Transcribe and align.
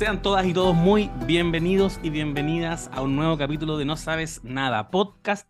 Sean 0.00 0.22
todas 0.22 0.46
y 0.46 0.54
todos 0.54 0.74
muy 0.74 1.10
bienvenidos 1.26 2.00
y 2.02 2.08
bienvenidas 2.08 2.88
a 2.94 3.02
un 3.02 3.16
nuevo 3.16 3.36
capítulo 3.36 3.76
de 3.76 3.84
No 3.84 3.98
Sabes 3.98 4.42
Nada 4.42 4.88
Podcast. 4.88 5.46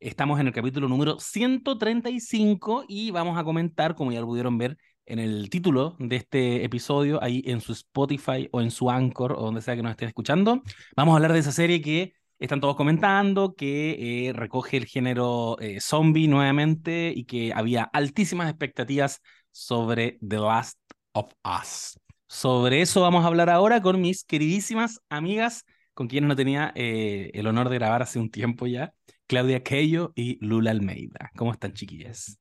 Estamos 0.00 0.40
en 0.40 0.46
el 0.46 0.54
capítulo 0.54 0.88
número 0.88 1.20
135 1.20 2.86
y 2.88 3.10
vamos 3.10 3.36
a 3.38 3.44
comentar, 3.44 3.94
como 3.94 4.10
ya 4.10 4.20
lo 4.20 4.26
pudieron 4.26 4.56
ver 4.56 4.78
en 5.04 5.18
el 5.18 5.50
título 5.50 5.94
de 5.98 6.16
este 6.16 6.64
episodio, 6.64 7.22
ahí 7.22 7.42
en 7.44 7.60
su 7.60 7.72
Spotify 7.72 8.48
o 8.50 8.62
en 8.62 8.70
su 8.70 8.88
Anchor 8.88 9.34
o 9.34 9.42
donde 9.42 9.60
sea 9.60 9.76
que 9.76 9.82
nos 9.82 9.90
estén 9.90 10.08
escuchando, 10.08 10.62
vamos 10.96 11.12
a 11.12 11.16
hablar 11.16 11.34
de 11.34 11.40
esa 11.40 11.52
serie 11.52 11.82
que 11.82 12.14
están 12.38 12.62
todos 12.62 12.76
comentando, 12.76 13.54
que 13.54 14.28
eh, 14.28 14.32
recoge 14.32 14.78
el 14.78 14.86
género 14.86 15.58
eh, 15.60 15.82
zombie 15.82 16.28
nuevamente 16.28 17.12
y 17.14 17.24
que 17.26 17.52
había 17.54 17.82
altísimas 17.82 18.48
expectativas 18.48 19.20
sobre 19.50 20.18
The 20.26 20.38
Last 20.38 20.78
of 21.12 21.30
Us. 21.44 21.98
Sobre 22.32 22.80
eso 22.80 23.02
vamos 23.02 23.24
a 23.24 23.28
hablar 23.28 23.50
ahora 23.50 23.82
con 23.82 24.00
mis 24.00 24.24
queridísimas 24.24 25.00
amigas, 25.10 25.64
con 25.94 26.08
quienes 26.08 26.28
no 26.28 26.36
tenía 26.36 26.72
eh, 26.74 27.30
el 27.34 27.46
honor 27.46 27.68
de 27.68 27.76
grabar 27.76 28.00
hace 28.02 28.18
un 28.18 28.30
tiempo 28.30 28.66
ya, 28.66 28.94
Claudia 29.26 29.62
Keyo 29.62 30.12
y 30.14 30.38
Lula 30.44 30.70
Almeida. 30.70 31.30
¿Cómo 31.36 31.52
están, 31.52 31.74
chiquillas? 31.74 32.38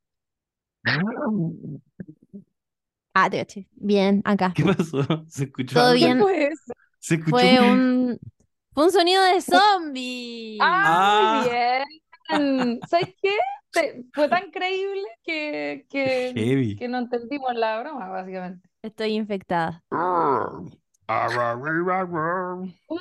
Ah, 3.13 3.29
te 3.29 3.37
caché. 3.39 3.67
Bien, 3.73 4.21
acá. 4.23 4.53
¿Qué 4.55 4.63
pasó? 4.63 5.01
¿Se 5.27 5.43
escuchó 5.45 5.79
¿Todo 5.79 5.89
algo? 5.91 5.95
bien? 5.95 6.19
fue? 6.19 6.49
¿Se 6.99 7.15
escuchó? 7.15 7.37
Fue 7.37 7.59
un, 7.61 8.19
fue 8.73 8.85
un 8.85 8.91
sonido 8.91 9.23
de 9.23 9.41
zombie. 9.41 10.57
Ah, 10.61 11.43
Ah. 11.43 11.85
bien. 12.29 12.79
¿Sabes 12.89 13.09
qué? 13.21 13.31
Te- 13.71 14.05
fue 14.13 14.29
tan 14.29 14.51
creíble 14.51 15.03
que, 15.23 15.85
que, 15.89 16.33
que 16.77 16.87
no 16.87 16.99
entendimos 16.99 17.53
la 17.55 17.79
broma, 17.81 18.07
básicamente. 18.09 18.70
Estoy 18.83 19.13
infectada. 19.13 19.83
¿Cómo 19.89 20.71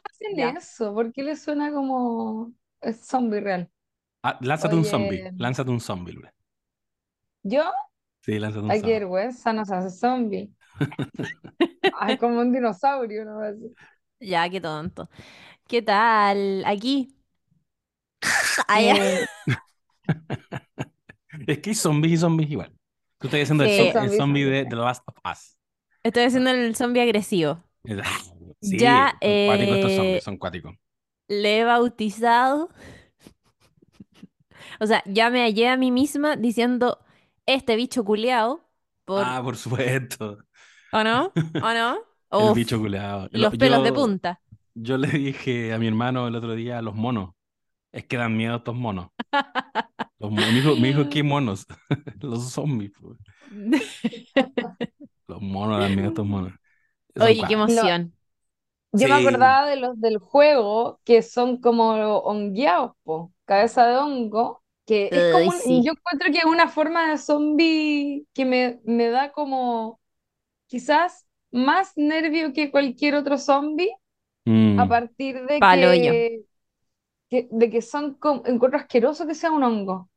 hacen 0.04 0.36
Ya. 0.36 0.50
eso? 0.50 0.94
¿Por 0.94 1.12
qué 1.12 1.22
le 1.22 1.36
suena 1.36 1.72
como 1.72 2.52
es 2.80 3.06
zombie 3.06 3.40
real? 3.40 3.70
Ah, 4.22 4.38
lánzate 4.40 4.74
un 4.74 4.82
Oye. 4.82 4.90
zombie, 4.90 5.30
lánzate 5.36 5.70
un 5.70 5.80
zombie, 5.80 6.12
Lula. 6.12 6.34
¿Yo? 7.42 7.62
Sí, 8.22 8.38
lánzate 8.38 8.64
un 8.64 8.70
Ay, 8.70 8.78
qué 8.78 8.82
zombie. 8.82 8.98
vergüenza, 9.00 9.52
no 9.52 9.64
se 9.64 9.74
hace 9.74 9.90
zombie. 9.90 10.50
Ay, 11.98 12.18
como 12.18 12.40
un 12.40 12.52
dinosaurio, 12.52 13.24
¿no? 13.24 13.40
Así. 13.40 13.74
Ya, 14.20 14.48
qué 14.50 14.60
tonto. 14.60 15.08
¿Qué 15.68 15.82
tal? 15.82 16.64
Aquí. 16.66 17.16
Allá. 18.68 18.94
Eh, 18.96 19.26
Es 21.46 21.58
que 21.60 21.70
hay 21.70 21.74
zombies 21.76 22.14
y 22.14 22.16
zombies 22.18 22.50
igual. 22.50 22.72
Tú 23.18 23.28
estás 23.28 23.42
haciendo 23.42 23.64
el, 23.64 23.70
Sí. 23.70 23.70
zo- 23.70 24.02
el 24.02 24.10
Zombies, 24.10 24.10
zombie 24.10 24.44
de 24.44 24.62
zombies. 24.62 24.68
The 24.68 24.76
Last 24.76 25.02
of 25.06 25.14
Us. 25.24 25.56
Estoy 26.02 26.24
haciendo 26.24 26.50
el 26.50 26.74
zombie 26.76 27.02
agresivo. 27.02 27.62
Sí, 28.62 28.78
Ya, 28.78 29.16
son 29.22 29.38
cuáticos 29.38 29.74
estos 29.76 29.90
eh, 29.90 29.94
zombies, 29.94 30.24
son 30.24 30.36
cuáticos. 30.38 30.74
Le 31.28 31.60
he 31.60 31.64
bautizado. 31.64 32.68
O 34.80 34.86
sea, 34.86 35.02
ya 35.06 35.30
me 35.30 35.42
hallé 35.42 35.68
a 35.68 35.76
mí 35.76 35.90
misma 35.90 36.36
diciendo 36.36 36.98
este 37.46 37.76
bicho 37.76 38.04
culeado. 38.04 38.64
Por... 39.04 39.26
Ah, 39.26 39.40
por 39.42 39.56
supuesto. 39.56 40.38
¿O 40.92 41.02
no? 41.04 41.36
¿O 41.58 41.72
no? 41.72 41.94
El 42.36 42.50
Uf, 42.50 42.52
bicho 42.52 42.78
culeado. 42.78 43.28
los 43.32 43.56
pelos 43.56 43.82
de 43.82 43.92
punta. 43.92 44.40
Yo 44.74 44.96
le 44.98 45.08
dije 45.08 45.72
a 45.72 45.78
mi 45.78 45.86
hermano 45.88 46.28
el 46.28 46.36
otro 46.36 46.54
día 46.54 46.80
los 46.82 46.94
monos. 46.94 47.30
Es 47.92 48.06
que 48.06 48.18
dan 48.18 48.36
miedo 48.36 48.58
estos 48.58 48.76
monos. 48.76 49.10
Los 50.18 50.30
mo- 50.30 50.46
me, 50.46 50.52
dijo, 50.60 50.76
me 50.76 50.88
dijo, 50.88 51.08
¿qué 51.08 51.22
monos? 51.22 51.66
los 52.20 52.50
zombies. 52.52 52.92
Los 55.30 55.42
monos 55.42 55.78
dan 55.78 55.94
miedo 55.94 56.08
estos 56.08 56.26
monos. 56.26 56.52
Son 57.16 57.26
Oye, 57.26 57.46
qué 57.46 57.54
emoción. 57.54 58.14
Yo 58.92 59.08
me 59.08 59.16
acordaba 59.16 59.66
de 59.66 59.76
los 59.76 60.00
del 60.00 60.18
juego 60.18 61.00
que 61.04 61.22
son 61.22 61.60
como 61.60 61.90
hongueados, 62.20 62.92
po, 63.04 63.32
cabeza 63.46 63.86
de 63.86 63.96
hongo, 63.98 64.64
que 64.86 65.12
es 65.14 65.26
como 65.28 65.50
un- 65.50 65.62
sí. 65.64 65.82
yo 65.84 65.92
encuentro 65.92 66.32
que 66.32 66.38
es 66.40 66.44
una 66.46 66.68
forma 66.68 67.10
de 67.10 67.18
zombie 67.18 68.26
que 68.34 68.44
me, 68.46 68.80
me 68.84 69.10
da 69.10 69.32
como 69.32 70.00
quizás 70.68 71.26
más 71.52 71.92
nervio 71.96 72.52
que 72.54 72.70
cualquier 72.72 73.14
otro 73.16 73.38
zombie 73.38 73.90
Mm, 74.46 74.76
a 74.76 74.88
partir 74.88 75.46
de 75.46 75.66
que- 77.30 77.48
de 77.50 77.70
que 77.70 77.82
son 77.82 78.14
como, 78.14 78.42
encuentro 78.46 78.78
asqueroso 78.80 79.26
que 79.26 79.34
sea 79.34 79.52
un 79.52 79.62
hongo. 79.64 80.10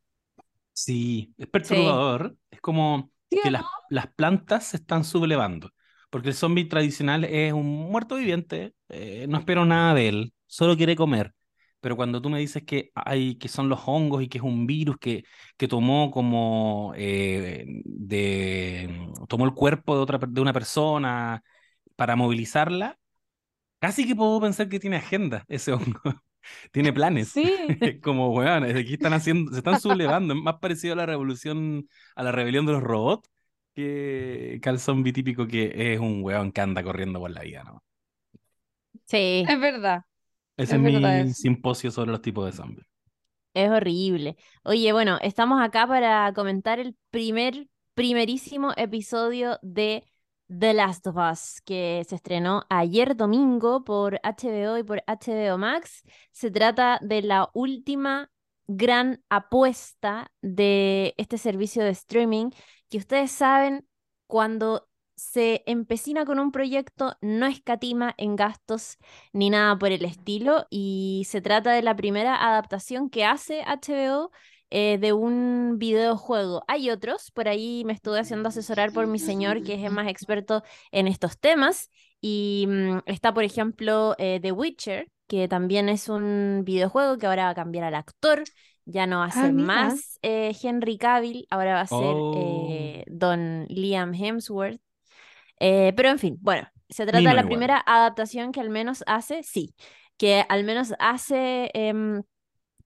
Sí, 0.73 1.33
es 1.37 1.47
perturbador. 1.47 2.37
Es 2.51 2.61
como 2.61 3.11
¿Sí 3.33 3.39
que 3.41 3.51
las, 3.51 3.63
las 3.89 4.07
plantas 4.13 4.65
se 4.67 4.77
están 4.77 5.03
sublevando. 5.03 5.71
Porque 6.09 6.29
el 6.29 6.35
zombie 6.35 6.65
tradicional 6.65 7.23
es 7.23 7.53
un 7.53 7.65
muerto 7.65 8.15
viviente, 8.15 8.75
eh, 8.89 9.25
no 9.27 9.39
espero 9.39 9.65
nada 9.65 9.93
de 9.95 10.09
él, 10.09 10.33
solo 10.45 10.77
quiere 10.77 10.95
comer. 10.95 11.33
Pero 11.79 11.95
cuando 11.97 12.21
tú 12.21 12.29
me 12.29 12.39
dices 12.39 12.63
que 12.63 12.91
hay, 12.95 13.35
que 13.37 13.49
son 13.49 13.67
los 13.67 13.81
hongos 13.87 14.23
y 14.23 14.29
que 14.29 14.37
es 14.37 14.43
un 14.43 14.65
virus 14.67 14.97
que, 14.99 15.23
que 15.57 15.67
tomó 15.67 16.11
como 16.11 16.93
eh, 16.95 17.65
de 17.83 19.09
tomó 19.27 19.45
el 19.45 19.53
cuerpo 19.53 19.95
de 19.95 20.01
otra 20.01 20.19
de 20.19 20.41
una 20.41 20.53
persona 20.53 21.43
para 21.95 22.15
movilizarla, 22.15 22.97
casi 23.79 24.07
que 24.07 24.15
puedo 24.15 24.41
pensar 24.41 24.69
que 24.69 24.79
tiene 24.79 24.97
agenda 24.97 25.45
ese 25.49 25.73
hongo. 25.73 26.01
Tiene 26.71 26.93
planes. 26.93 27.33
Sí, 27.33 27.57
Es 27.83 27.99
como, 28.01 28.29
weón, 28.33 28.63
aquí 28.65 28.93
están 28.95 29.13
haciendo, 29.13 29.51
se 29.51 29.57
están 29.59 29.77
sublevando, 29.77 30.33
es 30.33 30.41
más 30.41 30.55
parecido 30.59 30.93
a 30.93 30.97
la 30.97 31.05
revolución, 31.05 31.87
a 32.15 32.23
la 32.23 32.31
rebelión 32.31 32.65
de 32.65 32.73
los 32.73 32.83
robots 32.83 33.29
que, 33.75 34.59
que 34.61 34.69
al 34.69 34.79
zombie 34.79 35.13
típico 35.13 35.47
que 35.47 35.93
es 35.93 35.99
un 35.99 36.23
weón 36.23 36.51
que 36.51 36.61
anda 36.61 36.83
corriendo 36.83 37.19
por 37.19 37.31
la 37.31 37.41
vida, 37.41 37.63
¿no? 37.63 37.83
Sí, 39.05 39.45
es 39.47 39.59
verdad. 39.59 40.01
Ese 40.57 40.75
Es 40.75 40.77
es, 40.77 40.81
mi 40.81 40.91
verdad 40.91 41.29
simposio 41.31 41.91
sobre 41.91 42.09
los 42.11 42.21
tipos 42.23 42.45
de 42.47 42.53
zombies. 42.53 42.87
es 43.53 43.69
horrible. 43.69 44.37
Oye, 44.63 44.91
bueno, 44.93 45.17
estamos 45.21 45.61
acá 45.61 45.87
para 45.87 46.31
comentar 46.33 46.79
el 46.79 46.95
primer, 47.11 47.67
primerísimo 47.93 48.73
episodio 48.77 49.59
de 49.61 50.03
The 50.47 50.73
Last 50.73 51.07
of 51.07 51.15
Us, 51.17 51.61
que 51.61 52.03
se 52.07 52.15
estrenó 52.15 52.63
ayer 52.69 53.15
domingo 53.15 53.83
por 53.83 54.19
HBO 54.23 54.77
y 54.77 54.83
por 54.83 55.03
HBO 55.07 55.57
Max. 55.57 56.03
Se 56.31 56.51
trata 56.51 56.99
de 57.01 57.21
la 57.21 57.49
última 57.53 58.29
gran 58.67 59.23
apuesta 59.29 60.31
de 60.41 61.13
este 61.17 61.37
servicio 61.37 61.83
de 61.83 61.91
streaming, 61.91 62.51
que 62.89 62.97
ustedes 62.97 63.31
saben, 63.31 63.87
cuando 64.27 64.87
se 65.15 65.63
empecina 65.65 66.25
con 66.25 66.39
un 66.39 66.51
proyecto, 66.51 67.15
no 67.21 67.45
escatima 67.45 68.13
en 68.17 68.35
gastos 68.35 68.97
ni 69.31 69.49
nada 69.49 69.77
por 69.77 69.91
el 69.91 70.05
estilo, 70.05 70.65
y 70.69 71.25
se 71.27 71.41
trata 71.41 71.71
de 71.71 71.81
la 71.81 71.95
primera 71.95 72.35
adaptación 72.35 73.09
que 73.09 73.25
hace 73.25 73.63
HBO 73.65 74.31
eh, 74.73 74.97
de 74.99 75.13
un 75.13 75.77
videojuego. 75.79 76.63
Hay 76.67 76.89
otros, 76.91 77.31
por 77.31 77.47
ahí 77.47 77.83
me 77.85 77.93
estuve 77.93 78.19
haciendo 78.19 78.49
asesorar 78.49 78.91
por 78.93 79.07
mi 79.07 79.19
señor, 79.19 79.63
que 79.63 79.75
es 79.75 79.83
el 79.83 79.91
más 79.91 80.07
experto 80.09 80.63
en 80.91 81.07
estos 81.07 81.39
temas, 81.39 81.89
y 82.21 82.65
mm, 82.69 82.99
está, 83.05 83.33
por 83.33 83.43
ejemplo, 83.45 84.15
eh, 84.19 84.39
The 84.41 84.51
Witcher, 84.51 85.09
que 85.27 85.47
también 85.47 85.89
es 85.89 86.09
un 86.09 86.63
videojuego 86.65 87.17
que 87.17 87.27
ahora 87.27 87.45
va 87.45 87.49
a 87.51 87.55
cambiar 87.55 87.85
al 87.85 87.95
actor. 87.95 88.49
Ya 88.85 89.07
no 89.07 89.19
va 89.19 89.25
a 89.25 89.31
Ah, 89.31 89.47
ser 89.47 89.53
mira. 89.53 89.67
más 89.67 90.19
eh, 90.23 90.53
Henry 90.61 90.97
Cavill, 90.97 91.47
ahora 91.49 91.75
va 91.75 91.81
a 91.81 91.87
ser 91.87 92.25
Oh. 92.25 92.31
eh, 92.31 93.05
Don 93.07 93.65
Liam 93.69 94.13
Hemsworth. 94.13 94.81
Eh, 95.59 95.93
pero 95.95 96.09
en 96.09 96.19
fin, 96.19 96.37
bueno, 96.41 96.67
se 96.89 97.05
trata 97.05 97.29
de 97.29 97.35
la 97.35 97.43
igual. 97.43 97.45
primera 97.45 97.81
adaptación 97.85 98.51
que 98.51 98.59
al 98.61 98.69
menos 98.69 99.03
hace, 99.07 99.43
sí, 99.43 99.75
que 100.17 100.45
al 100.49 100.63
menos 100.63 100.93
hace 100.99 101.71
em, 101.73 102.23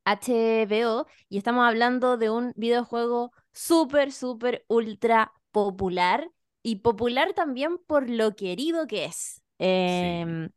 HBO 0.08 1.06
y 1.30 1.38
estamos 1.38 1.68
hablando 1.68 2.18
de 2.18 2.30
un 2.30 2.54
videojuego 2.56 3.32
súper, 3.52 4.12
súper, 4.12 4.66
ultra 4.70 5.34
popular 5.52 6.30
y 6.64 6.78
popular 6.78 7.34
también 7.34 7.78
por 7.78 8.10
lo 8.10 8.36
querido 8.36 8.88
que 8.88 9.06
es. 9.06 9.42
Em, 9.60 10.50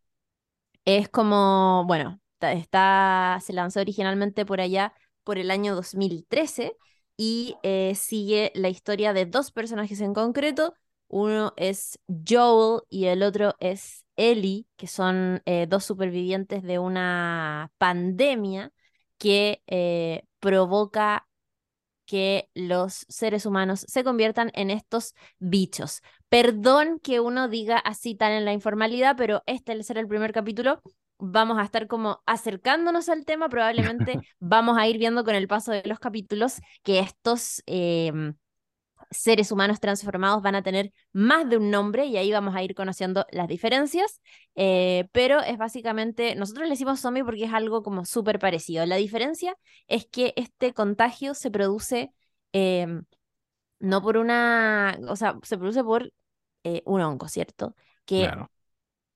es 0.85 1.09
como, 1.09 1.85
bueno, 1.87 2.21
está, 2.41 3.39
se 3.43 3.53
lanzó 3.53 3.81
originalmente 3.81 4.47
por 4.47 4.61
allá 4.61 4.95
por 5.25 5.39
el 5.39 5.51
año 5.51 5.75
2013 5.75 6.77
y 7.17 7.57
eh, 7.63 7.95
sigue 7.97 8.53
la 8.55 8.69
historia 8.69 9.13
de 9.13 9.27
dos 9.27 9.53
personajes 9.53 10.01
en 10.01 10.15
concreto. 10.15 10.75
Uno 11.09 11.53
es 11.57 11.99
Joel 12.29 12.83
y 12.89 13.07
el 13.07 13.23
otro 13.23 13.57
es 13.59 14.05
Ellie, 14.17 14.67
que 14.77 14.87
son 14.87 15.43
eh, 15.45 15.67
dos 15.69 15.85
supervivientes 15.85 16.63
de 16.63 16.79
una 16.79 17.73
pandemia 17.79 18.73
que 19.21 19.63
eh, 19.67 20.25
provoca 20.41 21.29
que 22.07 22.49
los 22.55 23.05
seres 23.09 23.47
humanos 23.47 23.85
se 23.87 24.03
conviertan 24.03 24.51
en 24.55 24.71
estos 24.71 25.15
bichos. 25.39 26.01
Perdón 26.29 26.99
que 27.01 27.21
uno 27.21 27.49
diga 27.49 27.79
así 27.79 28.17
tan 28.17 28.33
en 28.33 28.45
la 28.47 28.53
informalidad, 28.53 29.15
pero 29.17 29.43
este 29.47 29.73
al 29.73 29.85
ser 29.85 29.99
el 29.99 30.09
primer 30.09 30.33
capítulo 30.33 30.83
vamos 31.19 31.59
a 31.59 31.65
estar 31.65 31.87
como 31.87 32.23
acercándonos 32.25 33.11
al 33.11 33.27
tema, 33.27 33.51
probablemente 33.51 34.19
vamos 34.41 34.79
a 34.79 34.89
ir 34.89 34.99
viendo 34.99 35.23
con 35.23 35.35
el 35.35 35.47
paso 35.47 35.71
de 35.71 35.83
los 35.85 36.01
capítulos 36.01 36.61
que 36.83 36.99
estos 36.99 37.63
em, 37.67 38.35
seres 39.11 39.51
humanos 39.53 39.81
transformados 39.81 40.43
van 40.43 40.55
a 40.55 40.63
tener 40.63 40.93
más 41.13 41.49
de 41.49 41.57
un 41.57 41.71
nombre 41.71 42.07
y 42.07 42.17
ahí 42.17 42.31
vamos 42.33 42.55
a 42.55 42.63
ir 42.63 42.75
conociendo 42.75 43.27
las 43.33 43.49
diferencias, 43.49 44.21
eh, 44.55 45.09
pero 45.13 45.41
es 45.41 45.59
básicamente, 45.59 46.35
nosotros 46.37 46.65
le 46.67 46.71
decimos 46.75 47.01
zombie 47.01 47.25
porque 47.25 47.45
es 47.45 47.53
algo 47.53 47.83
como 47.83 48.05
súper 48.05 48.39
parecido. 48.39 48.87
La 48.87 48.97
diferencia 48.97 49.57
es 49.89 50.07
que 50.07 50.33
este 50.37 50.73
contagio 50.75 51.35
se 51.35 51.51
produce 51.51 52.13
em, 52.53 53.05
no 53.81 54.03
por 54.03 54.17
una, 54.17 54.99
o 55.09 55.17
sea, 55.17 55.39
se 55.43 55.59
produce 55.59 55.83
por 55.85 56.13
eh, 56.65 56.83
un 56.87 57.01
hongo, 57.01 57.29
¿cierto? 57.29 57.75
Que 58.05 58.25
Claro. 58.25 58.51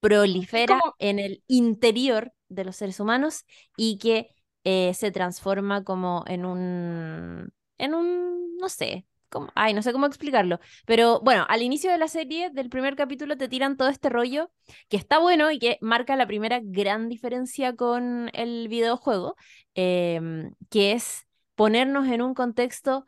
prolifera 0.00 0.80
en 0.98 1.18
el 1.18 1.42
interior 1.46 2.32
de 2.48 2.64
los 2.64 2.76
seres 2.76 3.00
humanos 3.00 3.44
y 3.76 3.98
que 3.98 4.28
eh, 4.64 4.94
se 4.94 5.10
transforma 5.10 5.84
como 5.84 6.24
en 6.26 6.44
un, 6.46 7.52
en 7.78 7.94
un, 7.94 8.56
no 8.56 8.68
sé, 8.68 9.06
ay, 9.54 9.74
no 9.74 9.82
sé 9.82 9.92
cómo 9.92 10.06
explicarlo, 10.06 10.60
pero 10.86 11.20
bueno, 11.20 11.44
al 11.48 11.62
inicio 11.62 11.90
de 11.90 11.98
la 11.98 12.08
serie, 12.08 12.50
del 12.50 12.68
primer 12.68 12.96
capítulo, 12.96 13.36
te 13.36 13.48
tiran 13.48 13.76
todo 13.76 13.88
este 13.88 14.08
rollo 14.08 14.50
que 14.88 14.96
está 14.96 15.18
bueno 15.18 15.50
y 15.50 15.58
que 15.58 15.78
marca 15.80 16.16
la 16.16 16.26
primera 16.26 16.60
gran 16.62 17.08
diferencia 17.08 17.74
con 17.76 18.30
el 18.34 18.68
videojuego, 18.68 19.36
em, 19.74 20.52
que 20.70 20.92
es 20.92 21.26
ponernos 21.54 22.08
en 22.08 22.22
un 22.22 22.34
contexto 22.34 23.04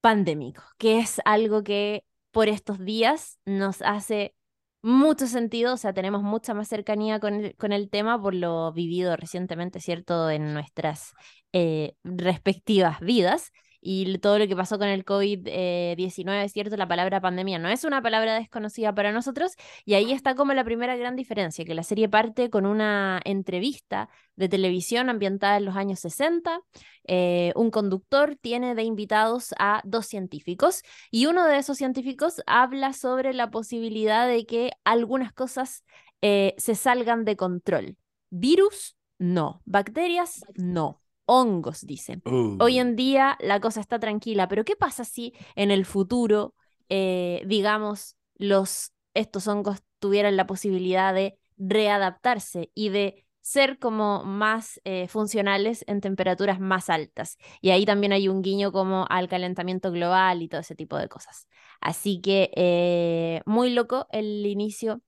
pandémico, 0.00 0.62
que 0.78 0.98
es 0.98 1.20
algo 1.24 1.62
que 1.62 2.04
por 2.30 2.48
estos 2.48 2.78
días 2.78 3.38
nos 3.44 3.82
hace 3.82 4.34
mucho 4.82 5.26
sentido, 5.26 5.74
o 5.74 5.76
sea, 5.76 5.92
tenemos 5.92 6.22
mucha 6.22 6.54
más 6.54 6.68
cercanía 6.68 7.20
con 7.20 7.34
el, 7.34 7.56
con 7.56 7.72
el 7.72 7.90
tema 7.90 8.20
por 8.20 8.34
lo 8.34 8.72
vivido 8.72 9.16
recientemente, 9.16 9.80
¿cierto?, 9.80 10.30
en 10.30 10.54
nuestras 10.54 11.12
eh, 11.52 11.94
respectivas 12.02 13.00
vidas. 13.00 13.52
Y 13.80 14.18
todo 14.18 14.38
lo 14.38 14.46
que 14.46 14.56
pasó 14.56 14.78
con 14.78 14.88
el 14.88 15.04
COVID-19, 15.04 16.48
¿cierto? 16.48 16.76
La 16.76 16.86
palabra 16.88 17.20
pandemia 17.20 17.58
no 17.58 17.68
es 17.68 17.84
una 17.84 18.02
palabra 18.02 18.34
desconocida 18.34 18.94
para 18.94 19.12
nosotros. 19.12 19.52
Y 19.84 19.94
ahí 19.94 20.12
está 20.12 20.34
como 20.34 20.52
la 20.52 20.64
primera 20.64 20.96
gran 20.96 21.16
diferencia, 21.16 21.64
que 21.64 21.74
la 21.74 21.82
serie 21.82 22.08
parte 22.08 22.50
con 22.50 22.66
una 22.66 23.20
entrevista 23.24 24.08
de 24.36 24.48
televisión 24.48 25.08
ambientada 25.08 25.56
en 25.56 25.64
los 25.64 25.76
años 25.76 26.00
60. 26.00 26.60
Eh, 27.06 27.52
un 27.56 27.70
conductor 27.70 28.36
tiene 28.40 28.74
de 28.74 28.82
invitados 28.82 29.54
a 29.58 29.80
dos 29.84 30.06
científicos 30.06 30.82
y 31.10 31.26
uno 31.26 31.46
de 31.46 31.58
esos 31.58 31.78
científicos 31.78 32.42
habla 32.46 32.92
sobre 32.92 33.32
la 33.32 33.50
posibilidad 33.50 34.28
de 34.28 34.44
que 34.44 34.72
algunas 34.84 35.32
cosas 35.32 35.84
eh, 36.22 36.54
se 36.58 36.74
salgan 36.74 37.24
de 37.24 37.36
control. 37.36 37.96
Virus, 38.30 38.96
no. 39.18 39.62
Bacterias, 39.64 40.44
no. 40.54 41.00
Hongos, 41.32 41.86
dicen. 41.86 42.22
Hoy 42.24 42.78
Uh, 42.78 42.80
en 42.80 42.96
día 42.96 43.36
la 43.38 43.60
cosa 43.60 43.80
está 43.80 44.00
tranquila, 44.00 44.48
pero 44.48 44.64
¿qué 44.64 44.74
pasa 44.74 45.04
si 45.04 45.32
en 45.54 45.70
el 45.70 45.84
futuro, 45.86 46.56
eh, 46.88 47.44
digamos, 47.46 48.16
los, 48.34 48.92
estos 49.14 49.46
hongos 49.46 49.78
tuvieran 50.00 50.36
la 50.36 50.48
posibilidad 50.48 51.14
de 51.14 51.38
readaptarse 51.56 52.72
y 52.74 52.88
de 52.88 53.26
ser 53.42 53.78
como 53.78 54.24
más 54.24 54.80
eh, 54.82 55.06
funcionales 55.06 55.84
en 55.86 56.00
temperaturas 56.00 56.58
más 56.58 56.90
altas? 56.90 57.38
Y 57.60 57.70
ahí 57.70 57.86
también 57.86 58.12
hay 58.12 58.26
un 58.26 58.42
guiño 58.42 58.72
como 58.72 59.06
al 59.08 59.28
calentamiento 59.28 59.92
global 59.92 60.42
y 60.42 60.48
todo 60.48 60.62
ese 60.62 60.74
tipo 60.74 60.96
de 60.96 61.08
cosas. 61.08 61.46
Así 61.80 62.20
que 62.20 62.50
eh, 62.56 63.42
muy 63.46 63.70
loco 63.70 64.08
el 64.10 64.44
inicio 64.46 65.00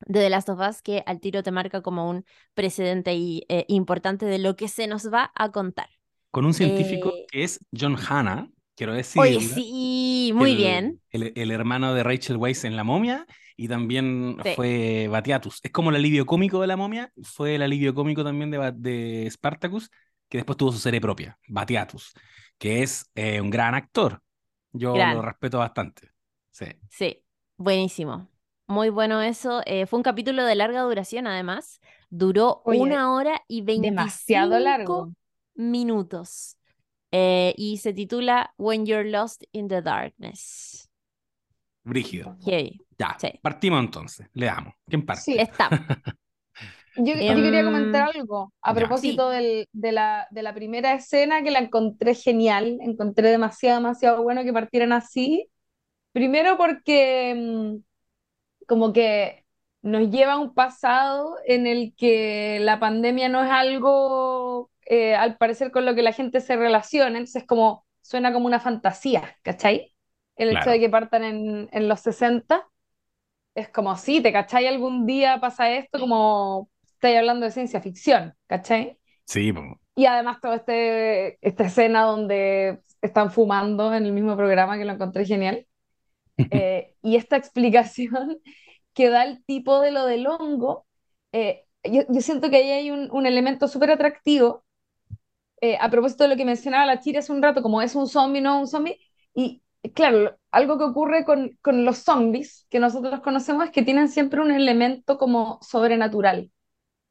de 0.00 0.20
The 0.20 0.30
Last 0.30 0.48
of 0.48 0.60
Us 0.60 0.82
que 0.82 1.02
al 1.06 1.20
tiro 1.20 1.42
te 1.42 1.50
marca 1.52 1.82
como 1.82 2.08
un 2.10 2.24
precedente 2.54 3.14
y, 3.14 3.44
eh, 3.48 3.64
importante 3.68 4.26
de 4.26 4.38
lo 4.38 4.56
que 4.56 4.68
se 4.68 4.86
nos 4.86 5.12
va 5.12 5.32
a 5.34 5.50
contar. 5.52 5.88
Con 6.30 6.44
un 6.46 6.54
científico 6.54 7.12
Eh, 7.12 7.26
que 7.26 7.44
es 7.44 7.60
John 7.78 7.96
Hanna, 7.96 8.50
quiero 8.74 8.92
Oye, 9.14 9.40
decirle, 9.40 9.40
sí, 9.40 10.30
muy 10.34 10.54
el, 10.54 10.56
bien. 10.56 11.00
El, 11.10 11.32
el 11.36 11.50
hermano 11.50 11.94
de 11.94 12.02
Rachel 12.02 12.36
Weisz 12.36 12.64
en 12.64 12.76
La 12.76 12.84
Momia 12.84 13.26
y 13.56 13.68
también 13.68 14.38
Sí. 14.42 14.50
fue 14.54 15.08
Batiatus. 15.10 15.60
Es 15.62 15.70
como 15.72 15.90
el 15.90 15.96
alivio 15.96 16.26
cómico 16.26 16.60
de 16.60 16.66
La 16.66 16.76
Momia, 16.76 17.12
fue 17.22 17.54
el 17.56 17.62
alivio 17.62 17.94
cómico 17.94 18.24
también 18.24 18.50
de, 18.50 18.72
de 18.76 19.30
Spartacus, 19.30 19.90
que 20.28 20.38
después 20.38 20.56
tuvo 20.58 20.72
su 20.72 20.78
serie 20.78 21.00
propia, 21.00 21.38
Batiatus, 21.48 22.12
que 22.58 22.82
es 22.82 23.10
eh, 23.14 23.40
un 23.40 23.50
gran 23.50 23.74
actor. 23.74 24.22
Yo 24.72 25.06
lo 25.06 25.22
Gran. 25.22 25.22
respeto 25.22 25.58
bastante. 25.58 26.10
Sí. 26.50 26.66
Sí, 26.88 27.24
buenísimo. 27.56 28.28
Muy 28.68 28.88
bueno 28.90 29.22
eso. 29.22 29.62
Eh, 29.64 29.86
fue 29.86 29.98
un 29.98 30.02
capítulo 30.02 30.44
de 30.44 30.54
larga 30.54 30.82
duración, 30.82 31.26
además. 31.26 31.80
Duró 32.10 32.62
Oye, 32.64 32.80
una 32.80 33.12
hora 33.14 33.42
y 33.48 33.62
demasiado 33.62 34.50
25 34.50 34.64
largo. 34.64 35.12
minutos. 35.54 36.56
Eh, 37.12 37.54
y 37.56 37.78
se 37.78 37.92
titula 37.92 38.52
When 38.58 38.84
You're 38.84 39.08
Lost 39.08 39.44
in 39.52 39.68
the 39.68 39.82
Darkness. 39.82 40.88
Brígido. 41.84 42.36
Ya, 42.98 43.16
Sí. 43.20 43.28
partimos 43.40 43.80
entonces. 43.80 44.26
Le 44.32 44.46
damos. 44.46 44.74
¿Quién 44.88 45.06
parte? 45.06 45.22
Sí. 45.22 45.36
Está. 45.38 45.68
Yo, 46.98 47.12
yo 47.12 47.34
quería 47.34 47.62
comentar 47.62 48.08
Em, 48.14 48.22
algo 48.22 48.54
a 48.62 48.72
Ya. 48.72 48.74
propósito 48.78 49.28
del- 49.28 49.68
de 49.70 49.92
la, 49.92 50.26
de 50.30 50.42
la 50.42 50.54
primera 50.54 50.94
escena 50.94 51.42
que 51.42 51.50
la 51.50 51.58
encontré 51.58 52.14
genial, 52.14 52.78
encontré 52.80 53.28
demasiado, 53.28 53.80
demasiado 53.80 54.22
bueno 54.22 54.42
que 54.44 54.52
partieran 54.54 54.92
así. 54.94 55.46
Primero 56.12 56.56
porque 56.56 57.34
mm, 57.36 57.76
como 58.66 58.92
que 58.92 59.44
nos 59.82 60.10
lleva 60.10 60.34
a 60.34 60.38
un 60.38 60.54
pasado 60.54 61.36
en 61.46 61.66
el 61.66 61.94
que 61.96 62.58
la 62.60 62.80
pandemia 62.80 63.28
no 63.28 63.42
es 63.44 63.50
algo, 63.50 64.70
eh, 64.86 65.14
al 65.14 65.36
parecer, 65.38 65.70
con 65.70 65.84
lo 65.86 65.94
que 65.94 66.02
la 66.02 66.12
gente 66.12 66.40
se 66.40 66.56
relaciona, 66.56 67.18
entonces 67.18 67.44
como 67.46 67.86
suena 68.02 68.32
como 68.32 68.46
una 68.46 68.60
fantasía, 68.60 69.36
¿cachai? 69.42 69.94
El 70.36 70.50
hecho 70.50 70.70
Claro. 70.70 70.70
de 70.70 70.80
que 70.80 70.90
partan 70.90 71.24
en, 71.24 71.68
en 71.72 71.88
los 71.88 72.00
60 72.00 72.68
es 73.54 73.68
como, 73.70 73.96
sí, 73.96 74.20
¿te 74.22 74.32
cachai? 74.32 74.66
Algún 74.66 75.06
día 75.06 75.40
pasa 75.40 75.70
esto, 75.72 75.98
como 76.00 76.70
estáis 76.84 77.18
hablando 77.18 77.46
de 77.46 77.52
ciencia 77.52 77.80
ficción, 77.80 78.34
¿cachai? 78.46 78.98
Sí. 79.26 79.52
Y 79.94 80.06
además 80.06 80.40
toda 80.40 80.56
este, 80.56 81.38
esta 81.46 81.64
escena 81.66 82.02
donde 82.04 82.80
están 83.00 83.30
fumando 83.32 83.94
en 83.94 84.04
el 84.06 84.12
mismo 84.12 84.36
programa 84.36 84.76
que 84.78 84.84
lo 84.84 84.92
encontré 84.92 85.24
genial. 85.24 85.65
Eh, 86.50 86.94
y 87.02 87.16
esta 87.16 87.36
explicación 87.36 88.38
que 88.94 89.08
da 89.10 89.24
el 89.24 89.44
tipo 89.44 89.80
de 89.80 89.90
lo 89.92 90.04
del 90.06 90.26
hongo, 90.26 90.86
eh, 91.32 91.66
yo, 91.84 92.02
yo 92.08 92.20
siento 92.20 92.50
que 92.50 92.56
ahí 92.58 92.70
hay 92.70 92.90
un, 92.90 93.10
un 93.12 93.26
elemento 93.26 93.68
súper 93.68 93.90
atractivo 93.92 94.64
eh, 95.60 95.76
a 95.80 95.90
propósito 95.90 96.24
de 96.24 96.30
lo 96.30 96.36
que 96.36 96.44
mencionaba 96.44 96.86
la 96.86 97.00
Chira 97.00 97.20
hace 97.20 97.32
un 97.32 97.42
rato, 97.42 97.62
como 97.62 97.82
es 97.82 97.94
un 97.94 98.08
zombie, 98.08 98.40
no 98.40 98.60
un 98.60 98.66
zombie. 98.66 98.98
Y 99.34 99.62
claro, 99.94 100.36
algo 100.50 100.78
que 100.78 100.84
ocurre 100.84 101.24
con, 101.24 101.56
con 101.62 101.84
los 101.84 101.98
zombies 101.98 102.66
que 102.70 102.78
nosotros 102.80 103.20
conocemos 103.20 103.64
es 103.66 103.70
que 103.70 103.82
tienen 103.82 104.08
siempre 104.08 104.40
un 104.40 104.50
elemento 104.50 105.18
como 105.18 105.58
sobrenatural. 105.62 106.50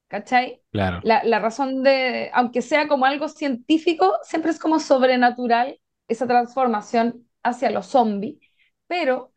¿Cachai? 0.07 0.61
Claro. 0.71 0.99
La, 1.03 1.23
la 1.23 1.39
razón 1.39 1.83
de, 1.83 2.31
aunque 2.33 2.61
sea 2.61 2.87
como 2.87 3.05
algo 3.05 3.27
científico, 3.29 4.13
siempre 4.23 4.51
es 4.51 4.59
como 4.59 4.79
sobrenatural 4.79 5.79
esa 6.07 6.27
transformación 6.27 7.27
hacia 7.43 7.71
los 7.71 7.87
zombies, 7.87 8.37
pero 8.87 9.33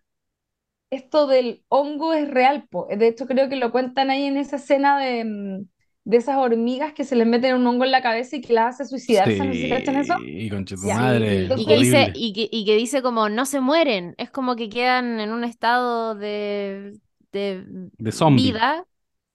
esto 0.90 1.26
del 1.26 1.64
hongo 1.69 2.12
es 2.14 2.28
real, 2.31 2.67
po. 2.69 2.87
De 2.90 3.09
hecho 3.09 3.26
creo 3.26 3.49
que 3.49 3.57
lo 3.57 3.73
cuentan 3.73 4.11
ahí 4.11 4.25
en 4.25 4.37
esa 4.37 4.57
escena 4.57 4.99
de, 4.99 5.25
mm, 5.25 5.69
de 6.05 6.17
esas 6.17 6.37
hormigas 6.38 6.95
que 6.95 7.05
se 7.05 7.17
les 7.17 7.26
meten 7.26 7.57
un 7.57 7.67
hongo 7.67 7.85
en 7.85 7.90
la 7.93 8.02
cabeza 8.02 8.37
y 8.37 8.40
que 8.43 8.52
las 8.55 8.76
hace 8.76 8.87
suicidarse, 8.90 9.45
no 9.45 9.55
sé 9.55 9.61
si 9.62 9.69
cachan 9.69 9.97
eso. 9.97 10.14
Sí, 10.14 10.49
conche 10.50 10.76
tu 10.76 10.83
Ya. 10.83 10.95
madre. 10.95 11.50
Sí, 11.50 11.62
y 11.62 11.67
que 11.67 11.76
dice, 11.76 12.11
y 12.14 12.33
que, 12.33 12.49
y 12.52 12.64
que 12.64 12.76
dice 12.76 13.02
como 13.02 13.28
no 13.28 13.47
se 13.47 13.61
mueren, 13.61 14.14
es 14.19 14.31
como 14.31 14.57
que 14.57 14.69
quedan 14.71 15.21
en 15.21 15.33
un 15.33 15.45
estado 15.45 16.14
de, 16.14 16.99
de 17.33 17.90
De 17.99 18.11
vida, 18.35 18.87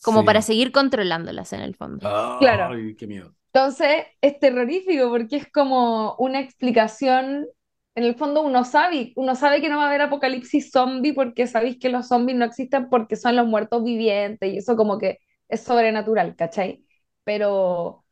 como 0.01 0.19
Sí. 0.19 0.25
para 0.25 0.41
seguir 0.41 0.71
controlándolas 0.71 1.53
en 1.53 1.61
el 1.61 1.75
fondo. 1.75 2.13
Claro. 2.37 2.75
Ay, 2.75 2.95
qué 2.95 3.07
miedo. 3.07 3.35
Entonces 3.53 4.05
es 4.21 4.39
terrorífico 4.39 5.09
porque 5.09 5.37
es 5.37 5.51
como 5.51 6.15
una 6.17 6.39
explicación. 6.39 7.47
En 7.95 8.03
el 8.05 8.15
fondo 8.15 8.41
uno 8.41 8.65
sabe, 8.65 9.13
uno 9.15 9.35
sabe 9.35 9.61
que 9.61 9.69
no 9.69 9.77
va 9.77 9.83
a 9.85 9.87
haber 9.89 10.01
apocalipsis 10.01 10.71
zombie 10.71 11.13
porque 11.13 11.45
sabéis 11.47 11.77
que 11.79 11.89
los 11.89 12.07
zombies 12.07 12.37
no 12.37 12.45
existen 12.45 12.89
porque 12.89 13.15
son 13.15 13.35
los 13.35 13.45
muertos 13.47 13.83
vivientes 13.83 14.51
y 14.51 14.57
eso 14.57 14.75
como 14.75 14.97
que 14.97 15.19
es 15.47 15.61
sobrenatural, 15.63 16.35
¿cachai? 16.35 16.83
Pero 17.23 18.03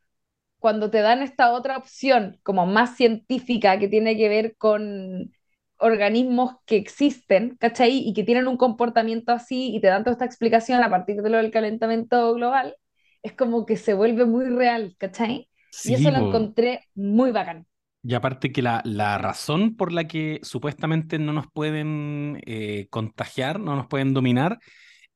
cuando 0.58 0.90
te 0.90 1.00
dan 1.00 1.22
esta 1.22 1.52
otra 1.52 1.76
opción 1.78 2.40
como 2.42 2.66
más 2.66 2.96
científica 2.96 3.78
que 3.78 3.88
tiene 3.88 4.16
que 4.16 4.28
ver 4.28 4.56
con 4.56 5.32
organismos 5.78 6.56
que 6.66 6.76
existen, 6.76 7.56
¿cachai? 7.58 7.98
Y 8.08 8.14
que 8.14 8.24
tienen 8.24 8.48
un 8.48 8.56
comportamiento 8.56 9.32
así 9.32 9.74
y 9.76 9.80
te 9.80 9.88
dan 9.88 10.04
toda 10.04 10.12
esta 10.14 10.24
explicación 10.26 10.82
a 10.82 10.90
partir 10.90 11.22
de 11.22 11.30
lo 11.30 11.38
del 11.38 11.50
calentamiento 11.50 12.34
global, 12.34 12.76
es 13.22 13.32
como 13.34 13.66
que 13.66 13.76
se 13.76 13.94
vuelve 13.94 14.24
muy 14.26 14.46
real, 14.46 14.94
¿cachai? 14.98 15.48
Sí, 15.70 15.92
y 15.92 15.94
eso 15.94 16.10
lo 16.12 16.18
po. 16.18 16.28
encontré 16.28 16.82
muy 16.94 17.32
bacán. 17.32 17.66
Y 18.02 18.14
aparte 18.14 18.52
que 18.52 18.62
la, 18.62 18.82
la 18.84 19.16
razón 19.18 19.76
por 19.76 19.92
la 19.92 20.08
que 20.08 20.40
supuestamente 20.42 21.18
no 21.18 21.32
nos 21.32 21.46
pueden 21.52 22.42
eh, 22.46 22.88
contagiar, 22.90 23.60
no 23.60 23.76
nos 23.76 23.86
pueden 23.86 24.12
dominar, 24.14 24.58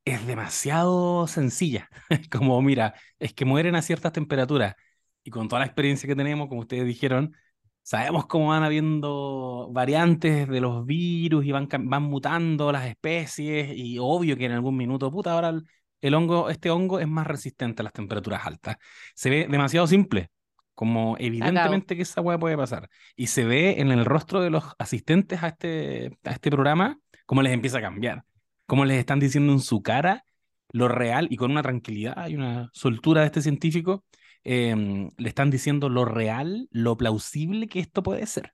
es 0.05 0.25
demasiado 0.27 1.27
sencilla. 1.27 1.89
Como, 2.31 2.61
mira, 2.61 2.95
es 3.19 3.33
que 3.33 3.45
mueren 3.45 3.75
a 3.75 3.81
ciertas 3.81 4.13
temperaturas. 4.13 4.75
Y 5.23 5.31
con 5.31 5.47
toda 5.49 5.59
la 5.61 5.65
experiencia 5.65 6.07
que 6.07 6.15
tenemos, 6.15 6.47
como 6.47 6.61
ustedes 6.61 6.85
dijeron, 6.85 7.35
sabemos 7.83 8.27
cómo 8.27 8.49
van 8.49 8.63
habiendo 8.63 9.69
variantes 9.73 10.47
de 10.47 10.61
los 10.61 10.85
virus 10.85 11.45
y 11.45 11.51
van, 11.51 11.67
van 11.69 12.03
mutando 12.03 12.71
las 12.71 12.85
especies 12.87 13.71
y 13.75 13.97
obvio 13.99 14.37
que 14.37 14.45
en 14.45 14.53
algún 14.53 14.77
minuto, 14.77 15.11
puta, 15.11 15.33
ahora 15.33 15.53
el, 16.01 16.13
hongo, 16.13 16.49
este 16.49 16.69
hongo 16.69 16.99
es 16.99 17.07
más 17.07 17.27
resistente 17.27 17.81
a 17.81 17.85
las 17.85 17.93
temperaturas 17.93 18.45
altas. 18.45 18.77
Se 19.15 19.29
ve 19.29 19.47
demasiado 19.49 19.87
simple, 19.87 20.29
como 20.77 21.15
evidentemente 21.17 21.95
que 21.95 22.03
esa 22.03 22.21
hueá 22.21 22.37
puede 22.37 22.55
pasar. 22.55 22.87
Y 23.15 23.27
se 23.27 23.45
ve 23.45 23.81
en 23.81 23.89
el 23.89 24.05
rostro 24.05 24.41
de 24.41 24.51
los 24.51 24.63
asistentes 24.77 25.41
a 25.41 25.47
este, 25.47 26.19
a 26.23 26.33
este 26.33 26.51
programa 26.51 26.99
cómo 27.25 27.41
les 27.41 27.51
empieza 27.51 27.79
a 27.79 27.81
cambiar, 27.81 28.25
cómo 28.67 28.85
les 28.85 28.99
están 28.99 29.19
diciendo 29.19 29.53
en 29.53 29.59
su 29.59 29.81
cara 29.81 30.23
lo 30.71 30.87
real 30.87 31.27
y 31.31 31.35
con 31.37 31.49
una 31.49 31.63
tranquilidad 31.63 32.27
y 32.27 32.35
una 32.35 32.69
soltura 32.73 33.21
de 33.21 33.27
este 33.27 33.41
científico, 33.41 34.05
em, 34.43 35.09
le 35.17 35.29
están 35.29 35.49
diciendo 35.49 35.89
lo 35.89 36.05
real, 36.05 36.67
lo 36.69 36.95
plausible 36.95 37.67
que 37.67 37.79
esto 37.79 38.03
puede 38.03 38.27
ser. 38.27 38.53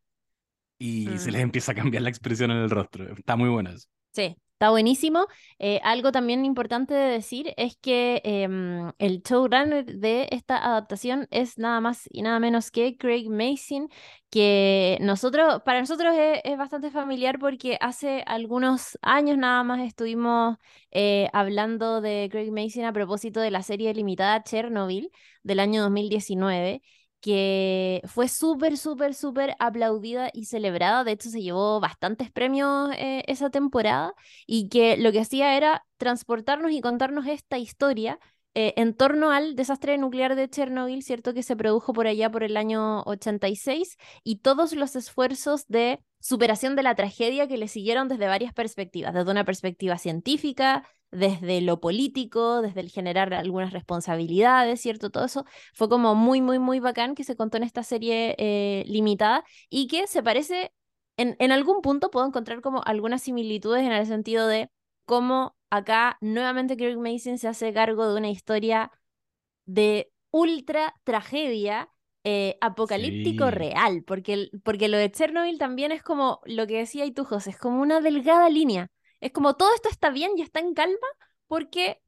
Y 0.80 1.10
se 1.18 1.30
les 1.30 1.42
mm. 1.42 1.44
empieza 1.44 1.74
a 1.74 1.76
cambiar 1.76 2.04
la 2.04 2.10
expresión 2.10 2.52
en 2.52 2.58
el 2.58 2.70
rostro. 2.70 3.14
Está 3.18 3.36
muy 3.36 3.50
bueno 3.50 3.72
eso. 3.72 3.90
Sí, 4.14 4.38
Está 4.54 4.70
buenísimo. 4.70 5.28
Eh, 5.60 5.82
algo 5.84 6.14
también 6.14 6.46
importante 6.46 6.94
de 6.94 7.10
decir 7.12 7.54
es 7.58 7.76
que 7.76 8.22
em, 8.24 8.94
el 8.98 9.22
showrunner 9.22 9.84
de 9.84 10.30
esta 10.32 10.56
adaptación 10.58 11.28
es 11.32 11.58
nada 11.58 11.82
más 11.82 12.08
y 12.10 12.22
nada 12.22 12.40
menos 12.40 12.72
que 12.72 12.96
Craig 12.96 13.28
Mason, 13.30 13.90
que 14.30 14.98
nosotros, 15.02 15.62
para 15.66 15.82
nosotros 15.82 16.16
es, 16.18 16.58
bastante 16.58 16.92
familiar 16.92 17.40
porque 17.40 17.78
hace 17.82 18.24
algunos 18.26 18.98
años 19.02 19.38
nada 19.38 19.64
más 19.64 19.82
estuvimos 19.82 20.58
eh, 20.92 21.28
hablando 21.34 22.00
de 22.00 22.30
Craig 22.32 22.52
Mason 22.52 22.86
a 22.86 22.94
propósito 22.94 23.42
de 23.42 23.52
la 23.52 23.64
serie 23.64 23.94
limitada 23.94 24.44
Chernobyl 24.44 25.12
del 25.44 25.60
año 25.60 25.82
2019 25.82 26.82
que 27.24 28.02
fue 28.06 28.28
súper, 28.28 28.78
súper, 28.78 29.16
súper 29.16 29.56
aplaudida 29.60 30.30
y 30.34 30.46
celebrada. 30.46 31.04
De 31.06 31.14
hecho, 31.14 31.30
se 31.30 31.42
llevó 31.42 31.80
bastantes 31.80 32.32
premios 32.32 32.92
eh, 32.98 33.24
esa 33.28 33.50
temporada 33.50 34.14
y 34.46 34.70
que 34.70 34.98
lo 34.98 35.12
que 35.14 35.22
hacía 35.22 35.56
era 35.58 35.86
transportarnos 35.98 36.72
y 36.74 36.82
contarnos 36.82 37.26
esta 37.28 37.58
historia 37.58 38.20
eh, 38.56 38.74
en 38.78 38.94
torno 38.94 39.32
al 39.32 39.56
desastre 39.56 39.98
nuclear 39.98 40.36
de 40.36 40.50
Chernobyl, 40.50 41.02
¿cierto? 41.02 41.34
Que 41.34 41.42
se 41.42 41.56
produjo 41.56 41.92
por 41.94 42.06
allá 42.06 42.30
por 42.30 42.44
el 42.44 42.56
año 42.56 43.02
86 43.04 43.98
y 44.24 44.38
todos 44.38 44.74
los 44.74 44.96
esfuerzos 44.96 45.66
de 45.68 46.00
superación 46.20 46.76
de 46.76 46.84
la 46.84 46.96
tragedia 46.96 47.48
que 47.48 47.58
le 47.58 47.68
siguieron 47.68 48.08
desde 48.08 48.28
varias 48.28 48.54
perspectivas, 48.54 49.14
desde 49.14 49.32
una 49.32 49.44
perspectiva 49.44 49.98
científica, 49.98 50.88
desde 51.12 51.62
lo 51.62 51.80
político, 51.80 52.62
desde 52.62 52.82
el 52.82 52.90
generar 52.90 53.34
algunas 53.34 53.74
responsabilidades, 53.74 54.82
¿cierto? 54.82 55.10
Todo 55.10 55.26
eso 55.26 55.46
fue 55.74 55.90
como 55.90 56.14
muy, 56.14 56.42
muy, 56.42 56.60
muy 56.60 56.80
bacán 56.80 57.16
que 57.16 57.24
se 57.24 57.36
contó 57.36 57.58
en 57.58 57.64
esta 57.64 57.84
serie 57.84 58.36
eh, 58.38 58.84
limitada 58.88 59.44
y 59.70 59.88
que 59.88 60.08
se 60.08 60.22
parece, 60.22 60.72
en, 61.18 61.36
en 61.40 61.52
algún 61.52 61.82
punto 61.82 62.10
puedo 62.12 62.26
encontrar 62.28 62.62
como 62.62 62.84
algunas 62.86 63.24
similitudes 63.24 63.84
en 63.84 63.92
el 63.92 64.06
sentido 64.06 64.48
de 64.48 64.70
cómo 65.06 65.56
acá 65.70 66.18
nuevamente 66.22 66.78
Kirk 66.78 66.98
Mason 66.98 67.38
se 67.38 67.48
hace 67.48 67.74
cargo 67.74 68.08
de 68.08 68.18
una 68.18 68.30
historia 68.30 68.92
de 69.66 70.12
ultra 70.32 70.96
tragedia 71.04 71.90
eh, 72.24 72.58
apocalíptico 72.62 73.52
real, 73.52 74.04
porque, 74.04 74.50
porque 74.64 74.88
lo 74.88 74.98
de 74.98 75.12
Chernobyl 75.12 75.58
también 75.58 75.92
es 75.92 76.04
como 76.04 76.42
lo 76.46 76.68
que 76.68 76.78
decía 76.78 77.06
y 77.06 77.12
tú, 77.12 77.26
José, 77.26 77.52
es 77.52 77.58
como 77.58 77.82
una 77.82 78.02
delgada 78.02 78.50
línea. 78.50 78.90
Es 79.20 79.32
como 79.32 79.56
todo 79.56 79.74
esto 79.76 79.90
está 79.90 80.10
bien 80.10 80.32
y 80.38 80.42
está 80.42 80.60
en 80.60 80.74
calma 80.74 81.08
porque 81.48 82.02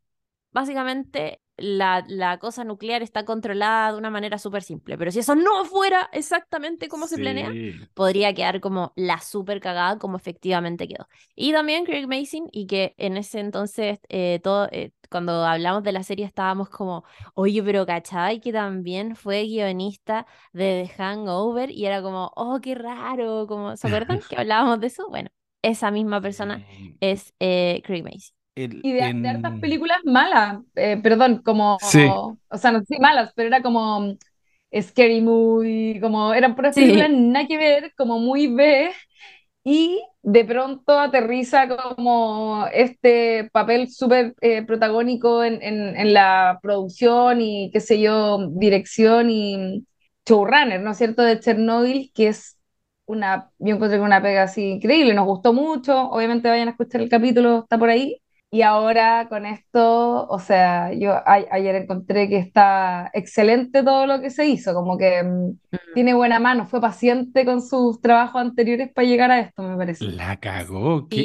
básicamente 0.51 1.41
la, 1.57 2.03
la 2.07 2.38
cosa 2.39 2.63
nuclear 2.63 3.01
está 3.01 3.25
controlada 3.25 3.91
de 3.93 3.97
una 3.97 4.09
manera 4.09 4.38
súper 4.38 4.63
simple. 4.63 4.97
Pero 4.97 5.12
si 5.12 5.19
eso 5.19 5.35
no 5.35 5.65
fuera 5.65 6.09
exactamente 6.13 6.88
como 6.88 7.07
se 7.07 7.17
planea, 7.17 7.55
podría 7.93 8.33
quedar 8.33 8.59
como 8.62 8.93
la 8.95 9.19
súper 9.19 9.59
cagada 9.59 9.97
como 9.97 10.17
efectivamente 10.17 10.88
quedó. 10.88 11.07
Y 11.35 11.51
también 11.53 11.85
Craig 11.85 12.07
Mason, 12.07 12.47
y 12.51 12.67
que 12.67 12.93
en 12.97 13.17
ese 13.17 13.39
entonces, 13.39 14.00
eh, 14.09 14.39
todo, 14.43 14.67
eh, 14.71 14.91
cuando 15.09 15.45
hablamos 15.45 15.83
de 15.83 15.91
la 15.91 16.03
serie 16.03 16.25
estábamos 16.25 16.69
como, 16.69 17.03
oye, 17.33 17.63
pero 17.63 17.85
¿cachai? 17.85 18.39
Que 18.39 18.51
también 18.51 19.15
fue 19.15 19.43
guionista 19.43 20.25
de 20.53 20.88
The 20.88 20.93
Hangover 21.03 21.71
y 21.71 21.85
era 21.85 22.01
como, 22.01 22.31
oh, 22.35 22.59
qué 22.62 22.75
raro, 22.75 23.47
como, 23.47 23.77
¿se 23.77 23.88
acuerdan 23.88 24.19
que 24.29 24.38
hablábamos 24.38 24.79
de 24.79 24.88
eso? 24.88 25.09
Bueno, 25.09 25.29
esa 25.62 25.91
misma 25.91 26.21
persona 26.21 26.62
es 27.00 27.33
eh, 27.39 27.81
Craig 27.85 28.03
Mason. 28.03 28.35
Y 28.55 28.93
de, 28.93 29.27
hartas 29.27 29.59
películas 29.59 29.97
malas, 30.05 30.59
eh, 30.75 30.97
perdón, 31.01 31.41
como, 31.43 31.75
o 31.75 32.57
sea, 32.57 32.71
no 32.71 32.79
sé 32.79 32.85
si 32.88 33.00
malas, 33.00 33.33
pero 33.35 33.47
era 33.47 33.62
como 33.62 34.00
mm, 34.00 34.17
Scary 34.81 35.21
Movie, 35.21 36.00
como 36.00 36.33
eran 36.33 36.55
puras 36.55 36.75
películas 36.75 37.09
nada 37.12 37.47
que 37.47 37.57
ver, 37.57 37.93
como 37.97 38.19
muy 38.19 38.47
B, 38.47 38.91
y 39.63 40.01
de 40.21 40.45
pronto 40.45 40.97
aterriza 41.00 41.67
como 41.67 42.65
este 42.71 43.50
papel 43.51 43.89
súper 43.91 44.35
eh, 44.41 44.63
protagónico 44.63 45.43
en, 45.43 45.62
en, 45.62 45.97
en, 45.97 46.13
la 46.13 46.59
producción 46.62 47.41
y 47.41 47.71
qué 47.71 47.79
sé 47.79 48.00
yo, 48.00 48.47
dirección 48.51 49.29
y 49.29 49.85
showrunner, 50.25 50.81
¿no 50.81 50.91
es 50.91 50.97
cierto?, 50.97 51.24
de 51.24 51.39
Chernobyl, 51.39 52.12
que 52.13 52.27
es 52.27 52.57
una, 53.05 53.51
yo 53.59 53.75
encontré 53.75 54.00
una 54.00 54.21
pega 54.21 54.43
así 54.43 54.63
increíble, 54.63 55.13
nos 55.13 55.25
gustó 55.25 55.53
mucho, 55.53 56.09
obviamente 56.09 56.50
vayan 56.50 56.69
a 56.69 56.71
escuchar 56.71 57.01
el 57.01 57.09
capítulo, 57.09 57.59
está 57.63 57.77
por 57.77 57.89
ahí. 57.89 58.21
Y 58.55 58.62
ahora 58.62 59.27
con 59.27 59.45
esto, 59.45 60.25
o 60.27 60.39
sea, 60.39 60.93
yo 60.93 61.13
ayer 61.25 61.75
encontré 61.75 62.29
que 62.29 62.38
está 62.38 63.12
excelente 63.13 63.83
todo 63.83 64.07
lo 64.07 64.21
que 64.21 64.29
se 64.29 64.45
hizo, 64.45 64.74
como 64.74 64.97
que 64.97 65.21
mm, 65.24 65.50
mm. 65.50 65.77
tiene 65.93 66.13
buena 66.13 66.39
mano, 66.39 66.65
fue 66.65 66.79
paciente 66.79 67.43
con 67.43 67.62
sus 67.62 68.00
trabajos 68.00 68.39
anteriores 68.39 68.93
para 68.93 69.09
llegar 69.09 69.29
a 69.29 69.41
esto, 69.41 69.62
me 69.62 69.75
parece. 69.75 70.05
La 70.05 70.39
cagó, 70.39 71.09
qué, 71.09 71.17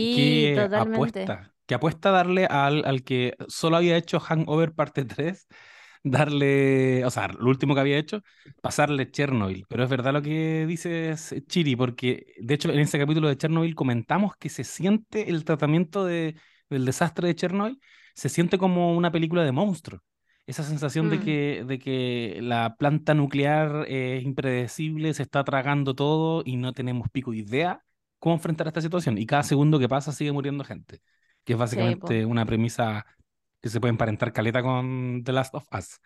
qué 0.57 0.77
apuesta. 0.77 1.53
¿Qué 1.67 1.75
apuesta 1.77 2.11
darle 2.11 2.47
al, 2.47 2.85
al 2.85 3.05
que 3.05 3.37
solo 3.47 3.77
había 3.77 3.97
hecho 3.97 4.19
Hangover 4.19 4.73
parte 4.73 5.05
3 5.05 5.47
darle, 6.03 7.05
o 7.05 7.11
sea, 7.11 7.29
lo 7.29 7.49
último 7.49 7.75
que 7.75 7.81
había 7.81 7.99
hecho, 7.99 8.25
pasarle 8.61 9.09
Chernobyl. 9.09 9.67
Pero 9.69 9.85
es 9.85 9.89
verdad 9.89 10.13
lo 10.13 10.23
que 10.23 10.67
dices, 10.67 11.33
Chiri, 11.47 11.77
porque 11.77 12.27
de 12.41 12.55
hecho 12.55 12.73
en 12.73 12.81
ese 12.81 12.99
capítulo 12.99 13.29
de 13.29 13.37
Chernobyl 13.37 13.77
comentamos 13.77 14.35
que 14.37 14.49
se 14.49 14.65
siente 14.65 15.31
el 15.31 15.45
tratamiento 15.45 16.05
de, 16.05 16.35
del 16.71 16.85
desastre 16.85 17.29
de 17.29 17.35
Chernobyl, 17.35 17.81
se 18.15 18.29
siente 18.29 18.59
como 18.59 18.97
una 18.97 19.13
película 19.13 19.45
de 19.45 19.53
monstruo. 19.53 20.01
Esa 20.47 20.63
sensación 20.63 21.11
de, 21.11 21.19
mm. 21.19 21.23
que, 21.23 21.65
de 21.67 21.79
que 21.79 22.39
la 22.43 22.77
planta 22.77 23.15
nuclear 23.15 23.85
es 23.89 24.25
impredecible, 24.25 25.15
se 25.15 25.23
está 25.23 25.45
tragando 25.45 25.95
todo 25.95 26.43
y 26.45 26.57
no 26.57 26.73
tenemos 26.73 27.09
pico 27.11 27.35
idea 27.35 27.85
cómo 28.19 28.37
enfrentar 28.37 28.69
esta 28.69 28.81
situación. 28.81 29.19
Y 29.19 29.27
cada 29.27 29.43
segundo 29.43 29.79
que 29.79 29.89
pasa 29.89 30.13
sigue 30.13 30.33
muriendo 30.33 30.65
gente, 30.65 31.03
que 31.45 31.55
es 31.55 31.59
básicamente 31.59 32.25
una 32.25 32.47
premisa 32.47 33.05
que 33.61 33.69
se 33.69 33.81
puede 33.81 33.91
emparentar 33.91 34.33
caleta 34.33 34.63
con 34.63 35.23
The 35.25 35.33
Last 35.33 35.55
of 35.55 35.67
Us. 35.77 36.01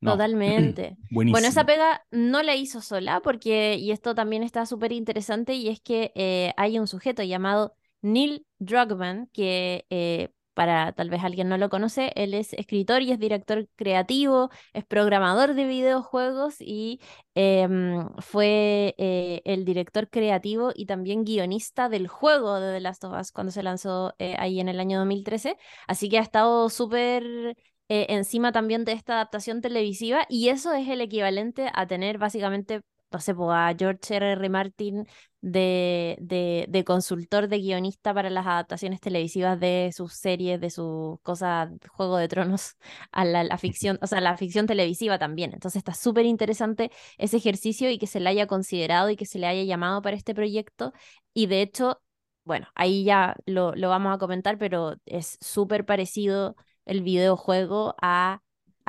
Totalmente. 0.00 0.96
Bueno, 1.10 1.48
esa 1.48 1.64
pega 1.64 2.04
no 2.10 2.42
la 2.42 2.54
hizo 2.54 2.80
sola 2.80 3.20
porque, 3.20 3.76
y 3.76 3.90
esto 3.90 4.14
también 4.14 4.42
está 4.42 4.66
súper 4.66 4.92
interesante, 4.92 5.54
y 5.54 5.68
es 5.68 5.80
que 5.80 6.12
eh, 6.14 6.52
hay 6.56 6.78
un 6.78 6.86
sujeto 6.86 7.22
llamado 7.22 7.74
Neil 8.02 8.46
Druckmann 8.58 9.28
que 9.32 9.86
eh, 9.90 10.30
para 10.54 10.92
tal 10.92 11.08
vez 11.08 11.22
alguien 11.22 11.48
no 11.48 11.56
lo 11.56 11.68
conoce, 11.70 12.10
él 12.16 12.34
es 12.34 12.52
escritor 12.52 13.02
y 13.02 13.12
es 13.12 13.18
director 13.20 13.68
creativo, 13.76 14.50
es 14.72 14.84
programador 14.84 15.54
de 15.54 15.64
videojuegos 15.66 16.56
y 16.60 17.00
em, 17.34 18.08
fue 18.18 18.94
eh, 18.98 19.40
el 19.44 19.64
director 19.64 20.10
creativo 20.10 20.72
y 20.74 20.86
también 20.86 21.24
guionista 21.24 21.88
del 21.88 22.08
juego 22.08 22.58
de 22.58 22.74
The 22.74 22.80
Last 22.80 23.04
of 23.04 23.16
Us 23.20 23.30
cuando 23.30 23.52
se 23.52 23.62
lanzó 23.62 24.14
eh, 24.18 24.34
ahí 24.38 24.58
en 24.58 24.68
el 24.68 24.80
año 24.80 24.98
2013. 24.98 25.56
Así 25.86 26.08
que 26.08 26.18
ha 26.18 26.22
estado 26.22 26.68
súper 26.70 27.56
encima 27.90 28.52
también 28.52 28.84
de 28.84 28.92
esta 28.92 29.14
adaptación 29.14 29.62
televisiva 29.62 30.26
y 30.28 30.50
eso 30.50 30.74
es 30.74 30.88
el 30.88 31.00
equivalente 31.00 31.70
a 31.72 31.86
tener 31.86 32.18
básicamente 32.18 32.82
no 33.10 33.20
sé, 33.20 33.34
pues, 33.34 33.48
a 33.50 33.74
George 33.78 34.16
R. 34.16 34.32
R. 34.32 34.48
Martin 34.48 35.06
de, 35.40 36.66
de, 36.68 36.84
consultor, 36.84 37.48
de 37.48 37.58
guionista 37.58 38.12
para 38.12 38.30
las 38.30 38.46
adaptaciones 38.46 39.00
televisivas 39.00 39.58
de 39.60 39.90
sus 39.94 40.14
series, 40.14 40.60
de 40.60 40.70
sus 40.70 41.20
cosas, 41.22 41.70
Juego 41.90 42.16
de 42.16 42.28
Tronos, 42.28 42.76
a 43.12 43.24
la, 43.24 43.58
ficción, 43.58 43.98
o 44.02 44.06
sea, 44.06 44.20
la 44.20 44.36
ficción 44.36 44.66
televisiva 44.66 45.18
también. 45.18 45.52
Entonces 45.52 45.78
está 45.80 45.94
súper 45.94 46.26
interesante 46.26 46.90
ese 47.18 47.36
ejercicio 47.36 47.90
y 47.90 47.98
que 47.98 48.06
se 48.06 48.20
le 48.20 48.28
haya 48.30 48.46
considerado 48.46 49.10
y 49.10 49.16
que 49.16 49.26
se 49.26 49.38
le 49.38 49.46
haya 49.46 49.62
llamado 49.64 50.02
para 50.02 50.16
este 50.16 50.34
proyecto. 50.34 50.92
Y 51.34 51.46
de 51.46 51.62
hecho, 51.62 52.00
bueno, 52.44 52.68
ahí 52.74 53.04
ya 53.04 53.36
lo, 53.46 53.74
lo 53.74 53.88
vamos 53.88 54.14
a 54.14 54.18
comentar, 54.18 54.58
pero 54.58 54.96
es 55.06 55.38
súper 55.40 55.84
parecido 55.84 56.56
el 56.86 57.02
videojuego 57.02 57.94
a 58.00 58.42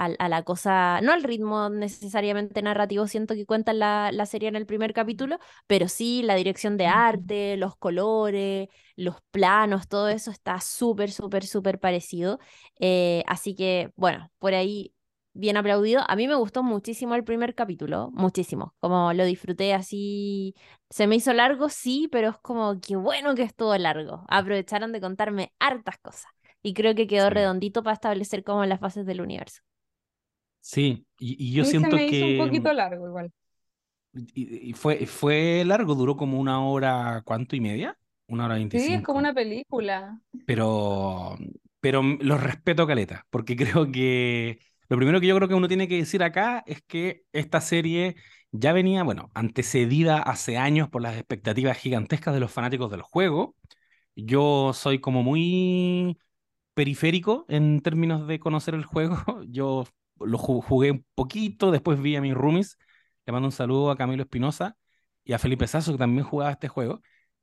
a, 0.05 0.29
la 0.29 0.43
cosa, 0.43 0.99
no 1.01 1.11
al 1.13 1.23
ritmo 1.23 1.69
necesariamente 1.69 2.61
narrativo, 2.61 3.07
siento 3.07 3.35
que 3.35 3.45
cuenta 3.45 3.73
la, 3.73 4.11
la, 4.11 4.25
serie 4.25 4.49
en 4.49 4.55
el 4.55 4.65
primer 4.65 4.93
capítulo, 4.93 5.39
pero 5.67 5.87
sí 5.87 6.21
la 6.23 6.35
dirección 6.35 6.77
de 6.77 6.87
arte, 6.87 7.57
los 7.57 7.75
colores, 7.75 8.67
los 8.95 9.17
planos, 9.31 9.87
todo 9.87 10.09
eso 10.09 10.31
está 10.31 10.59
súper, 10.61 11.11
súper, 11.11 11.45
súper 11.45 11.79
parecido. 11.79 12.39
Eh, 12.79 13.23
así 13.27 13.55
que, 13.55 13.91
bueno, 13.95 14.31
por 14.39 14.53
ahí 14.53 14.93
bien 15.33 15.57
aplaudido. 15.57 16.01
A 16.07 16.15
mí 16.15 16.27
me 16.27 16.35
gustó 16.35 16.63
muchísimo 16.63 17.15
el 17.15 17.23
primer 17.23 17.55
capítulo, 17.55 18.09
muchísimo. 18.13 18.75
Como 18.79 19.13
lo 19.13 19.25
disfruté 19.25 19.73
así. 19.73 20.55
Se 20.89 21.07
me 21.07 21.15
hizo 21.15 21.33
largo, 21.33 21.69
sí, 21.69 22.07
pero 22.11 22.29
es 22.29 22.37
como 22.39 22.79
que 22.81 22.95
bueno 22.95 23.35
que 23.35 23.43
estuvo 23.43 23.75
largo. 23.77 24.25
Aprovecharon 24.27 24.91
de 24.91 25.01
contarme 25.01 25.53
hartas 25.59 25.97
cosas. 25.99 26.31
Y 26.61 26.73
creo 26.73 26.95
que 26.95 27.07
quedó 27.07 27.29
Sí. 27.29 27.33
redondito 27.33 27.83
para 27.83 27.93
establecer 27.93 28.43
como 28.43 28.65
las 28.65 28.79
fases 28.79 29.05
del 29.05 29.21
universo. 29.21 29.61
Sí, 30.61 31.05
y, 31.17 31.35
y 31.51 31.53
yo 31.53 31.63
mí 31.63 31.75
se 31.75 31.89
siento 31.89 31.91
me 31.91 32.07
hizo 32.07 32.25
que 32.25 32.27
un 32.27 32.35
poquito 32.35 32.71
largo 32.73 33.07
igual. 33.07 33.31
y, 34.13 34.69
y 34.71 34.73
fue, 34.73 35.05
fue 35.05 35.63
largo, 35.65 35.95
duró 35.95 36.15
como 36.17 36.39
una 36.39 36.61
hora, 36.65 37.21
¿cuánto 37.25 37.55
y 37.55 37.61
media? 37.61 37.97
Una 38.27 38.45
hora 38.45 38.55
Sí, 38.71 38.93
es 38.93 39.01
veinticinco. 39.01 39.03
como 39.03 39.19
una 39.19 39.33
película. 39.33 40.21
Pero, 40.45 41.37
pero 41.79 42.01
los 42.03 42.41
respeto, 42.41 42.87
Caleta, 42.87 43.25
porque 43.29 43.55
creo 43.57 43.91
que 43.91 44.59
lo 44.89 44.97
primero 44.97 45.19
que 45.19 45.27
yo 45.27 45.35
creo 45.35 45.47
que 45.47 45.53
uno 45.55 45.67
tiene 45.67 45.87
que 45.87 45.97
decir 45.97 46.23
acá 46.23 46.63
es 46.65 46.81
que 46.83 47.23
esta 47.31 47.61
serie 47.61 48.15
ya 48.51 48.73
venía, 48.73 49.03
bueno, 49.03 49.29
antecedida 49.35 50.19
hace 50.21 50.57
años 50.57 50.89
por 50.89 51.01
las 51.03 51.15
expectativas 51.17 51.77
gigantescas 51.77 52.33
de 52.33 52.39
los 52.39 52.51
fanáticos 52.51 52.89
del 52.91 53.01
juego. 53.03 53.55
Yo 54.15 54.73
soy 54.73 54.99
como 55.01 55.23
muy 55.23 56.17
periférico 56.75 57.45
en 57.49 57.81
términos 57.81 58.27
de 58.27 58.39
conocer 58.39 58.75
el 58.75 58.85
juego. 58.85 59.17
Yo 59.49 59.85
lo 60.21 60.37
ju- 60.37 60.61
jugué 60.63 60.91
un 60.91 61.05
poquito, 61.15 61.71
después 61.71 62.01
vi 62.01 62.15
a 62.15 62.21
mis 62.21 62.33
roomies. 62.33 62.77
Le 63.25 63.33
mando 63.33 63.47
un 63.47 63.51
saludo 63.51 63.91
a 63.91 63.97
Camilo 63.97 64.23
Espinosa 64.23 64.75
y 65.23 65.33
a 65.33 65.39
Felipe 65.39 65.67
Sasso, 65.67 65.91
que 65.91 65.97
también 65.97 66.23
jugaba 66.25 66.51
este 66.51 66.67
juego. 66.67 67.01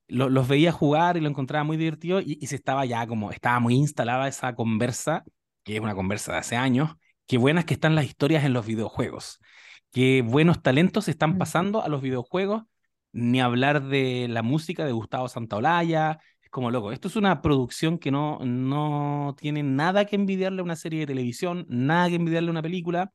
Lo- 0.09 0.29
los 0.29 0.47
veía 0.49 0.73
jugar 0.73 1.17
y 1.17 1.21
lo 1.21 1.29
encontraba 1.29 1.65
muy 1.65 1.77
divertido 1.77 2.21
y, 2.21 2.39
y 2.41 2.47
se 2.49 2.57
estaba 2.57 2.85
ya 2.87 3.07
como, 3.07 3.31
estaba 3.33 3.61
muy 3.61 3.75
instalada 3.75 4.29
esa 4.29 4.55
conversa, 4.55 5.25
que 5.65 5.75
es 5.77 5.81
una 5.81 5.95
conversa 5.95 6.33
de 6.33 6.39
hace 6.39 6.57
años. 6.57 6.93
Qué 7.27 7.39
buenas 7.39 7.65
que 7.65 7.75
están 7.75 7.95
las 7.97 8.05
historias 8.07 8.45
en 8.45 8.53
los 8.53 8.67
videojuegos. 8.67 9.41
Qué 9.93 10.23
buenos 10.23 10.63
talentos 10.63 11.09
están 11.09 11.35
Mm. 11.35 11.39
pasando 11.39 11.83
a 11.83 11.89
los 11.89 12.03
videojuegos. 12.03 12.63
Ni 13.13 13.41
hablar 13.41 13.83
de 13.85 14.27
la 14.29 14.43
música 14.43 14.85
de 14.85 14.93
Gustavo 14.93 15.29
Santaolalla, 15.29 16.19
como 16.57 16.71
loco. 16.71 16.91
Esto 16.91 17.09
es 17.09 17.17
una 17.17 17.43
producción 17.43 17.99
que 17.99 18.11
no, 18.11 18.39
no 18.43 19.37
tiene 19.39 19.63
nada 19.63 20.07
que 20.07 20.17
envidiarle 20.17 20.63
a 20.63 20.65
una 20.65 20.75
serie 20.75 21.01
de 21.01 21.07
televisión, 21.07 21.67
nada 21.69 22.09
que 22.09 22.15
envidiarle 22.15 22.49
a 22.49 22.53
una 22.53 22.63
película, 22.63 23.13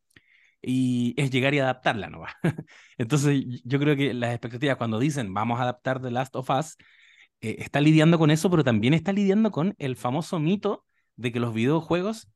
y 0.61 1.15
es 1.17 1.31
llegar 1.31 1.55
y 1.55 1.59
adaptarla, 1.59 2.11
¿no? 2.11 2.23
Entonces, 2.99 3.43
yo 3.65 3.79
creo 3.79 3.95
que 3.95 4.13
las 4.13 4.31
expectativas 4.31 4.77
cuando 4.77 4.99
dicen 4.99 5.33
vamos 5.33 5.59
a 5.59 5.63
adaptar 5.63 5.99
The 6.03 6.11
Last 6.11 6.35
of 6.35 6.51
Us, 6.51 6.77
eh, 7.41 7.55
está 7.59 7.81
lidiando 7.81 8.19
con 8.19 8.29
eso, 8.29 8.51
pero 8.51 8.63
también 8.63 8.93
está 8.93 9.11
lidiando 9.11 9.49
con 9.49 9.73
el 9.79 9.95
famoso 9.95 10.39
mito 10.39 10.85
de 11.15 11.31
que 11.31 11.39
los 11.39 11.51
videojuegos 11.51 12.29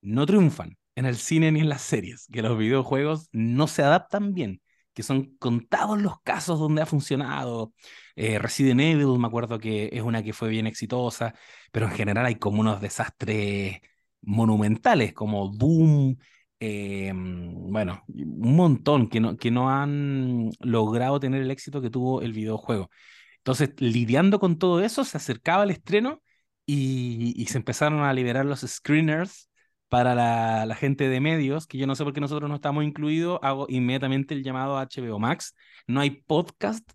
no 0.00 0.26
triunfan 0.26 0.78
en 0.94 1.06
el 1.06 1.16
cine 1.16 1.50
ni 1.50 1.58
en 1.58 1.70
las 1.70 1.82
series, 1.82 2.28
que 2.32 2.42
los 2.42 2.56
videojuegos 2.56 3.28
no 3.32 3.66
se 3.66 3.82
adaptan 3.82 4.32
bien, 4.32 4.62
que 4.94 5.02
son 5.02 5.36
contados 5.38 6.00
los 6.00 6.20
casos 6.22 6.58
donde 6.58 6.82
ha 6.82 6.86
funcionado. 6.86 7.72
Eh, 8.16 8.38
Resident 8.38 8.80
Evil, 8.80 9.18
me 9.18 9.26
acuerdo 9.26 9.58
que 9.58 9.90
es 9.92 10.02
una 10.02 10.22
que 10.22 10.32
fue 10.32 10.48
bien 10.48 10.66
exitosa, 10.66 11.34
pero 11.70 11.86
en 11.86 11.92
general 11.92 12.26
hay 12.26 12.36
como 12.36 12.60
unos 12.60 12.80
desastres 12.80 13.78
monumentales, 14.22 15.12
como 15.12 15.48
Doom, 15.48 16.16
eh, 16.60 17.12
bueno, 17.14 18.04
un 18.08 18.56
montón 18.56 19.08
que 19.08 19.20
no, 19.20 19.36
que 19.36 19.50
no 19.50 19.70
han 19.70 20.50
logrado 20.60 21.18
tener 21.20 21.42
el 21.42 21.50
éxito 21.50 21.80
que 21.82 21.90
tuvo 21.90 22.22
el 22.22 22.32
videojuego. 22.32 22.90
Entonces, 23.38 23.70
lidiando 23.78 24.38
con 24.38 24.58
todo 24.58 24.80
eso, 24.82 25.04
se 25.04 25.16
acercaba 25.16 25.64
el 25.64 25.70
estreno 25.72 26.22
y, 26.66 27.34
y 27.36 27.46
se 27.46 27.58
empezaron 27.58 28.00
a 28.02 28.12
liberar 28.12 28.46
los 28.46 28.60
screeners 28.60 29.50
para 29.92 30.14
la, 30.14 30.64
la 30.64 30.74
gente 30.74 31.06
de 31.10 31.20
medios, 31.20 31.66
que 31.66 31.76
yo 31.76 31.86
no 31.86 31.94
sé 31.94 32.02
por 32.02 32.14
qué 32.14 32.20
nosotros 32.22 32.48
no 32.48 32.54
estamos 32.54 32.82
incluidos, 32.82 33.38
hago 33.42 33.66
inmediatamente 33.68 34.32
el 34.32 34.42
llamado 34.42 34.78
a 34.78 34.84
HBO 34.86 35.18
Max. 35.18 35.54
No 35.86 36.00
hay 36.00 36.22
podcast 36.22 36.90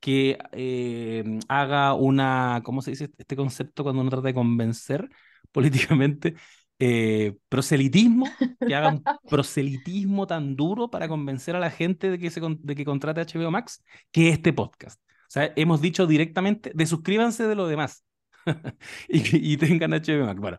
que 0.00 0.36
eh, 0.50 1.22
haga 1.46 1.94
una, 1.94 2.60
¿cómo 2.64 2.82
se 2.82 2.90
dice 2.90 3.08
este 3.16 3.36
concepto 3.36 3.84
cuando 3.84 4.02
uno 4.02 4.10
trata 4.10 4.26
de 4.26 4.34
convencer 4.34 5.08
políticamente? 5.52 6.34
Eh, 6.80 7.36
proselitismo, 7.48 8.26
que 8.66 8.74
haga 8.74 8.88
un 8.88 9.04
proselitismo 9.30 10.26
tan 10.26 10.56
duro 10.56 10.90
para 10.90 11.06
convencer 11.06 11.54
a 11.54 11.60
la 11.60 11.70
gente 11.70 12.10
de 12.10 12.18
que, 12.18 12.30
se, 12.30 12.40
de 12.40 12.74
que 12.74 12.84
contrate 12.84 13.20
HBO 13.20 13.52
Max, 13.52 13.80
que 14.10 14.28
este 14.28 14.52
podcast. 14.52 15.00
O 15.00 15.30
sea, 15.30 15.52
hemos 15.54 15.80
dicho 15.80 16.04
directamente, 16.04 16.72
desuscríbanse 16.74 17.46
de 17.46 17.54
lo 17.54 17.68
demás 17.68 18.04
y, 19.08 19.52
y 19.52 19.56
tengan 19.56 19.92
HBO 19.92 20.26
Max. 20.26 20.40
Bueno, 20.40 20.58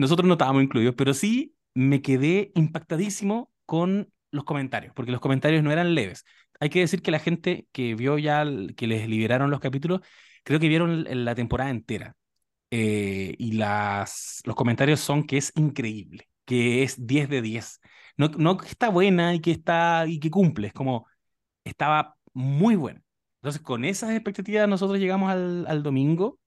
nosotros 0.00 0.26
no 0.26 0.34
estábamos 0.34 0.62
incluidos, 0.62 0.94
pero 0.96 1.14
sí 1.14 1.54
me 1.74 2.02
quedé 2.02 2.52
impactadísimo 2.54 3.52
con 3.66 4.12
los 4.30 4.44
comentarios, 4.44 4.92
porque 4.94 5.12
los 5.12 5.20
comentarios 5.20 5.62
no 5.62 5.70
eran 5.72 5.94
leves. 5.94 6.24
Hay 6.60 6.70
que 6.70 6.80
decir 6.80 7.02
que 7.02 7.10
la 7.10 7.18
gente 7.18 7.66
que 7.72 7.94
vio 7.94 8.18
ya, 8.18 8.44
que 8.76 8.86
les 8.86 9.08
liberaron 9.08 9.50
los 9.50 9.60
capítulos, 9.60 10.00
creo 10.44 10.60
que 10.60 10.68
vieron 10.68 11.04
la 11.24 11.34
temporada 11.34 11.70
entera. 11.70 12.16
Eh, 12.70 13.34
y 13.38 13.52
las, 13.52 14.40
los 14.44 14.56
comentarios 14.56 15.00
son 15.00 15.24
que 15.24 15.36
es 15.38 15.52
increíble, 15.56 16.28
que 16.44 16.82
es 16.82 17.06
10 17.06 17.28
de 17.28 17.42
10. 17.42 17.80
No, 18.16 18.28
no 18.28 18.56
que 18.56 18.68
está 18.68 18.88
buena 18.90 19.34
y 19.34 19.40
que, 19.40 19.50
está, 19.52 20.06
y 20.06 20.18
que 20.20 20.30
cumple, 20.30 20.68
es 20.68 20.72
como 20.72 21.06
estaba 21.64 22.16
muy 22.34 22.76
buena. 22.76 23.02
Entonces, 23.42 23.62
con 23.62 23.84
esas 23.84 24.12
expectativas 24.12 24.68
nosotros 24.68 24.98
llegamos 24.98 25.30
al, 25.30 25.66
al 25.68 25.82
domingo 25.82 26.39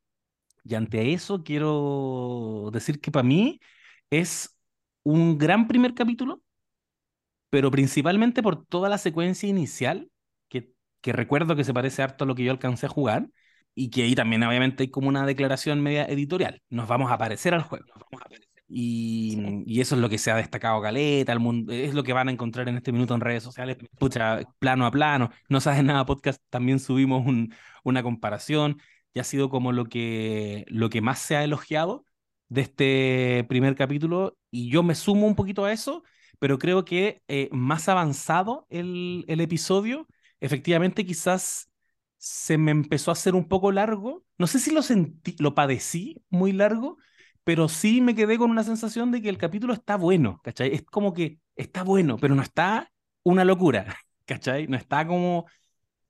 y 0.63 0.75
ante 0.75 1.13
eso 1.13 1.43
quiero 1.43 2.69
decir 2.73 2.99
que 3.01 3.11
para 3.11 3.23
mí 3.23 3.59
es 4.09 4.57
un 5.03 5.37
gran 5.37 5.67
primer 5.67 5.93
capítulo, 5.93 6.41
pero 7.49 7.69
principalmente 7.71 8.41
por 8.43 8.65
toda 8.65 8.89
la 8.89 8.97
secuencia 8.97 9.47
inicial, 9.49 10.09
que, 10.49 10.71
que 11.01 11.13
recuerdo 11.13 11.55
que 11.55 11.63
se 11.63 11.73
parece 11.73 12.01
harto 12.01 12.23
a 12.23 12.27
lo 12.27 12.35
que 12.35 12.43
yo 12.43 12.51
alcancé 12.51 12.87
a 12.87 12.89
jugar, 12.89 13.27
y 13.75 13.89
que 13.89 14.03
ahí 14.03 14.15
también 14.15 14.43
obviamente 14.43 14.83
hay 14.83 14.89
como 14.89 15.07
una 15.09 15.25
declaración 15.25 15.81
media 15.81 16.05
editorial. 16.05 16.61
Nos 16.69 16.87
vamos 16.87 17.11
a 17.11 17.17
parecer 17.17 17.53
al 17.53 17.63
juego. 17.63 17.85
nos 17.87 18.03
vamos 18.11 18.21
a 18.21 18.29
parecer. 18.29 18.47
Y, 18.67 19.35
Sí. 19.35 19.63
y 19.65 19.81
eso 19.81 19.95
es 19.95 20.01
lo 20.01 20.09
que 20.09 20.17
se 20.17 20.31
ha 20.31 20.35
destacado 20.35 20.81
Caleta, 20.81 21.31
el 21.33 21.39
mundo, 21.39 21.73
es 21.73 21.93
lo 21.93 22.03
que 22.03 22.13
van 22.13 22.27
a 22.29 22.31
encontrar 22.31 22.69
en 22.69 22.77
este 22.77 22.91
minuto 22.91 23.13
en 23.13 23.21
redes 23.21 23.43
sociales, 23.43 23.77
pucha, 23.99 24.39
plano 24.59 24.85
a 24.85 24.91
plano. 24.91 25.29
No 25.49 25.59
sabes 25.59 25.83
nada, 25.83 26.05
podcast, 26.05 26.41
también 26.49 26.79
subimos 26.79 27.25
un, 27.25 27.53
una 27.83 28.01
comparación 28.03 28.79
y 29.13 29.19
ha 29.19 29.23
sido 29.23 29.49
como 29.49 29.71
lo 29.71 29.85
que, 29.85 30.65
lo 30.67 30.89
que 30.89 31.01
más 31.01 31.19
se 31.19 31.35
ha 31.35 31.43
elogiado 31.43 32.05
de 32.49 32.61
este 32.61 33.45
primer 33.49 33.75
capítulo 33.75 34.37
y 34.51 34.69
yo 34.69 34.83
me 34.83 34.95
sumo 34.95 35.27
un 35.27 35.35
poquito 35.35 35.65
a 35.65 35.71
eso, 35.73 36.03
pero 36.39 36.57
creo 36.59 36.85
que 36.85 37.21
eh, 37.27 37.49
más 37.51 37.89
avanzado 37.89 38.65
el, 38.69 39.25
el 39.27 39.41
episodio, 39.41 40.07
efectivamente 40.39 41.05
quizás 41.05 41.69
se 42.17 42.57
me 42.57 42.71
empezó 42.71 43.11
a 43.11 43.13
hacer 43.13 43.35
un 43.35 43.47
poco 43.47 43.71
largo. 43.71 44.23
No 44.37 44.47
sé 44.47 44.59
si 44.59 44.71
lo 44.71 44.81
sentí, 44.81 45.35
lo 45.39 45.55
padecí 45.55 46.21
muy 46.29 46.51
largo, 46.53 46.97
pero 47.43 47.67
sí 47.67 48.01
me 48.01 48.15
quedé 48.15 48.37
con 48.37 48.49
una 48.51 48.63
sensación 48.63 49.11
de 49.11 49.21
que 49.21 49.29
el 49.29 49.37
capítulo 49.37 49.73
está 49.73 49.97
bueno, 49.97 50.39
¿cachai? 50.43 50.73
Es 50.73 50.83
como 50.83 51.13
que 51.13 51.39
está 51.55 51.83
bueno, 51.83 52.17
pero 52.17 52.35
no 52.35 52.41
está 52.41 52.91
una 53.23 53.43
locura, 53.45 53.95
¿cachai? 54.25 54.67
No 54.67 54.77
está 54.77 55.05
como... 55.07 55.45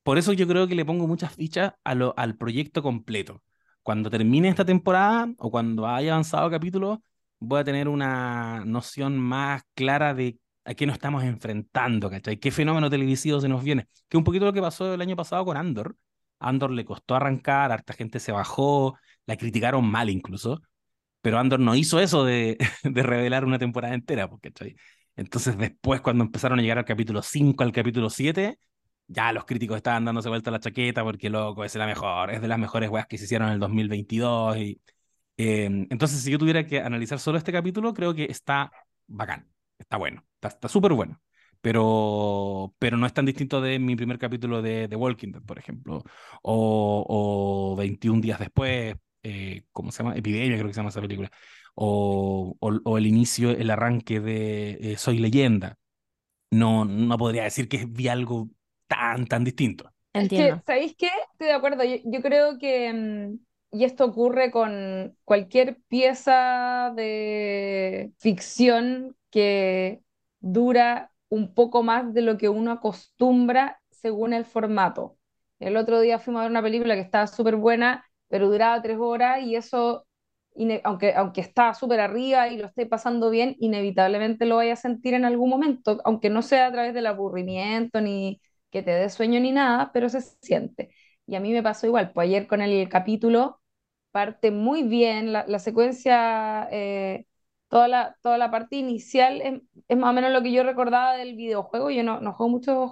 Por 0.04 0.18
eso 0.18 0.34
yo 0.34 0.48
creo 0.48 0.68
que 0.68 0.76
le 0.76 0.86
pongo 0.86 1.08
muchas 1.08 1.34
fichas 1.36 1.74
al 1.84 2.38
proyecto 2.38 2.84
completo. 2.84 3.42
Cuando 3.82 4.10
termine 4.10 4.50
esta 4.50 4.66
temporada 4.66 5.30
o 5.38 5.52
cuando 5.52 5.88
haya 5.88 6.14
avanzado 6.14 6.50
capítulos, 6.50 7.00
voy 7.40 7.60
a 7.60 7.64
tener 7.64 7.88
una 7.88 8.64
noción 8.66 9.18
más 9.18 9.64
clara 9.76 10.14
de 10.14 10.38
a 10.66 10.74
qué 10.74 10.86
nos 10.86 10.96
estamos 10.96 11.24
enfrentando, 11.24 12.10
¿cachai? 12.10 12.38
¿Qué 12.38 12.52
fenómeno 12.52 12.90
televisivo 12.90 13.42
se 13.42 13.50
nos 13.50 13.64
viene? 13.64 13.88
Que 14.08 14.18
un 14.18 14.24
poquito 14.24 14.46
lo 14.46 14.54
que 14.54 14.62
pasó 14.62 14.94
el 14.94 15.02
año 15.02 15.16
pasado 15.16 15.44
con 15.46 15.58
Andor. 15.58 15.98
Andor 16.40 16.72
le 16.72 16.86
costó 16.86 17.16
arrancar, 17.16 17.72
harta 17.72 17.94
gente 17.94 18.20
se 18.20 18.32
bajó, 18.32 18.98
la 19.26 19.38
criticaron 19.38 19.86
mal 19.86 20.10
incluso, 20.10 20.62
pero 21.22 21.40
Andor 21.40 21.60
no 21.60 21.76
hizo 21.76 22.00
eso 22.00 22.26
de, 22.26 22.58
de 22.84 23.04
revelar 23.04 23.46
una 23.46 23.60
temporada 23.60 23.94
entera, 23.96 24.30
porque, 24.30 24.52
¿cachai? 24.52 24.76
Entonces 25.16 25.58
después 25.58 26.02
cuando 26.02 26.24
empezaron 26.24 26.60
a 26.60 26.62
llegar 26.62 26.80
al 26.80 26.86
capítulo 26.86 27.22
5, 27.22 27.64
al 27.64 27.72
capítulo 27.72 28.10
7, 28.10 28.58
ya 29.14 29.32
los 29.34 29.46
críticos 29.46 29.78
estaban 29.78 30.06
dándose 30.06 30.30
vuelta 30.30 30.52
la 30.52 30.60
chaqueta 30.60 31.04
porque, 31.04 31.30
loco, 31.30 31.64
es 31.64 31.76
la 31.76 31.86
mejor, 31.86 32.32
es 32.32 32.42
de 32.42 32.48
las 32.48 32.60
mejores 32.60 32.90
weas 32.90 33.08
que 33.08 33.18
se 33.18 33.26
hicieron 33.26 33.48
en 33.50 33.56
el 33.56 33.60
2022. 33.60 34.58
Y, 34.58 34.82
eh, 35.38 35.66
entonces, 35.90 36.22
si 36.22 36.32
yo 36.32 36.40
tuviera 36.40 36.66
que 36.66 36.80
analizar 36.82 37.20
solo 37.20 37.38
este 37.38 37.52
capítulo, 37.52 37.94
creo 37.94 38.14
que 38.14 38.26
está 38.26 38.72
bacán, 39.08 39.48
está 39.78 39.98
bueno, 39.98 40.26
está 40.42 40.68
súper 40.68 40.94
bueno. 40.94 41.22
Pero, 41.62 42.76
pero 42.78 42.98
no 42.98 43.06
es 43.06 43.14
tan 43.14 43.26
distinto 43.26 43.62
de 43.62 43.80
mi 43.80 43.96
primer 43.96 44.20
capítulo 44.20 44.62
de 44.62 44.88
The 44.90 44.98
Walking 44.98 45.32
Dead, 45.32 45.42
por 45.44 45.58
ejemplo, 45.58 46.04
o, 46.42 47.06
o 47.72 47.76
21 47.78 48.20
días 48.20 48.38
después, 48.40 48.96
eh, 49.24 49.64
¿cómo 49.72 49.92
se 49.92 50.04
llama? 50.04 50.16
Epidemia, 50.18 50.58
creo 50.58 50.68
que 50.68 50.74
se 50.74 50.80
llama 50.80 50.90
esa 50.90 51.00
película, 51.02 51.32
o, 51.76 52.56
o, 52.60 52.80
o 52.84 52.98
el 52.98 53.08
inicio, 53.08 53.52
el 53.52 53.70
arranque 53.72 54.20
de 54.20 54.72
eh, 54.82 54.98
Soy 54.98 55.20
Leyenda. 55.20 55.78
No, 56.52 56.86
no 56.86 57.18
podría 57.18 57.44
decir 57.44 57.68
que 57.70 57.86
vi 57.88 58.08
algo 58.10 58.50
tan, 58.88 59.26
tan 59.28 59.44
distinto. 59.44 59.92
Es 60.14 60.26
Entiendo. 60.26 60.56
que, 60.58 60.62
¿sabéis 60.66 60.96
qué? 60.98 61.08
Estoy 61.32 61.48
de 61.48 61.54
acuerdo. 61.54 61.84
Yo, 61.84 61.96
yo 62.06 62.22
creo 62.22 62.58
que, 62.60 62.94
mm, 62.94 63.40
y 63.80 63.84
esto 63.86 64.06
ocurre 64.06 64.52
con 64.52 65.18
cualquier 65.26 65.80
pieza 65.88 66.92
de 66.96 68.14
ficción 68.20 69.16
que 69.32 70.02
dura 70.40 71.12
un 71.30 71.54
poco 71.56 71.82
más 71.84 72.14
de 72.14 72.22
lo 72.22 72.38
que 72.38 72.50
uno 72.50 72.72
acostumbra 72.72 73.82
según 73.92 74.34
el 74.34 74.46
formato. 74.46 75.18
El 75.60 75.78
otro 75.78 76.00
día 76.02 76.20
fuimos 76.20 76.42
a 76.42 76.44
ver 76.44 76.52
una 76.52 76.62
película 76.62 76.94
que 76.96 77.02
estaba 77.02 77.26
súper 77.28 77.56
buena, 77.56 78.06
pero 78.28 78.50
duraba 78.50 78.82
tres 78.82 78.98
horas 79.00 79.42
y 79.42 79.56
eso, 79.56 80.06
aunque, 80.84 81.14
aunque 81.16 81.42
está 81.42 81.74
súper 81.74 82.00
arriba 82.00 82.48
y 82.50 82.58
lo 82.58 82.68
esté 82.68 82.86
pasando 82.86 83.30
bien, 83.30 83.56
inevitablemente 83.60 84.46
lo 84.46 84.58
vaya 84.58 84.74
a 84.74 84.76
sentir 84.76 85.14
en 85.14 85.26
algún 85.26 85.50
momento, 85.50 86.00
aunque 86.06 86.30
no 86.30 86.42
sea 86.42 86.68
a 86.68 86.72
través 86.72 86.94
del 86.94 87.08
aburrimiento 87.08 88.02
ni 88.02 88.42
que 88.74 88.84
te 88.84 88.92
dé 88.92 89.10
sueño 89.10 89.40
ni 89.40 89.52
nada, 89.54 89.92
pero 89.94 90.10
se 90.10 90.22
siente. 90.22 90.94
Y 91.28 91.36
a 91.36 91.40
mí 91.40 91.54
me 91.54 91.64
pasó 91.64 91.88
igual, 91.88 92.12
pues 92.14 92.28
ayer 92.28 92.48
con 92.48 92.62
el 92.62 92.90
capítulo 92.90 93.62
parte 94.12 94.52
muy 94.52 94.84
bien, 94.84 95.34
la, 95.34 95.60
secuencia, 95.60 96.70
eh, 96.72 97.26
toda, 97.70 97.88
la, 97.88 98.18
toda 98.22 98.38
la 98.38 98.52
parte 98.52 98.76
inicial 98.78 99.42
es, 99.42 99.98
más 99.98 100.12
o 100.12 100.14
menos 100.14 100.32
lo 100.32 100.44
que 100.44 100.52
yo 100.54 100.64
recordaba 100.64 101.16
del 101.18 101.36
videojuego, 101.36 101.90
yo 101.92 102.04
no, 102.04 102.22
no 102.22 102.34
juego 102.34 102.50
muchos 102.52 102.92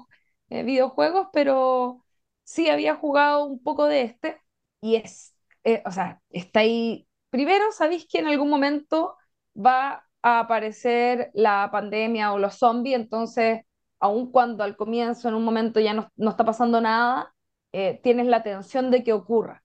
eh, 0.50 0.64
videojuegos, 0.64 1.28
pero 1.34 2.04
sí 2.44 2.70
había 2.70 2.96
jugado 2.96 3.46
un 3.46 3.62
poco 3.64 3.86
de 3.88 4.04
este 4.04 4.42
y 4.82 4.96
es, 4.98 5.36
eh, 5.64 5.84
o 5.86 5.92
sea, 5.92 6.22
está 6.30 6.62
ahí. 6.62 7.08
Primero, 7.30 7.72
sabéis 7.72 8.08
que 8.08 8.20
en 8.20 8.28
algún 8.28 8.50
momento 8.50 9.16
va 9.56 10.08
a 10.22 10.40
aparecer 10.40 11.32
la 11.34 11.70
pandemia 11.72 12.34
o 12.34 12.40
los 12.40 12.56
zombies, 12.56 12.96
entonces, 12.98 13.62
aun 14.02 14.32
cuando 14.32 14.64
al 14.64 14.76
comienzo, 14.76 15.30
en 15.30 15.36
un 15.36 15.44
momento 15.44 15.80
ya 15.80 15.94
no, 15.94 16.12
no 16.18 16.32
está 16.32 16.44
pasando 16.44 16.82
nada, 16.82 17.34
eh, 17.72 18.00
tienes 18.04 18.28
la 18.28 18.44
tensión 18.44 18.92
de 18.92 19.04
que 19.04 19.14
ocurra. 19.14 19.64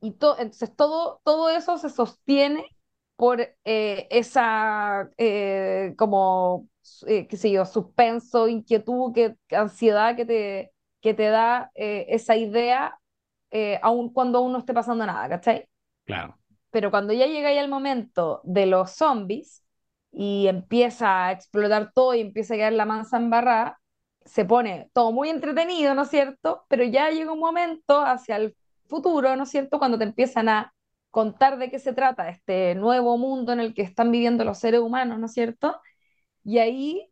Y 0.00 0.08
entonces 0.08 0.74
todo, 0.74 1.20
todo 1.24 1.50
eso 1.50 1.78
se 1.78 1.90
sostiene 1.90 2.64
por 3.16 3.40
eh, 3.64 4.08
esa, 4.10 5.10
eh, 5.18 5.94
como, 5.98 6.68
qué 7.06 7.36
sé 7.36 7.50
yo, 7.50 7.64
suspenso, 7.66 8.48
inquietud, 8.48 9.12
que, 9.12 9.36
ansiedad 9.50 10.16
que 10.16 10.24
te, 10.24 10.72
que 11.00 11.14
te 11.14 11.28
da 11.28 11.70
esa 11.74 12.36
idea, 12.36 12.98
aun 13.82 14.12
cuando 14.12 14.38
aún 14.38 14.52
no 14.52 14.58
esté 14.58 14.72
pasando 14.72 15.04
nada, 15.04 15.28
¿cachai? 15.28 15.68
Claro. 16.04 16.38
Pero 16.70 16.90
cuando 16.90 17.12
ya 17.12 17.26
llega 17.26 17.52
ya 17.52 17.60
el 17.60 17.68
momento 17.70 18.40
de 18.44 18.66
los 18.66 18.92
zombies 18.92 19.64
y 20.12 20.46
empieza 20.48 21.26
a 21.26 21.32
explotar 21.32 21.92
todo 21.94 22.14
y 22.14 22.20
empieza 22.20 22.54
a 22.54 22.56
quedar 22.56 22.72
la 22.72 22.86
mansa 22.86 23.16
embarrada, 23.18 23.80
se 24.24 24.44
pone 24.44 24.90
todo 24.92 25.12
muy 25.12 25.28
entretenido, 25.30 25.94
¿no 25.94 26.02
es 26.02 26.10
cierto? 26.10 26.64
Pero 26.68 26.84
ya 26.84 27.10
llega 27.10 27.32
un 27.32 27.40
momento 27.40 28.00
hacia 28.00 28.36
el 28.36 28.56
futuro, 28.86 29.34
¿no 29.36 29.44
es 29.44 29.50
cierto? 29.50 29.78
Cuando 29.78 29.98
te 29.98 30.04
empiezan 30.04 30.48
a 30.48 30.74
contar 31.10 31.58
de 31.58 31.70
qué 31.70 31.78
se 31.78 31.92
trata 31.92 32.28
este 32.28 32.74
nuevo 32.74 33.16
mundo 33.18 33.52
en 33.52 33.60
el 33.60 33.74
que 33.74 33.82
están 33.82 34.10
viviendo 34.10 34.44
los 34.44 34.58
seres 34.58 34.80
humanos, 34.80 35.18
¿no 35.18 35.26
es 35.26 35.32
cierto? 35.32 35.80
Y 36.44 36.58
ahí, 36.58 37.10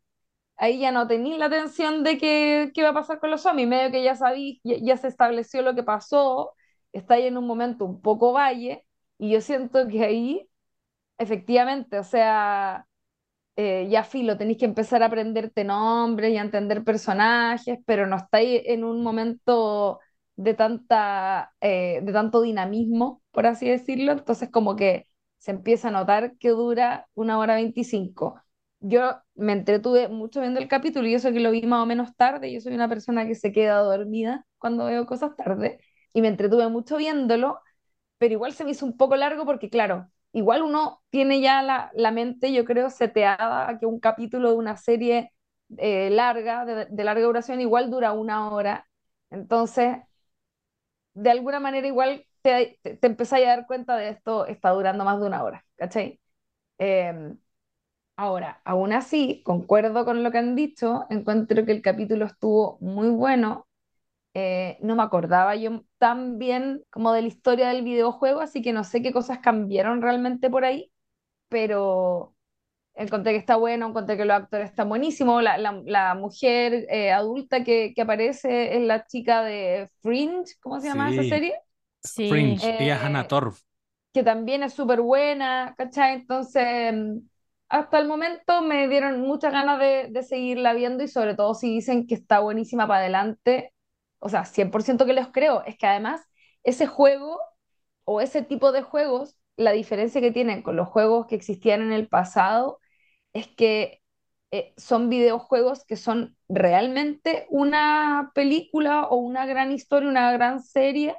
ahí 0.57 0.79
ya 0.79 0.91
no 0.91 1.07
tenéis 1.07 1.37
la 1.37 1.45
atención 1.47 2.03
de 2.03 2.17
qué, 2.17 2.71
qué 2.73 2.83
va 2.83 2.89
a 2.89 2.93
pasar 2.93 3.19
con 3.19 3.31
los 3.31 3.41
zombies, 3.41 3.67
medio 3.69 3.91
que 3.91 4.03
ya 4.03 4.15
sabéis, 4.15 4.59
ya, 4.63 4.97
se 4.97 5.07
estableció 5.07 5.61
lo 5.61 5.75
que 5.75 5.83
pasó, 5.83 6.53
está 6.93 7.15
ahí 7.15 7.27
en 7.27 7.37
un 7.37 7.47
momento 7.47 7.85
un 7.85 8.01
poco 8.01 8.33
valle, 8.33 8.85
y 9.17 9.31
yo 9.31 9.41
siento 9.41 9.87
que 9.87 10.03
ahí, 10.05 10.49
efectivamente, 11.19 11.99
o 11.99 12.05
sea, 12.05 12.86
eh, 13.57 13.87
ya 13.89 14.03
filo, 14.05 14.37
tenéis 14.37 14.59
que 14.59 14.65
empezar 14.65 15.03
a 15.03 15.07
aprenderte 15.07 15.63
nombres 15.65 16.31
y 16.33 16.37
a 16.37 16.41
entender 16.43 16.83
personajes, 16.85 17.79
pero 17.85 18.07
no 18.07 18.17
estáis 18.17 18.61
en 18.65 18.83
un 18.85 19.03
momento 19.03 19.99
de, 20.37 20.53
tanta, 20.55 21.53
eh, 21.61 22.01
de 22.03 22.13
tanto 22.13 22.41
dinamismo, 22.41 23.23
por 23.31 23.47
así 23.47 23.69
decirlo, 23.69 24.13
entonces 24.13 24.49
como 24.51 24.75
que 24.75 25.07
se 25.39 25.51
empieza 25.51 25.89
a 25.89 25.91
notar 25.91 26.37
que 26.37 26.49
dura 26.49 27.07
una 27.15 27.39
hora 27.39 27.55
veinticinco. 27.55 28.41
Yo 28.79 29.15
me 29.35 29.53
entretuve 29.53 30.07
mucho 30.07 30.41
viendo 30.41 30.59
el 30.59 30.67
capítulo 30.67 31.07
y 31.07 31.15
eso 31.15 31.31
que 31.31 31.39
lo 31.39 31.51
vi 31.51 31.63
más 31.63 31.81
o 31.83 31.85
menos 31.87 32.15
tarde, 32.15 32.51
yo 32.53 32.61
soy 32.61 32.75
una 32.75 32.89
persona 32.89 33.25
que 33.27 33.35
se 33.35 33.51
queda 33.51 33.79
dormida 33.79 34.45
cuando 34.59 34.85
veo 34.85 35.05
cosas 35.07 35.35
tarde 35.35 35.79
y 36.13 36.21
me 36.21 36.27
entretuve 36.29 36.67
mucho 36.69 36.97
viéndolo, 36.97 37.59
pero 38.17 38.33
igual 38.33 38.53
se 38.53 38.65
me 38.65 38.71
hizo 38.71 38.85
un 38.85 38.97
poco 38.97 39.15
largo 39.15 39.45
porque 39.45 39.69
claro, 39.69 40.09
igual 40.33 40.61
uno 40.63 41.01
tiene 41.09 41.41
ya 41.41 41.61
la, 41.61 41.91
la 41.95 42.11
mente, 42.11 42.53
yo 42.53 42.65
creo, 42.65 42.89
seteada 42.89 43.77
que 43.79 43.85
un 43.85 43.99
capítulo 43.99 44.51
de 44.51 44.55
una 44.57 44.77
serie 44.77 45.31
eh, 45.77 46.09
larga, 46.11 46.65
de, 46.65 47.03
larga 47.03 47.25
duración, 47.25 47.61
igual 47.61 47.89
dura 47.91 48.11
una 48.13 48.49
hora. 48.51 48.87
Entonces, 49.29 49.97
de 51.13 51.31
alguna 51.31 51.59
manera 51.59 51.87
igual 51.87 52.25
te, 52.41 52.79
te, 52.83 53.07
empezáis 53.07 53.45
a 53.47 53.49
dar 53.49 53.67
cuenta 53.67 53.95
de 53.97 54.09
esto 54.09 54.45
está 54.45 54.71
durando 54.71 55.03
más 55.05 55.19
de 55.19 55.25
una 55.27 55.43
hora, 55.43 55.65
¿cachai? 55.75 56.19
Em, 56.77 57.37
ahora, 58.17 58.61
aún 58.65 58.93
así, 58.93 59.43
concuerdo 59.45 60.05
con 60.05 60.23
lo 60.23 60.31
que 60.31 60.39
han 60.39 60.55
dicho, 60.55 61.05
encuentro 61.11 61.65
que 61.65 61.73
el 61.73 61.83
capítulo 61.83 62.25
estuvo 62.27 62.79
muy 62.81 63.09
bueno, 63.09 63.66
eh, 64.39 64.77
no 64.81 64.95
me 64.95 65.01
acordaba 65.01 65.55
yo 65.55 65.83
tan 65.97 66.37
bien 66.37 66.83
como 66.91 67.11
de 67.11 67.23
la 67.23 67.27
historia 67.27 67.69
del 67.69 67.83
videojuego, 67.83 68.39
así 68.39 68.61
que 68.61 68.71
no 68.71 68.83
sé 68.83 69.01
qué 69.01 69.11
cosas 69.11 69.39
cambiaron 69.39 69.99
realmente 69.99 70.51
por 70.51 70.63
ahí, 70.63 70.91
pero 71.49 72.35
encontré 72.93 73.31
que 73.31 73.39
está 73.39 73.55
bueno, 73.55 73.87
encontré 73.87 74.15
que 74.15 74.25
los 74.25 74.37
actores 74.37 74.69
están 74.69 74.89
buenísimos, 74.89 75.41
la, 75.41 75.57
la, 75.57 76.13
mujer 76.13 76.85
eh, 76.87 77.11
adulta 77.11 77.63
que, 77.63 77.93
que, 77.95 78.01
aparece 78.03 78.77
es 78.77 78.83
la 78.83 79.07
chica 79.07 79.41
de 79.41 79.89
Fringe, 80.03 80.53
¿cómo 80.61 80.79
se 80.79 80.89
llama 80.89 81.09
esa 81.09 81.23
serie? 81.23 81.55
Sí. 82.03 82.29
Fringe, 82.29 82.77
ella 82.79 82.97
es 82.97 83.01
Hannah 83.01 83.21
eh, 83.21 83.27
Torf. 83.27 83.59
Que 84.13 84.21
también 84.21 84.61
es 84.61 84.73
súper 84.73 85.01
buena, 85.01 85.73
¿cachai? 85.75 86.13
Entonces, 86.13 86.93
hasta 87.69 87.97
el 87.97 88.07
momento 88.07 88.61
me 88.61 88.87
dieron 88.87 89.19
muchas 89.21 89.51
ganas 89.51 89.79
de, 89.79 90.09
de 90.11 90.21
seguirla 90.21 90.73
viendo 90.73 91.03
y 91.03 91.07
sobre 91.07 91.33
todo 91.33 91.55
si 91.55 91.73
dicen 91.73 92.05
que 92.05 92.13
está 92.13 92.39
buenísima 92.39 92.85
para 92.85 92.99
adelante, 92.99 93.73
o 94.19 94.29
sea, 94.29 94.45
100% 94.45 95.05
que 95.05 95.13
los 95.13 95.29
creo, 95.29 95.63
es 95.65 95.77
que 95.77 95.87
además 95.87 96.21
ese 96.63 96.87
juego 96.87 97.39
o 98.05 98.21
ese 98.21 98.41
tipo 98.43 98.71
de 98.71 98.81
juegos, 98.83 99.37
la 99.57 99.71
diferencia 99.71 100.21
que 100.21 100.31
tienen 100.31 100.61
con 100.63 100.75
los 100.75 100.87
juegos 100.87 101.27
que 101.27 101.35
existían 101.35 101.81
en 101.81 101.91
el 101.91 102.07
pasado 102.07 102.79
es 103.33 103.47
que 103.49 104.01
eh, 104.51 104.73
son 104.77 105.09
videojuegos 105.09 105.85
que 105.85 105.97
son 105.97 106.37
realmente 106.49 107.47
una 107.49 108.31
película 108.35 109.07
o 109.07 109.17
una 109.17 109.45
gran 109.45 109.71
historia, 109.71 110.09
una 110.09 110.31
gran 110.33 110.61
serie 110.63 111.17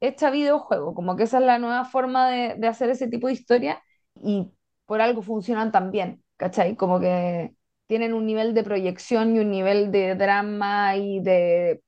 hecha 0.00 0.30
videojuego, 0.30 0.94
como 0.94 1.16
que 1.16 1.24
esa 1.24 1.38
es 1.38 1.44
la 1.44 1.58
nueva 1.58 1.84
forma 1.84 2.28
de, 2.30 2.54
de 2.56 2.66
hacer 2.68 2.90
ese 2.90 3.08
tipo 3.08 3.26
de 3.28 3.32
historia 3.34 3.82
y 4.22 4.50
por 4.86 5.00
algo 5.00 5.22
funcionan 5.22 5.72
tan 5.72 5.90
bien, 5.90 6.22
¿cachai? 6.36 6.76
Como 6.76 7.00
que 7.00 7.54
tienen 7.86 8.14
un 8.14 8.26
nivel 8.26 8.54
de 8.54 8.62
proyección 8.64 9.36
y 9.36 9.40
un 9.40 9.50
nivel 9.50 9.90
de 9.92 10.14
drama 10.14 10.96
y 10.96 11.20
de 11.22 11.82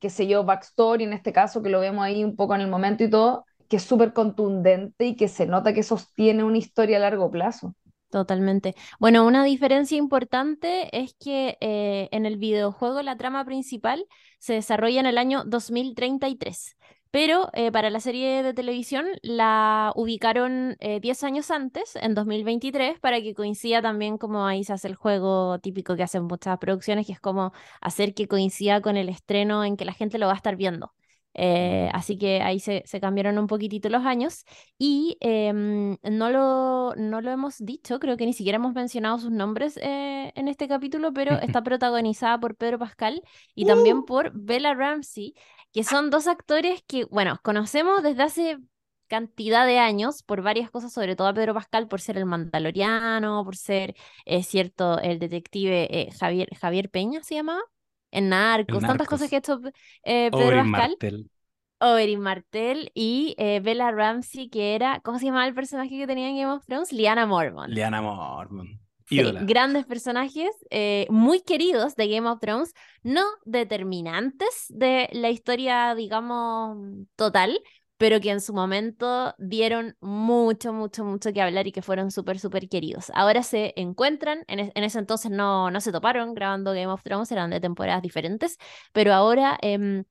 qué 0.00 0.10
sé 0.10 0.26
yo, 0.26 0.44
backstory 0.44 1.04
en 1.04 1.12
este 1.12 1.32
caso, 1.32 1.62
que 1.62 1.70
lo 1.70 1.80
vemos 1.80 2.04
ahí 2.04 2.24
un 2.24 2.36
poco 2.36 2.54
en 2.54 2.60
el 2.62 2.68
momento 2.68 3.04
y 3.04 3.10
todo, 3.10 3.44
que 3.68 3.76
es 3.76 3.82
súper 3.82 4.12
contundente 4.12 5.06
y 5.06 5.16
que 5.16 5.28
se 5.28 5.46
nota 5.46 5.74
que 5.74 5.82
sostiene 5.82 6.44
una 6.44 6.58
historia 6.58 6.98
a 6.98 7.00
largo 7.00 7.30
plazo. 7.30 7.74
Totalmente. 8.10 8.74
Bueno, 9.00 9.26
una 9.26 9.44
diferencia 9.44 9.98
importante 9.98 10.88
es 10.96 11.14
que 11.14 11.58
eh, 11.60 12.08
en 12.12 12.24
el 12.24 12.36
videojuego 12.36 13.02
la 13.02 13.16
trama 13.16 13.44
principal 13.44 14.06
se 14.38 14.54
desarrolla 14.54 15.00
en 15.00 15.06
el 15.06 15.18
año 15.18 15.44
2033. 15.44 16.75
Pero 17.16 17.48
eh, 17.54 17.72
para 17.72 17.88
la 17.88 18.00
serie 18.00 18.42
de 18.42 18.52
televisión 18.52 19.06
la 19.22 19.90
ubicaron 19.96 20.76
10 20.80 21.22
eh, 21.22 21.26
años 21.26 21.50
antes, 21.50 21.96
en 21.96 22.14
2023, 22.14 23.00
para 23.00 23.22
que 23.22 23.32
coincida 23.32 23.80
también 23.80 24.18
como 24.18 24.44
ahí 24.44 24.64
se 24.64 24.74
hace 24.74 24.88
el 24.88 24.96
juego 24.96 25.58
típico 25.60 25.96
que 25.96 26.02
hacen 26.02 26.24
muchas 26.24 26.58
producciones, 26.58 27.06
que 27.06 27.12
es 27.14 27.20
como 27.20 27.54
hacer 27.80 28.12
que 28.12 28.28
coincida 28.28 28.82
con 28.82 28.98
el 28.98 29.08
estreno 29.08 29.64
en 29.64 29.78
que 29.78 29.86
la 29.86 29.94
gente 29.94 30.18
lo 30.18 30.26
va 30.26 30.34
a 30.34 30.36
estar 30.36 30.56
viendo. 30.56 30.92
Eh, 31.38 31.90
así 31.92 32.16
que 32.16 32.40
ahí 32.40 32.60
se, 32.60 32.82
cambiaron 33.00 33.38
un 33.38 33.46
poquitito 33.46 33.88
los 33.90 34.04
años 34.06 34.44
y 34.78 35.18
em, 35.20 35.98
no, 36.02 36.30
lo, 36.30 36.94
no 36.96 37.20
lo 37.20 37.30
hemos 37.30 37.58
dicho, 37.58 37.98
creo 38.00 38.16
que 38.16 38.24
ni 38.24 38.32
siquiera 38.32 38.56
hemos 38.56 38.74
mencionado 38.74 39.18
sus 39.18 39.30
nombres 39.30 39.78
en 39.82 40.48
este 40.48 40.66
capítulo, 40.66 41.12
pero 41.12 41.34
está 41.40 41.62
protagonizada 41.64 42.40
por 42.40 42.56
Pedro 42.56 42.78
Pascal 42.78 43.22
y 43.54 43.66
también 43.66 43.98
¡Uh! 43.98 44.04
por 44.06 44.32
Bella 44.34 44.74
Ramsey, 44.74 45.34
que 45.72 45.84
son 45.84 46.10
dos 46.10 46.26
actores 46.26 46.82
que, 46.86 47.04
bueno, 47.04 47.38
conocemos 47.42 48.02
desde 48.02 48.22
hace 48.22 48.58
cantidad 49.08 49.66
de 49.66 49.78
años 49.78 50.22
por 50.22 50.42
varias 50.42 50.70
cosas, 50.70 50.92
sobre 50.92 51.16
todo 51.16 51.28
a 51.28 51.34
Pedro 51.34 51.54
Pascal 51.54 51.88
por 51.88 52.00
ser 52.00 52.18
el 52.18 52.26
mandaloriano, 52.26 53.44
por 53.44 53.56
ser, 53.56 53.94
es 54.24 54.46
cierto, 54.46 54.98
el 55.00 55.18
detective 55.18 55.88
eh, 55.90 56.10
Javier, 56.18 56.48
Javier 56.58 56.90
Peña 56.90 57.22
se 57.22 57.34
llamaba, 57.36 57.62
en 58.16 58.28
Narcos, 58.28 58.82
tantas 58.82 59.06
cosas 59.06 59.28
que 59.28 59.36
ha 59.36 59.38
hecho 59.38 59.60
eh, 60.04 60.30
Pedro 60.30 60.56
Pascal. 60.56 60.90
Martel. 60.90 61.30
Oberyn 61.78 62.20
Martel 62.20 62.90
y 62.94 63.34
eh, 63.36 63.60
Bella 63.60 63.90
Ramsey, 63.90 64.48
que 64.48 64.74
era, 64.74 65.00
¿cómo 65.00 65.18
se 65.18 65.26
llamaba 65.26 65.46
el 65.46 65.54
personaje 65.54 65.90
que 65.90 66.06
tenía 66.06 66.30
en 66.30 66.36
Game 66.36 66.52
of 66.52 66.64
Thrones? 66.64 66.90
Liana 66.90 67.26
Mormont. 67.26 67.68
Liana 67.68 68.00
Mormont 68.00 68.80
grandes 69.08 69.86
personajes, 69.86 70.50
eh, 70.70 71.06
muy 71.10 71.40
queridos 71.40 71.94
de 71.96 72.08
Game 72.08 72.28
of 72.28 72.40
Thrones, 72.40 72.74
no 73.02 73.22
determinantes 73.44 74.66
de 74.68 75.08
la 75.12 75.30
historia, 75.30 75.94
digamos, 75.94 76.78
total, 77.14 77.60
pero 77.96 78.20
que 78.20 78.30
en 78.30 78.40
su 78.40 78.52
momento 78.52 79.34
dieron 79.38 79.96
mucho, 80.00 80.72
mucho, 80.72 81.04
mucho 81.04 81.32
que 81.32 81.42
hablar 81.42 81.66
y 81.66 81.72
que 81.72 81.82
fueron 81.82 82.10
súper, 82.10 82.38
súper 82.38 82.68
queridos. 82.68 83.10
Ahora 83.14 83.42
se 83.42 83.72
encuentran, 83.76 84.44
en, 84.48 84.70
ese 84.74 84.98
entonces 84.98 85.30
no, 85.30 85.70
no 85.70 85.80
se 85.80 85.92
toparon 85.92 86.34
grabando 86.34 86.72
Game 86.72 86.86
of 86.86 87.02
Thrones, 87.02 87.32
eran 87.32 87.50
de 87.50 87.60
temporadas 87.60 88.02
diferentes, 88.02 88.58
pero 88.92 89.12
ahora... 89.14 89.58
Em, 89.62 90.04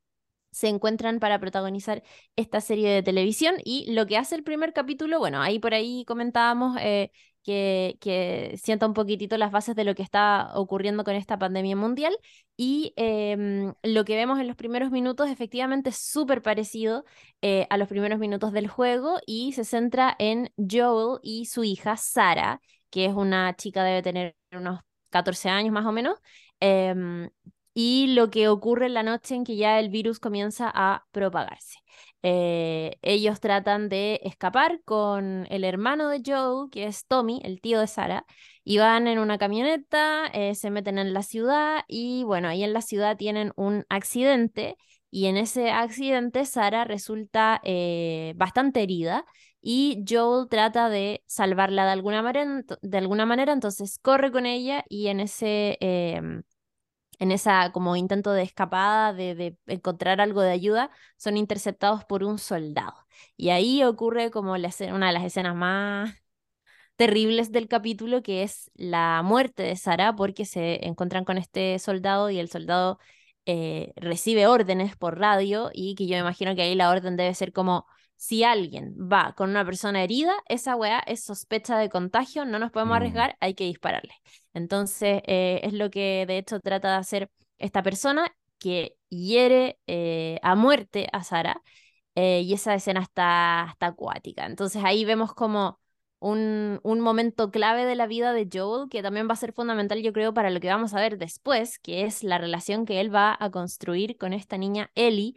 se 0.51 0.69
encuentran 0.69 1.19
para 1.19 1.37
protagonizar 1.39 2.01
esta 2.37 2.61
serie 2.61 2.89
de 2.89 3.03
televisión 3.03 3.55
y 3.65 3.91
lo 3.91 4.05
que 4.05 4.17
hace 4.17 4.35
el 4.35 4.43
primer 4.43 4.71
capítulo, 4.71 5.19
bueno, 5.19 5.41
ahí 5.41 5.59
por 5.59 5.73
ahí 5.73 6.05
comentábamos 6.05 6.77
eh, 6.79 7.11
que, 7.45 8.57
sienta 8.61 8.87
un 8.87 8.93
poquitito 8.93 9.37
las 9.37 9.51
bases 9.51 9.75
de 9.75 9.83
lo 9.83 9.95
que 9.95 10.03
está 10.03 10.51
ocurriendo 10.55 11.03
con 11.03 11.15
esta 11.15 11.37
pandemia 11.37 11.75
mundial 11.75 12.17
y 12.57 12.93
em, 12.97 13.73
lo 13.83 14.05
que 14.05 14.15
vemos 14.15 14.39
en 14.39 14.47
los 14.47 14.55
primeros 14.55 14.91
minutos 14.91 15.29
efectivamente 15.29 15.89
es 15.91 15.97
súper 15.97 16.41
parecido 16.41 17.05
eh, 17.41 17.67
a 17.69 17.77
los 17.77 17.87
primeros 17.87 18.19
minutos 18.19 18.51
del 18.51 18.67
juego 18.67 19.19
y 19.25 19.53
se 19.53 19.63
centra 19.65 20.15
en 20.19 20.51
Joel 20.57 21.19
y 21.23 21.45
su 21.45 21.63
hija 21.63 21.97
Sara, 21.97 22.61
que 22.89 23.05
es 23.05 23.13
una 23.13 23.55
chica, 23.55 23.83
debe 23.83 24.01
tener 24.01 24.35
unos 24.51 24.81
14 25.09 25.49
años 25.49 25.71
más 25.73 25.85
o 25.85 25.91
menos, 25.91 26.17
em, 26.59 27.29
y 27.73 28.07
lo 28.15 28.29
que 28.31 28.47
ocurre 28.47 28.87
en 28.87 28.93
la 28.95 29.03
noche 29.03 29.35
en 29.35 29.43
que 29.43 29.55
ya 29.57 29.79
el 29.79 29.89
virus 29.89 30.19
comienza 30.19 30.71
a 30.73 31.05
propagarse. 31.11 31.79
Eh, 32.23 32.97
ellos 33.03 33.39
tratan 33.39 33.87
de 33.87 34.19
escapar 34.23 34.81
con 34.83 35.45
el 35.49 35.63
hermano 35.63 36.09
de 36.09 36.21
Joe, 36.25 36.69
que 36.71 36.85
es 36.85 37.05
Tommy, 37.05 37.39
el 37.43 37.61
tío 37.61 37.79
de 37.79 37.87
Sara, 37.87 38.25
y 38.63 38.79
van 38.79 39.07
en 39.07 39.19
una 39.19 39.37
camioneta, 39.37 40.27
eh, 40.33 40.55
se 40.55 40.71
meten 40.71 40.97
en 40.97 41.13
la 41.13 41.21
ciudad 41.21 41.83
y 41.87 42.23
bueno, 42.23 42.47
ahí 42.47 42.63
en 42.63 42.73
la 42.73 42.81
ciudad 42.81 43.15
tienen 43.17 43.53
un 43.55 43.85
accidente 43.89 44.75
y 45.11 45.27
en 45.27 45.37
ese 45.37 45.71
accidente 45.71 46.45
Sara 46.45 46.83
resulta 46.83 47.61
eh, 47.63 48.33
bastante 48.35 48.81
herida 48.83 49.25
y 49.61 50.03
Joel 50.07 50.47
trata 50.49 50.89
de 50.89 51.23
salvarla 51.27 51.85
de 51.85 51.91
alguna 51.91 52.21
manera, 52.21 52.63
de 52.81 52.97
alguna 52.97 53.25
manera 53.25 53.53
entonces 53.53 53.99
corre 53.99 54.31
con 54.31 54.45
ella 54.45 54.83
y 54.89 55.07
en 55.07 55.19
ese 55.19 55.77
em, 55.79 56.43
en 57.19 57.31
esa 57.31 57.71
como 57.71 57.95
intento 57.95 58.31
de 58.33 58.43
escapada, 58.43 59.13
de, 59.13 59.57
encontrar 59.67 60.21
algo 60.21 60.41
de 60.41 60.51
ayuda, 60.51 60.91
son 61.17 61.37
interceptados 61.37 62.05
por 62.05 62.23
un 62.23 62.39
soldado. 62.39 62.95
Y 63.37 63.49
ahí 63.49 63.83
ocurre 63.83 64.31
como 64.31 64.53
una 64.53 65.07
de 65.07 65.13
las 65.13 65.23
escenas 65.23 65.55
más 65.55 66.13
terribles 66.95 67.51
del 67.51 67.67
capítulo, 67.67 68.23
que 68.23 68.43
es 68.43 68.71
la 68.75 69.21
muerte 69.23 69.63
de 69.63 69.75
Sara, 69.75 70.15
porque 70.15 70.45
se 70.45 70.85
encuentran 70.87 71.25
con 71.25 71.37
este 71.37 71.79
soldado 71.79 72.29
y 72.29 72.39
el 72.39 72.49
soldado 72.49 72.99
eh, 73.45 73.93
recibe 73.97 74.47
órdenes 74.47 74.95
por 74.95 75.19
radio 75.19 75.69
y 75.73 75.95
que 75.95 76.07
yo 76.07 76.15
me 76.15 76.21
imagino 76.21 76.55
que 76.55 76.63
ahí 76.63 76.75
la 76.75 76.89
orden 76.89 77.17
debe 77.17 77.33
ser 77.35 77.53
como 77.53 77.85
si 78.15 78.43
alguien 78.43 78.95
va 78.97 79.33
con 79.35 79.49
una 79.49 79.65
persona 79.65 80.03
herida, 80.03 80.33
esa 80.47 80.75
weá 80.75 80.99
es 80.99 81.23
sospecha 81.23 81.77
de 81.77 81.89
contagio, 81.89 82.45
no 82.45 82.59
nos 82.59 82.71
podemos 82.71 82.93
mm. 82.93 82.97
arriesgar, 82.97 83.37
hay 83.39 83.53
que 83.53 83.65
dispararle. 83.65 84.13
Entonces, 84.53 85.21
eh, 85.25 85.61
es 85.63 85.73
lo 85.73 85.89
que 85.89 86.25
de 86.27 86.37
hecho 86.37 86.59
trata 86.59 86.91
de 86.91 86.97
hacer 86.97 87.29
esta 87.57 87.83
persona 87.83 88.35
que 88.59 88.95
hiere 89.09 89.79
eh, 89.87 90.39
a 90.43 90.55
muerte 90.55 91.07
a 91.11 91.23
Sara. 91.23 91.61
Eh, 92.15 92.41
y 92.41 92.53
esa 92.53 92.73
escena 92.75 93.01
está, 93.01 93.67
está 93.71 93.87
acuática. 93.87 94.45
Entonces 94.45 94.83
ahí 94.85 95.03
vemos 95.05 95.33
como 95.33 95.79
un, 96.19 96.79
un, 96.83 97.01
momento 97.01 97.51
clave 97.51 97.85
de 97.85 97.95
la 97.95 98.07
vida 98.07 98.33
de 98.33 98.47
Joel, 98.51 98.89
que 98.89 99.03
también 99.03 99.27
va 99.27 99.33
a 99.33 99.35
ser 99.35 99.53
fundamental, 99.53 100.01
yo 100.01 100.13
creo, 100.13 100.33
para 100.33 100.49
lo 100.49 100.59
que 100.61 100.69
vamos 100.69 100.93
a 100.93 101.01
ver 101.01 101.17
después, 101.17 101.77
que 101.79 102.05
es 102.05 102.23
la 102.23 102.37
relación 102.37 102.85
que 102.85 103.01
él 103.01 103.13
va 103.13 103.35
a 103.39 103.51
construir 103.51 104.17
con 104.17 104.33
esta 104.33 104.57
niña 104.57 104.91
Ellie, 104.95 105.35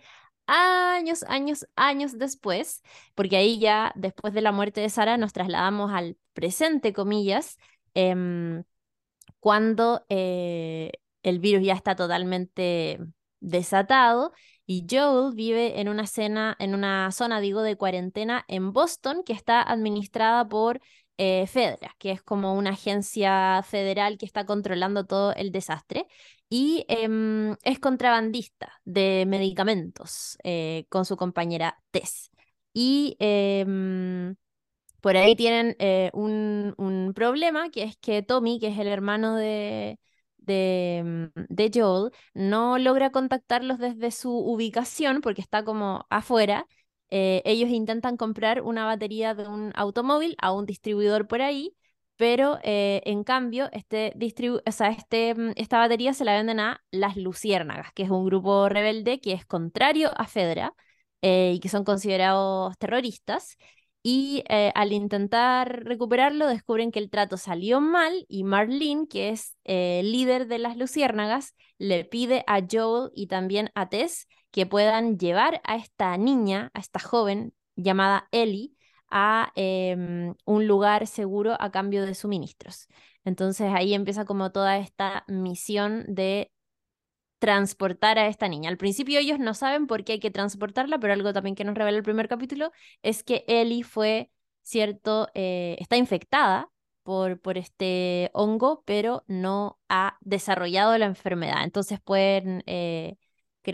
años, 0.48 1.22
años, 1.28 1.66
años 1.76 2.18
después, 2.18 2.82
porque 3.14 3.36
ahí 3.36 3.58
ya 3.60 3.92
después 3.94 4.34
de 4.34 4.40
la 4.40 4.52
muerte 4.52 4.80
de 4.80 4.90
Sara 4.90 5.16
nos 5.18 5.32
trasladamos 5.32 5.92
al 5.92 6.16
presente, 6.32 6.92
comillas, 6.92 7.58
em, 7.94 8.64
cuando 9.40 10.04
eh, 10.08 10.92
el 11.22 11.38
virus 11.40 11.64
ya 11.64 11.74
está 11.74 11.96
totalmente 11.96 12.98
desatado 13.40 14.32
y 14.66 14.86
Joel 14.90 15.34
vive 15.34 15.80
en 15.80 15.88
una, 15.88 16.06
cena, 16.06 16.56
en 16.58 16.74
una 16.74 17.10
zona, 17.12 17.40
digo, 17.40 17.62
de 17.62 17.76
cuarentena 17.76 18.44
en 18.48 18.72
Boston 18.72 19.22
que 19.24 19.32
está 19.32 19.62
administrada 19.62 20.48
por 20.48 20.80
eh, 21.18 21.46
Fedra, 21.46 21.94
que 21.98 22.12
es 22.12 22.22
como 22.22 22.54
una 22.54 22.70
agencia 22.70 23.62
federal 23.64 24.18
que 24.18 24.26
está 24.26 24.46
controlando 24.46 25.04
todo 25.04 25.34
el 25.34 25.52
desastre 25.52 26.06
y 26.48 26.84
em, 26.88 27.56
es 27.62 27.78
contrabandista 27.80 28.72
de 28.84 29.24
medicamentos 29.26 30.38
eh, 30.44 30.86
con 30.88 31.04
su 31.04 31.16
compañera 31.16 31.82
Tess. 31.90 32.30
Y 32.72 33.16
em, 33.18 34.36
por 35.00 35.16
ahí 35.16 35.36
tienen 35.36 35.76
eh, 35.78 36.10
un, 36.14 37.12
problema, 37.14 37.70
que 37.70 37.84
es 37.84 37.96
que 37.96 38.22
Tommy, 38.22 38.60
que 38.60 38.68
es 38.68 38.78
el 38.78 38.88
hermano 38.88 39.36
de, 39.36 39.98
de, 40.38 41.30
mm, 41.34 41.40
de 41.48 41.70
Joel, 41.74 42.12
no 42.34 42.78
logra 42.78 43.10
contactarlos 43.10 43.78
desde 43.78 44.10
su 44.10 44.32
ubicación 44.32 45.20
porque 45.20 45.40
está 45.40 45.64
como 45.64 46.06
afuera 46.10 46.66
eh, 47.10 47.42
ellos 47.44 47.70
intentan 47.70 48.16
comprar 48.16 48.62
una 48.62 48.84
batería 48.84 49.34
de 49.34 49.48
un 49.48 49.72
automóvil 49.74 50.36
a 50.40 50.52
un 50.52 50.66
distribuidor 50.66 51.26
por 51.26 51.42
ahí, 51.42 51.74
pero 52.16 52.58
eh, 52.64 53.00
en 53.04 53.24
cambio 53.24 53.68
este 53.72 54.12
este, 54.18 55.34
mm, 55.34 55.52
esta 55.56 55.78
batería 55.78 56.12
se 56.14 56.24
la 56.24 56.36
venden 56.36 56.60
a 56.60 56.82
las 56.90 57.16
Luciérnagas, 57.16 57.92
que 57.92 58.02
es 58.02 58.10
un 58.10 58.24
grupo 58.26 58.68
rebelde 58.68 59.20
que 59.20 59.32
es 59.32 59.46
contrario 59.46 60.10
a 60.16 60.26
Fedra 60.26 60.74
eh, 61.22 61.52
y 61.54 61.60
que 61.60 61.68
son 61.68 61.84
considerados 61.84 62.76
terroristas. 62.78 63.56
Y 64.10 64.42
al 64.48 64.94
intentar 64.94 65.84
recuperarlo, 65.84 66.46
descubren 66.46 66.90
que 66.90 66.98
el 66.98 67.10
trato 67.10 67.36
salió 67.36 67.82
mal 67.82 68.24
y 68.26 68.42
Marlene, 68.42 69.06
que 69.06 69.28
es 69.28 69.54
líder 69.66 70.46
de 70.46 70.58
las 70.58 70.78
Luciérnagas, 70.78 71.54
le 71.76 72.06
pide 72.06 72.42
a 72.46 72.62
Joel 72.70 73.10
y 73.14 73.26
también 73.26 73.70
a 73.74 73.90
Tess 73.90 74.26
que 74.50 74.64
puedan 74.64 75.18
llevar 75.18 75.60
a 75.62 75.76
esta 75.76 76.16
niña, 76.16 76.70
a 76.72 76.80
esta 76.80 77.00
joven 77.00 77.52
llamada 77.76 78.28
Ellie, 78.32 78.72
a 79.10 79.52
em, 79.56 80.34
un 80.46 80.66
lugar 80.66 81.06
seguro 81.06 81.58
a 81.60 81.70
cambio 81.70 82.06
de 82.06 82.14
suministros. 82.14 82.88
Entonces 83.26 83.70
ahí 83.74 83.92
empieza 83.92 84.24
como 84.24 84.52
toda 84.52 84.78
esta 84.78 85.24
misión 85.28 86.06
de 86.08 86.50
transportar 87.38 88.18
a 88.18 88.28
esta 88.28 88.48
niña. 88.48 88.70
Al 88.70 88.76
principio 88.76 89.18
ellos 89.20 89.38
no 89.38 89.54
saben 89.54 89.86
por 89.86 90.04
qué 90.04 90.12
hay 90.14 90.20
que 90.20 90.30
transportarla, 90.30 90.98
pero 90.98 91.12
algo 91.12 91.32
también 91.32 91.54
que 91.54 91.64
nos 91.64 91.74
revela 91.74 91.96
el 91.98 92.02
primer 92.02 92.28
capítulo 92.28 92.72
es 93.02 93.22
que 93.22 93.44
Ellie 93.48 93.84
fue, 93.84 94.30
cierto, 94.62 95.28
eh, 95.34 95.76
está 95.78 95.96
infectada 95.96 96.70
por, 97.02 97.40
por 97.40 97.58
este 97.58 98.30
hongo, 98.34 98.82
pero 98.84 99.24
no 99.28 99.78
ha 99.88 100.18
desarrollado 100.20 100.96
la 100.98 101.06
enfermedad. 101.06 101.64
Entonces 101.64 102.00
pueden 102.00 102.62
eh, 102.66 103.16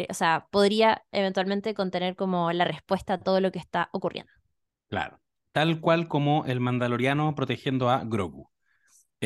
o 0.08 0.14
sea, 0.14 0.46
podría 0.50 1.04
eventualmente 1.12 1.74
contener 1.74 2.16
como 2.16 2.52
la 2.52 2.64
respuesta 2.64 3.14
a 3.14 3.18
todo 3.18 3.40
lo 3.40 3.52
que 3.52 3.58
está 3.58 3.88
ocurriendo. 3.92 4.32
Claro, 4.88 5.20
tal 5.52 5.80
cual 5.80 6.08
como 6.08 6.44
el 6.46 6.60
Mandaloriano 6.60 7.34
protegiendo 7.34 7.90
a 7.90 8.02
Grogu 8.04 8.50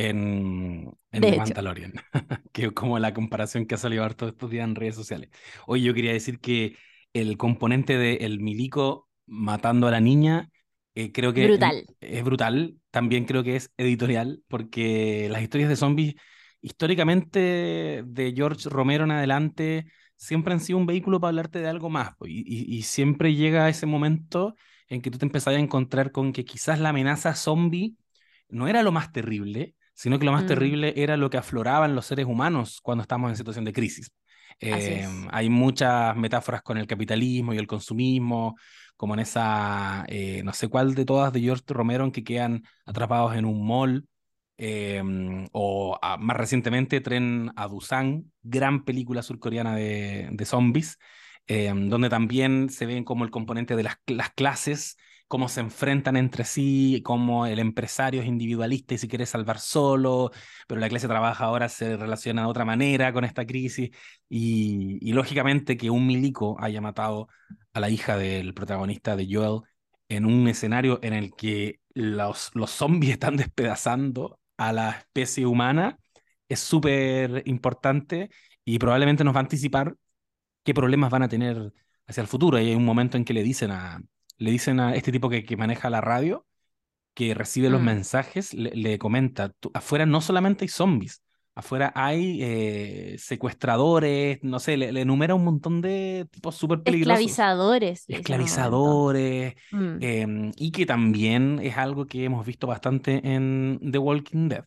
en, 0.07 0.91
en 1.11 1.21
The 1.21 1.37
Mandalorian, 1.37 1.93
que 2.53 2.71
como 2.71 2.99
la 2.99 3.13
comparación 3.13 3.67
que 3.67 3.75
ha 3.75 3.79
salido 3.79 4.05
harto 4.05 4.29
estos 4.29 4.51
días 4.51 4.65
en 4.65 4.75
redes 4.75 4.95
sociales. 4.95 5.31
Hoy 5.67 5.83
yo 5.83 5.95
quería 5.95 6.13
decir 6.13 6.39
que 6.39 6.77
el 7.13 7.37
componente 7.37 7.99
del 7.99 8.23
el 8.23 8.41
milico 8.41 9.09
matando 9.27 9.89
a 9.89 9.91
la 9.91 10.01
niña, 10.01 10.51
eh, 10.95 11.13
creo 11.13 11.33
que 11.33 11.47
brutal. 11.47 11.85
es 12.01 12.25
brutal, 12.25 12.77
también 12.91 13.25
creo 13.25 13.43
que 13.43 13.57
es 13.57 13.73
editorial, 13.77 14.43
porque 14.49 15.29
las 15.31 15.43
historias 15.43 15.69
de 15.69 15.77
zombies, 15.77 16.15
históricamente 16.61 18.03
de 18.07 18.33
George 18.35 18.69
Romero 18.69 19.05
en 19.05 19.11
adelante, 19.11 19.87
siempre 20.17 20.53
han 20.53 20.61
sido 20.61 20.79
un 20.79 20.87
vehículo 20.87 21.21
para 21.21 21.31
hablarte 21.31 21.61
de 21.61 21.69
algo 21.69 21.91
más. 21.91 22.13
Y, 22.25 22.83
siempre 22.83 23.35
llega 23.35 23.69
ese 23.69 23.87
momento 23.87 24.55
en 24.89 25.03
que 25.03 25.11
tú 25.11 25.19
te 25.19 25.27
empezás 25.27 25.55
a 25.55 25.59
encontrar 25.59 26.13
con 26.13 26.33
que 26.33 26.45
quizás 26.45 26.81
la 26.81 26.91
amenaza 26.91 27.35
zombie 27.35 27.97
no 28.49 28.69
era 28.69 28.83
lo 28.83 28.93
más 28.93 29.13
terrible, 29.13 29.75
sino 29.99 30.19
que 30.19 30.25
lo 30.25 30.33
más 30.33 30.45
mm. 30.45 30.47
terrible 30.47 30.93
era 30.97 31.17
lo 31.17 31.29
que 31.29 31.37
afloraban 31.37 31.95
los 31.95 32.07
seres 32.07 32.27
humanos 32.27 32.81
cuando 32.81 33.03
estamos 33.03 33.31
en 33.31 33.37
situación 33.37 33.65
de 33.65 33.73
crisis. 33.73 34.13
Em, 34.61 35.29
hay 35.31 35.51
muchas 35.51 36.17
metáforas 36.17 36.63
con 36.63 36.79
el 36.79 36.87
capitalismo 36.87 37.53
y 37.53 37.59
el 37.59 37.67
consumismo, 37.67 38.57
como 38.97 39.15
en 39.15 39.21
esa, 39.21 40.05
eh, 40.09 40.43
no 40.45 40.53
sé 40.53 40.69
cuál 40.69 40.95
de 40.95 41.05
todas 41.05 41.33
de 41.33 41.41
George 41.41 41.65
Romero, 41.69 42.05
en 42.05 42.13
que 42.13 42.25
quedan 42.25 42.63
atrapados 42.87 43.35
en 43.37 43.45
un 43.45 43.67
mall 43.67 44.05
Em, 44.61 45.47
o 45.53 45.97
ah, 46.03 46.17
más 46.19 46.37
recientemente 46.37 47.01
Tren 47.01 47.53
a 47.55 47.67
Busan, 47.67 48.33
gran 48.43 48.85
película 48.85 49.23
surcoreana 49.23 49.77
de, 49.77 50.29
de 50.33 50.45
zombies, 50.45 50.99
donde 51.47 52.11
también 52.11 52.69
se 52.69 52.85
ven 52.85 53.05
como 53.05 53.25
el 53.25 53.31
componente 53.31 53.75
de 53.75 53.83
las, 53.85 53.97
las 54.07 54.31
clases 54.31 54.99
cómo 55.29 55.49
se 55.49 55.61
enfrentan 55.61 56.17
entre 56.17 56.45
sí, 56.45 57.03
cómo 57.05 57.47
el 57.47 57.59
empresario 57.59 58.23
es 58.23 58.29
individualista 58.29 58.95
y 58.95 58.99
se 58.99 59.09
quiere 59.09 59.27
salvar 59.27 59.59
solo, 59.61 60.31
pero 60.67 60.81
la 60.81 60.89
clase 60.89 61.09
trabajadora 61.09 61.69
se 61.69 61.97
relaciona 61.97 62.43
de 62.43 62.49
otra 62.49 62.65
manera 62.65 63.13
con 63.13 63.25
esta 63.25 63.47
crisis. 63.47 63.91
Y, 64.29 65.13
lógicamente 65.13 65.77
que 65.77 65.91
un 65.91 66.07
milico 66.07 66.57
haya 66.61 66.81
matado 66.81 67.29
a 67.73 67.81
la 67.81 67.91
hija 67.91 68.17
del 68.17 68.55
protagonista 68.55 69.17
de 69.17 69.29
Joel 69.31 69.63
en 70.09 70.25
un 70.27 70.49
escenario 70.49 70.99
en 71.03 71.13
el 71.15 71.35
que 71.37 71.81
los, 71.95 72.51
los 72.55 72.71
zombies 72.71 73.13
están 73.15 73.37
despedazando 73.37 74.41
a 74.57 74.73
la 74.73 74.91
especie 74.91 75.47
humana 75.47 75.99
es 76.49 76.61
súper 76.61 77.43
importante 77.47 78.31
y 78.65 78.79
probablemente 78.79 79.25
nos 79.25 79.35
va 79.35 79.41
a 79.41 79.43
anticipar 79.43 79.95
qué 80.65 80.75
problemas 80.75 81.11
van 81.11 81.23
a 81.23 81.29
tener 81.29 81.73
hacia 82.07 82.23
el 82.23 82.29
futuro. 82.29 82.59
Y 82.59 82.69
hay 82.69 82.75
un 82.75 82.85
momento 82.85 83.17
en 83.17 83.25
que 83.25 83.35
le 83.35 83.43
dicen 83.43 83.71
a, 83.71 84.01
le 84.39 84.51
dicen 84.53 84.81
a 84.81 84.95
este 84.95 85.13
tipo 85.13 85.29
que, 85.29 85.45
que 85.45 85.57
maneja 85.57 85.91
la 85.91 86.01
radio, 86.01 86.47
que 87.15 87.35
recibe 87.35 87.71
los 87.71 87.81
Mm. 87.81 87.85
mensajes, 87.85 88.55
le, 88.55 88.71
le 88.71 88.99
comenta, 88.99 89.51
"Tú- 89.61 89.71
afuera 89.75 90.07
no 90.07 90.21
solamente 90.21 90.65
hay 90.65 90.69
zombies, 90.69 91.23
afuera 91.55 91.93
hay 91.97 92.39
eh, 92.43 93.17
secuestradores, 93.19 94.39
no 94.43 94.61
sé, 94.61 94.77
le, 94.77 94.93
le 94.93 95.01
enumera 95.03 95.35
un 95.35 95.45
montón 95.45 95.81
de 95.81 96.27
tipos 96.31 96.55
súper 96.57 96.83
peligrosos. 96.83 97.19
Esclavizadores. 97.21 98.05
Esclavizadores, 98.09 99.55
Mm. 99.73 99.97
em, 100.01 100.53
y 100.57 100.71
que 100.71 100.87
también 100.87 101.59
es 101.63 101.77
algo 101.77 102.07
que 102.07 102.25
hemos 102.25 102.47
visto 102.47 102.67
bastante 102.67 103.21
en 103.25 103.81
The 103.91 103.99
Walking 103.99 104.49
Dead. 104.49 104.65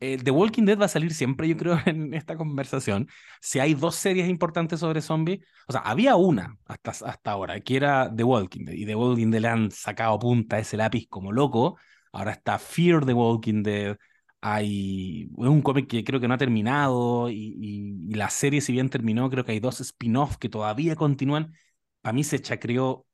Eh, 0.00 0.18
The 0.22 0.30
Walking 0.30 0.64
Dead 0.66 0.78
va 0.78 0.84
a 0.86 0.88
salir 0.88 1.14
siempre, 1.14 1.48
yo 1.48 1.56
creo, 1.56 1.78
en 1.86 2.12
esta 2.14 2.36
conversación. 2.36 3.08
Si 3.40 3.58
hay 3.60 3.74
dos 3.74 3.94
series 3.96 4.28
importantes 4.28 4.80
sobre 4.80 5.00
zombies, 5.00 5.40
o 5.68 5.72
sea, 5.72 5.80
había 5.82 6.16
una 6.16 6.58
hasta, 6.66 6.90
hasta 6.90 7.30
ahora, 7.30 7.60
que 7.60 7.76
era 7.76 8.12
The 8.14 8.22
Walking 8.24 8.64
Dead, 8.66 8.74
y 8.74 8.86
The 8.86 8.94
Walking 8.94 9.30
Dead 9.30 9.40
le 9.40 9.48
han 9.48 9.70
sacado 9.70 10.18
punta 10.18 10.56
a 10.56 10.58
ese 10.60 10.76
lápiz 10.76 11.06
como 11.08 11.32
loco. 11.32 11.78
Ahora 12.12 12.32
está 12.32 12.58
Fear 12.58 13.04
the 13.06 13.12
Walking 13.14 13.62
Dead. 13.62 13.96
Hay 14.42 15.22
es 15.24 15.48
un 15.48 15.62
cómic 15.62 15.88
que 15.88 16.04
creo 16.04 16.20
que 16.20 16.28
no 16.28 16.34
ha 16.34 16.38
terminado, 16.38 17.30
y, 17.30 17.56
y- 17.58 18.12
y 18.12 18.14
la 18.14 18.28
serie, 18.30 18.60
si 18.60 18.72
bien 18.72 18.90
terminó, 18.90 19.28
creo 19.30 19.44
que 19.44 19.52
hay 19.52 19.60
dos 19.60 19.80
spin-offs 19.80 20.36
que 20.38 20.48
todavía 20.48 20.94
continúan. 20.96 21.54
A 22.02 22.12
mí 22.12 22.22
se 22.22 22.38
chacreó 22.40 23.05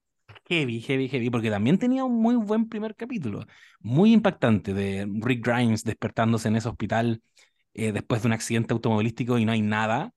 heavy, 0.49 0.81
heavy, 0.81 1.09
heavy, 1.09 1.31
porque 1.31 1.51
también 1.51 1.79
tenía 1.79 2.05
un 2.05 2.21
muy 2.21 2.37
buen 2.37 2.68
primer 2.68 2.95
capítulo, 2.97 3.45
muy 3.81 4.12
impactante, 4.12 4.75
de 4.75 5.09
Rick 5.21 5.47
Grimes 5.47 5.85
despertándose 5.85 6.49
en 6.49 6.57
ese 6.57 6.68
hospital 6.68 7.23
eh, 7.75 7.92
después 7.92 8.23
de 8.23 8.29
un 8.29 8.33
accidente 8.35 8.75
automovilístico 8.75 9.38
y 9.38 9.45
no 9.45 9.53
hay 9.53 9.62
nada, 9.62 10.12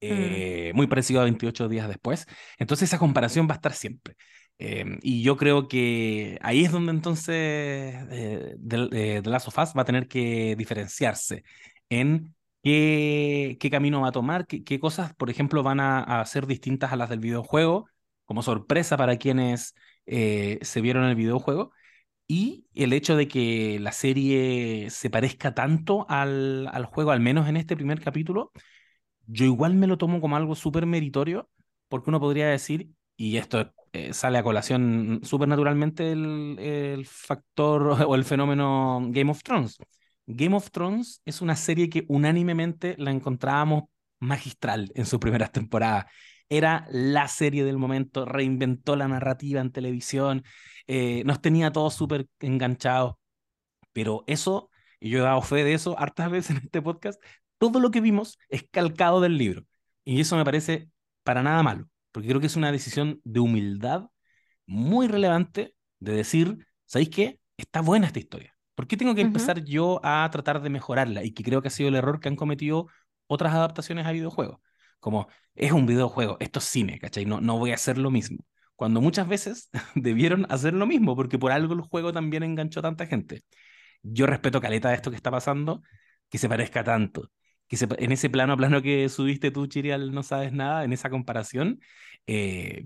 eh, 0.00 0.72
muy 0.74 0.86
parecido 0.86 1.20
a 1.20 1.24
28 1.24 1.68
días 1.68 1.88
después. 1.88 2.26
Entonces 2.58 2.88
esa 2.90 2.98
comparación 2.98 3.48
va 3.48 3.52
a 3.54 3.56
estar 3.56 3.72
siempre. 3.72 4.16
Eh, 4.58 4.98
y 5.02 5.22
yo 5.22 5.36
creo 5.36 5.68
que 5.68 6.38
ahí 6.42 6.64
es 6.64 6.72
donde 6.72 6.92
entonces 6.92 7.34
eh, 7.34 8.56
The, 8.66 9.20
The 9.22 9.30
Last 9.30 9.48
of 9.48 9.58
Us 9.58 9.74
va 9.76 9.82
a 9.82 9.84
tener 9.84 10.08
que 10.08 10.54
diferenciarse 10.56 11.44
en 11.90 12.34
qué, 12.62 13.56
qué 13.60 13.70
camino 13.70 14.00
va 14.02 14.08
a 14.08 14.12
tomar, 14.12 14.46
qué, 14.46 14.64
qué 14.64 14.80
cosas, 14.80 15.14
por 15.14 15.30
ejemplo, 15.30 15.62
van 15.62 15.80
a, 15.80 16.20
a 16.20 16.24
ser 16.26 16.46
distintas 16.46 16.92
a 16.92 16.96
las 16.96 17.10
del 17.10 17.20
videojuego, 17.20 17.88
como 18.26 18.42
sorpresa 18.42 18.96
para 18.96 19.16
quienes 19.16 19.74
eh, 20.06 20.58
se 20.62 20.80
vieron 20.80 21.04
el 21.04 21.14
videojuego. 21.16 21.72
Y 22.28 22.66
el 22.74 22.92
hecho 22.92 23.16
de 23.16 23.28
que 23.28 23.78
la 23.80 23.92
serie 23.92 24.90
se 24.90 25.10
parezca 25.10 25.54
tanto 25.54 26.06
al, 26.08 26.68
juego, 26.86 27.12
al 27.12 27.20
menos 27.20 27.48
en 27.48 27.56
este 27.56 27.76
primer 27.76 28.00
capítulo, 28.00 28.52
yo 29.26 29.44
igual 29.44 29.74
me 29.74 29.86
lo 29.86 29.98
tomo 29.98 30.20
como 30.20 30.36
algo 30.36 30.54
súper 30.54 30.86
meritorio, 30.86 31.48
porque 31.88 32.10
uno 32.10 32.20
podría 32.20 32.48
decir, 32.48 32.90
y 33.16 33.36
esto 33.38 33.72
eh, 33.92 34.12
sale 34.12 34.38
a 34.38 34.42
colación 34.42 35.20
súper 35.22 35.48
naturalmente, 35.48 36.12
el, 36.12 36.58
el 36.58 37.06
factor 37.06 37.82
o 38.06 38.14
el 38.14 38.24
fenómeno 38.24 39.00
Game 39.10 39.30
of 39.30 39.42
Thrones. 39.42 39.78
Game 40.26 40.56
of 40.56 40.70
Thrones 40.70 41.22
es 41.24 41.40
una 41.40 41.56
serie 41.56 41.88
que 41.88 42.04
unánimemente 42.08 42.96
la 42.98 43.12
encontrábamos 43.12 43.84
magistral 44.18 44.90
en 44.94 45.06
sus 45.06 45.20
primeras 45.20 45.52
temporadas. 45.52 46.06
Era 46.48 46.86
la 46.90 47.28
serie 47.28 47.64
del 47.64 47.78
momento, 47.78 48.24
reinventó 48.24 48.96
la 48.96 49.08
narrativa 49.08 49.60
en 49.60 49.72
televisión, 49.72 50.44
eh, 50.86 51.22
nos 51.24 51.40
tenía 51.40 51.72
todos 51.72 51.94
súper 51.94 52.26
enganchados, 52.40 53.14
pero 53.92 54.24
eso, 54.26 54.70
y 55.00 55.10
yo 55.10 55.18
he 55.20 55.22
dado 55.22 55.42
fe 55.42 55.64
de 55.64 55.74
eso 55.74 55.98
hartas 55.98 56.30
veces 56.30 56.56
en 56.56 56.64
este 56.64 56.82
podcast, 56.82 57.22
todo 57.58 57.80
lo 57.80 57.90
que 57.90 58.00
vimos 58.00 58.38
es 58.48 58.64
calcado 58.70 59.20
del 59.20 59.38
libro. 59.38 59.64
Y 60.04 60.20
eso 60.20 60.36
me 60.36 60.44
parece 60.44 60.88
para 61.24 61.42
nada 61.42 61.62
malo, 61.62 61.88
porque 62.12 62.28
creo 62.28 62.40
que 62.40 62.46
es 62.46 62.56
una 62.56 62.70
decisión 62.70 63.20
de 63.24 63.40
humildad 63.40 64.08
muy 64.66 65.08
relevante 65.08 65.74
de 66.00 66.12
decir, 66.12 66.66
¿sabéis 66.84 67.10
qué? 67.10 67.40
Está 67.56 67.80
buena 67.80 68.06
esta 68.06 68.18
historia. 68.18 68.54
¿Por 68.74 68.86
qué 68.86 68.96
tengo 68.96 69.14
que 69.14 69.22
empezar 69.22 69.64
yo 69.64 70.00
a 70.04 70.28
tratar 70.30 70.60
de 70.60 70.70
mejorarla? 70.70 71.24
Y 71.24 71.32
que 71.32 71.42
creo 71.42 71.62
que 71.62 71.68
ha 71.68 71.70
sido 71.70 71.88
el 71.88 71.94
error 71.94 72.20
que 72.20 72.28
han 72.28 72.36
cometido 72.36 72.88
otras 73.26 73.54
adaptaciones 73.54 74.06
a 74.06 74.12
videojuegos. 74.12 74.60
Como, 75.06 75.28
es 75.54 75.72
un 75.72 75.86
videojuego, 75.86 76.36
esto 76.40 76.58
es 76.58 76.64
cine, 76.66 76.98
¿cachai? 76.98 77.24
No, 77.24 77.40
no 77.40 77.58
voy 77.58 77.70
a 77.70 77.74
hacer 77.74 77.98
lo 77.98 78.10
mismo. 78.10 78.38
Cuando 78.74 79.00
muchas 79.00 79.28
veces 79.28 79.70
debieron 79.94 80.46
hacer 80.50 80.74
lo 80.74 80.86
mismo, 80.86 81.16
porque 81.16 81.38
por 81.38 81.52
algo 81.52 81.74
el 81.74 81.80
juego 81.82 82.12
también 82.12 82.42
enganchó 82.42 82.80
a 82.80 82.82
tanta 82.84 83.06
gente. 83.06 83.42
Yo 84.02 84.26
respeto 84.26 84.60
caleta 84.60 84.90
de 84.90 84.96
esto 84.96 85.10
que 85.10 85.16
está 85.16 85.30
pasando, 85.30 85.82
que 86.30 86.38
se 86.38 86.48
parezca 86.48 86.84
tanto. 86.84 87.30
Que 87.68 87.76
se, 87.76 87.88
en 87.98 88.12
ese 88.12 88.30
plano 88.30 88.52
a 88.54 88.56
plano 88.56 88.82
que 88.82 89.08
subiste 89.08 89.50
tú, 89.50 89.66
Chirial, 89.68 90.12
no 90.12 90.22
sabes 90.22 90.52
nada, 90.52 90.84
en 90.84 90.92
esa 90.92 91.10
comparación, 91.10 91.80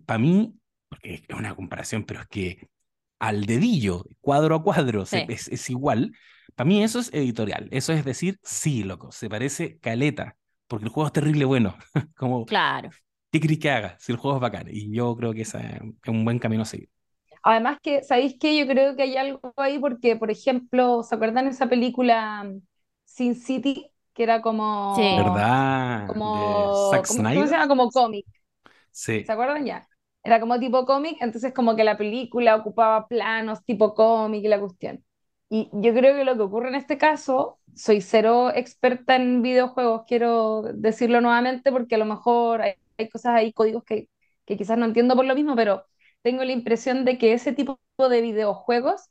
para 0.06 0.18
mí, 0.18 0.54
porque 0.88 1.24
es 1.28 1.37
una 1.37 1.54
comparación, 1.54 2.04
pero 2.04 2.20
es 2.20 2.26
que 2.28 2.68
al 3.18 3.46
dedillo, 3.46 4.04
cuadro 4.20 4.56
a 4.56 4.62
cuadro, 4.64 5.06
se- 5.06 5.24
es, 5.28 5.48
es 5.48 5.70
igual. 5.70 6.12
Para 6.56 6.68
mí 6.68 6.83
eso 6.85 7.00
es 7.00 7.12
editorial. 7.14 7.68
Eso 7.72 7.92
es 7.92 8.04
decir, 8.04 8.38
sí, 8.42 8.85
loco, 8.85 9.12
se 9.12 9.28
parece 9.30 9.78
caleta, 9.80 10.37
porque 10.70 10.87
el 10.87 10.92
juego 10.92 11.09
es 11.09 11.14
terrible 11.14 11.46
bueno. 11.46 11.76
Como, 12.16 12.50
Claro. 12.50 12.90
¿qué 13.33 13.40
querés 13.40 13.59
que 13.61 13.70
haga 13.70 13.98
si 14.00 14.12
el 14.12 14.18
juego 14.18 14.38
es 14.38 14.42
bacán? 14.42 14.68
Y 14.70 14.92
yo 14.94 15.16
creo 15.16 15.35
que 15.35 15.42
ese 15.42 15.59
es 15.76 16.09
un 16.09 16.24
buen 16.24 16.38
camino 16.40 16.62
a 16.64 16.66
seguir. 16.66 16.90
Además 17.42 17.78
que, 17.83 18.02
¿sabéis 18.02 18.37
qué? 18.38 18.56
Yo 18.59 18.66
creo 18.66 18.96
que 18.96 19.02
hay 19.04 19.16
algo 19.16 19.40
ahí 19.56 19.78
porque, 19.78 20.16
por 20.16 20.30
ejemplo, 20.30 21.02
¿se 21.02 21.14
acuerdan 21.14 21.46
esa 21.48 21.68
película 21.68 22.44
mm, 22.44 22.61
Sin 23.04 23.35
City? 23.35 23.90
Que 24.12 24.24
era 24.24 24.42
como... 24.42 24.96
Sí. 24.96 25.02
¿Verdad? 25.14 26.06
Como... 26.06 26.74
Zack 26.74 27.06
¿cómo, 27.06 27.24
cómo 27.33 27.46
se 27.46 27.52
llama? 27.54 27.68
Como 27.68 27.90
cómic. 27.92 28.26
Sí, 28.92 29.26
¿Se 29.26 29.33
acuerdan 29.33 29.64
ya? 29.66 29.88
Era 30.22 30.40
como 30.40 30.59
tipo 30.61 30.85
cómic, 30.87 31.16
entonces 31.20 31.54
como 31.54 31.76
que 31.76 31.85
la 31.85 31.96
película 31.98 32.56
ocupaba 32.56 33.09
planos 33.09 33.64
tipo 33.64 33.94
cómic 33.94 34.44
y 34.44 34.48
la 34.48 34.61
cuestión. 34.61 35.04
Y 35.50 35.68
yo 35.74 35.92
creo 35.94 36.16
que 36.16 36.24
lo 36.24 36.36
que 36.36 36.42
ocurre 36.42 36.68
en 36.70 36.76
este 36.76 36.98
caso, 36.98 37.58
soy 37.74 38.00
cero 38.02 38.52
experta 38.54 39.16
en 39.16 39.42
videojuegos, 39.42 40.04
quiero 40.06 40.62
decirlo 40.74 41.20
nuevamente 41.20 41.72
porque 41.72 41.96
a 41.96 41.98
lo 41.98 42.06
mejor 42.06 42.62
hay, 42.62 42.74
hay 42.98 43.08
cosas 43.10 43.34
ahí, 43.34 43.52
códigos 43.52 43.84
que, 43.84 44.08
que 44.46 44.56
quizás 44.56 44.78
no 44.78 44.86
entiendo 44.86 45.16
por 45.16 45.24
lo 45.26 45.34
mismo, 45.34 45.56
pero 45.56 45.86
tengo 46.22 46.44
la 46.44 46.52
impresión 46.52 47.04
de 47.04 47.18
que 47.18 47.32
ese 47.32 47.52
tipo 47.52 47.80
de 47.98 48.20
videojuegos 48.22 49.10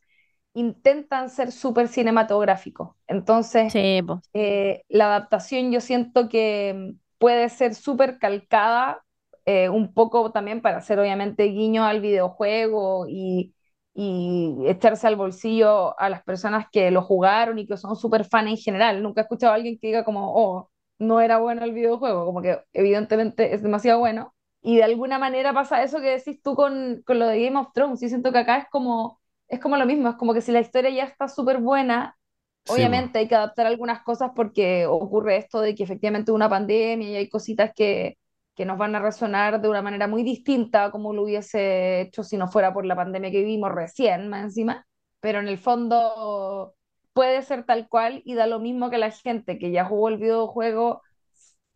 intentan 0.54 1.30
ser 1.30 1.52
súper 1.52 1.88
cinematográficos. 1.90 2.96
Entonces, 3.08 3.74
Sí, 3.74 4.02
eh, 4.34 4.84
la 4.90 5.08
adaptación 5.08 5.72
yo 5.72 5.82
siento 5.82 6.30
que 6.30 6.94
puede 7.18 7.50
ser 7.50 7.76
súper 7.76 8.20
calcada, 8.20 9.04
eh, 9.46 9.70
un 9.70 9.94
poco 9.94 10.32
también 10.32 10.62
para 10.62 10.78
hacer 10.78 11.00
obviamente 11.00 11.46
guiño 11.46 11.86
al 11.86 12.02
videojuego 12.02 13.08
y, 13.10 13.54
y 14.02 14.56
echarse 14.66 15.08
al 15.08 15.18
bolsillo 15.18 16.00
a 16.00 16.08
las 16.08 16.24
personas 16.24 16.68
que 16.72 16.90
lo 16.90 17.02
jugaron 17.02 17.60
y 17.60 17.68
que 17.68 17.76
son 17.76 17.98
súper 17.98 18.24
fans 18.24 18.50
en 18.52 18.56
general. 18.56 19.04
Nunca 19.04 19.20
he 19.20 19.24
escuchado 19.24 19.52
a 19.52 19.56
alguien 19.58 19.78
que 19.78 19.88
diga 19.88 20.06
como, 20.06 20.34
oh, 20.34 20.70
no 21.00 21.20
era 21.20 21.38
bueno 21.40 21.66
el 21.66 21.74
videojuego, 21.74 22.24
como 22.24 22.42
que 22.42 22.62
evidentemente 22.72 23.54
es 23.54 23.62
demasiado 23.62 24.00
bueno. 24.00 24.34
Y 24.62 24.78
de 24.78 24.84
alguna 24.84 25.20
manera 25.20 25.54
pasa 25.54 25.84
eso 25.84 26.00
que 26.00 26.12
decís 26.12 26.42
tú 26.42 26.56
con, 26.56 27.04
con 27.06 27.20
lo 27.20 27.28
de 27.28 27.44
Game 27.44 27.60
of 27.60 27.74
Thrones. 27.74 28.00
Yo 28.00 28.08
siento 28.08 28.32
que 28.32 28.38
acá 28.38 28.60
es 28.60 28.70
como, 28.72 29.20
es 29.50 29.60
como 29.60 29.76
lo 29.76 29.86
mismo, 29.86 30.08
es 30.08 30.16
como 30.16 30.34
que 30.34 30.40
si 30.40 30.54
la 30.54 30.62
historia 30.62 30.92
ya 30.92 31.04
está 31.04 31.28
súper 31.28 31.58
buena, 31.60 32.18
sí. 32.64 32.72
Obviamente 32.72 33.20
hay 33.20 33.28
que 33.28 33.36
adaptar 33.36 33.66
algunas 33.66 34.02
cosas 34.04 34.32
porque 34.34 34.86
ocurre 34.86 35.36
esto 35.36 35.60
de 35.60 35.76
que 35.76 35.84
efectivamente 35.84 36.32
una 36.32 36.48
pandemia 36.48 37.10
y 37.10 37.16
hay 37.18 37.30
cositas 37.30 37.74
que, 37.76 38.18
que 38.60 38.66
nos 38.66 38.78
van 38.78 38.94
a 38.94 39.00
resonar 39.00 39.62
de 39.62 39.70
una 39.70 39.82
manera 39.82 40.06
muy 40.08 40.22
distinta 40.24 40.86
a 40.86 40.92
como 40.92 41.14
lo 41.14 41.24
hubiese 41.24 42.02
hecho 42.02 42.26
si 42.26 42.36
no 42.38 42.50
fuera 42.50 42.74
por 42.74 42.86
la 42.86 42.98
pandemia 42.98 43.32
que 43.32 43.40
vivimos 43.40 43.72
recién, 43.72 44.28
más 44.28 44.44
encima. 44.44 44.86
Pero 45.22 45.40
en 45.40 45.48
el 45.48 45.58
fondo 45.58 46.76
puede 47.14 47.42
ser 47.44 47.64
tal 47.66 47.88
cual 47.88 48.22
y 48.26 48.34
da 48.36 48.48
lo 48.48 48.60
mismo 48.60 48.90
que 48.90 48.98
la 48.98 49.12
gente 49.12 49.58
que 49.60 49.72
ya 49.72 49.86
jugó 49.86 50.10
el 50.10 50.18
videojuego 50.18 51.04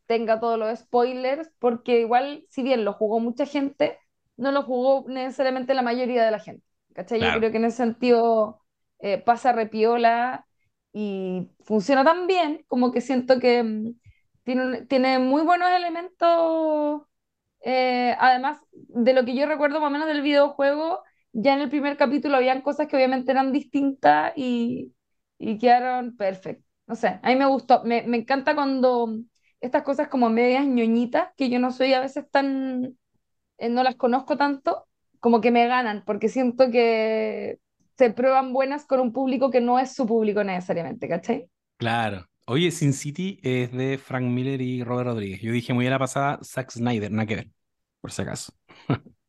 tenga 0.05 0.39
todos 0.39 0.59
los 0.59 0.79
spoilers, 0.79 1.49
porque 1.59 2.01
igual, 2.01 2.45
si 2.49 2.63
bien 2.63 2.85
lo 2.85 2.93
jugó 2.93 3.19
mucha 3.21 3.45
gente, 3.45 3.99
no 4.37 4.51
lo 4.51 4.63
jugó 4.63 5.05
necesariamente 5.07 5.73
la 5.73 5.81
mayoría 5.81 6.25
de 6.25 6.31
la 6.31 6.39
gente. 6.39 6.65
¿Cachai? 6.93 7.21
Yo 7.23 7.31
Claro. 7.31 7.39
creo 7.39 7.51
que 7.51 7.57
en 7.57 7.65
ese 7.65 7.77
sentido 7.77 8.61
eh, 8.99 9.19
pasa 9.19 9.53
repiola 9.53 10.45
y 10.93 11.49
funciona 11.65 12.03
tan 12.03 12.27
bien 12.27 12.65
como 12.67 12.91
que 12.91 13.01
siento 13.01 13.39
que 13.39 13.63
mm, 13.63 13.93
tiene, 14.43 14.85
tiene 14.87 15.19
muy 15.19 15.41
buenos 15.43 15.69
elementos. 15.71 17.03
eh, 17.61 18.15
además 18.19 18.59
de 18.71 19.13
lo 19.13 19.25
que 19.25 19.35
yo 19.35 19.45
recuerdo 19.47 19.79
más 19.81 19.89
o 19.89 19.91
menos 19.91 20.07
del 20.07 20.21
videojuego, 20.21 21.03
ya 21.33 21.53
en 21.55 21.61
el 21.61 21.69
primer 21.69 21.97
capítulo 21.97 22.37
habían 22.37 22.61
cosas 22.61 22.87
que 22.87 22.95
obviamente 22.97 23.31
eran 23.31 23.51
distintas 23.53 24.33
y, 24.35 24.93
y 25.39 25.57
quedaron 25.59 26.15
perfectas. 26.17 26.65
No 26.87 26.95
sé, 26.95 27.19
a 27.23 27.29
mí 27.29 27.35
me 27.37 27.45
gustó. 27.47 27.83
Me, 27.85 28.03
me 28.03 28.17
encanta 28.17 28.55
cuando 28.55 29.09
estas 29.61 29.83
cosas 29.83 30.07
como 30.09 30.29
medias 30.29 30.65
ñoñitas, 30.65 31.29
que 31.37 31.49
yo 31.49 31.59
no 31.59 31.71
soy 31.71 31.93
a 31.93 32.01
veces 32.01 32.29
tan, 32.31 32.97
eh, 33.57 33.69
no 33.69 33.83
las 33.83 33.95
conozco 33.95 34.37
tanto, 34.37 34.87
como 35.19 35.41
que 35.41 35.51
me 35.51 35.67
ganan, 35.67 36.03
porque 36.05 36.29
siento 36.29 36.71
que 36.71 37.59
se 37.97 38.11
prueban 38.11 38.53
buenas 38.53 38.85
con 38.85 38.99
un 38.99 39.13
público 39.13 39.51
que 39.51 39.61
no 39.61 39.79
es 39.79 39.93
su 39.95 40.05
público 40.07 40.43
necesariamente, 40.43 41.07
¿cachai? 41.07 41.49
Claro. 41.77 42.27
Oye, 42.45 42.71
Sin 42.71 42.93
City 42.93 43.39
es 43.43 43.71
de 43.71 43.97
Frank 43.97 44.23
Miller 44.25 44.61
y 44.61 44.83
Robert 44.83 45.07
Rodríguez. 45.09 45.41
Yo 45.41 45.51
dije 45.53 45.73
muy 45.73 45.87
a 45.87 45.89
la 45.91 45.99
pasada 45.99 46.39
Zack 46.43 46.71
Snyder, 46.71 47.11
nada 47.11 47.25
que 47.25 47.35
ver, 47.35 47.51
por 48.01 48.11
si 48.11 48.21
acaso. 48.21 48.53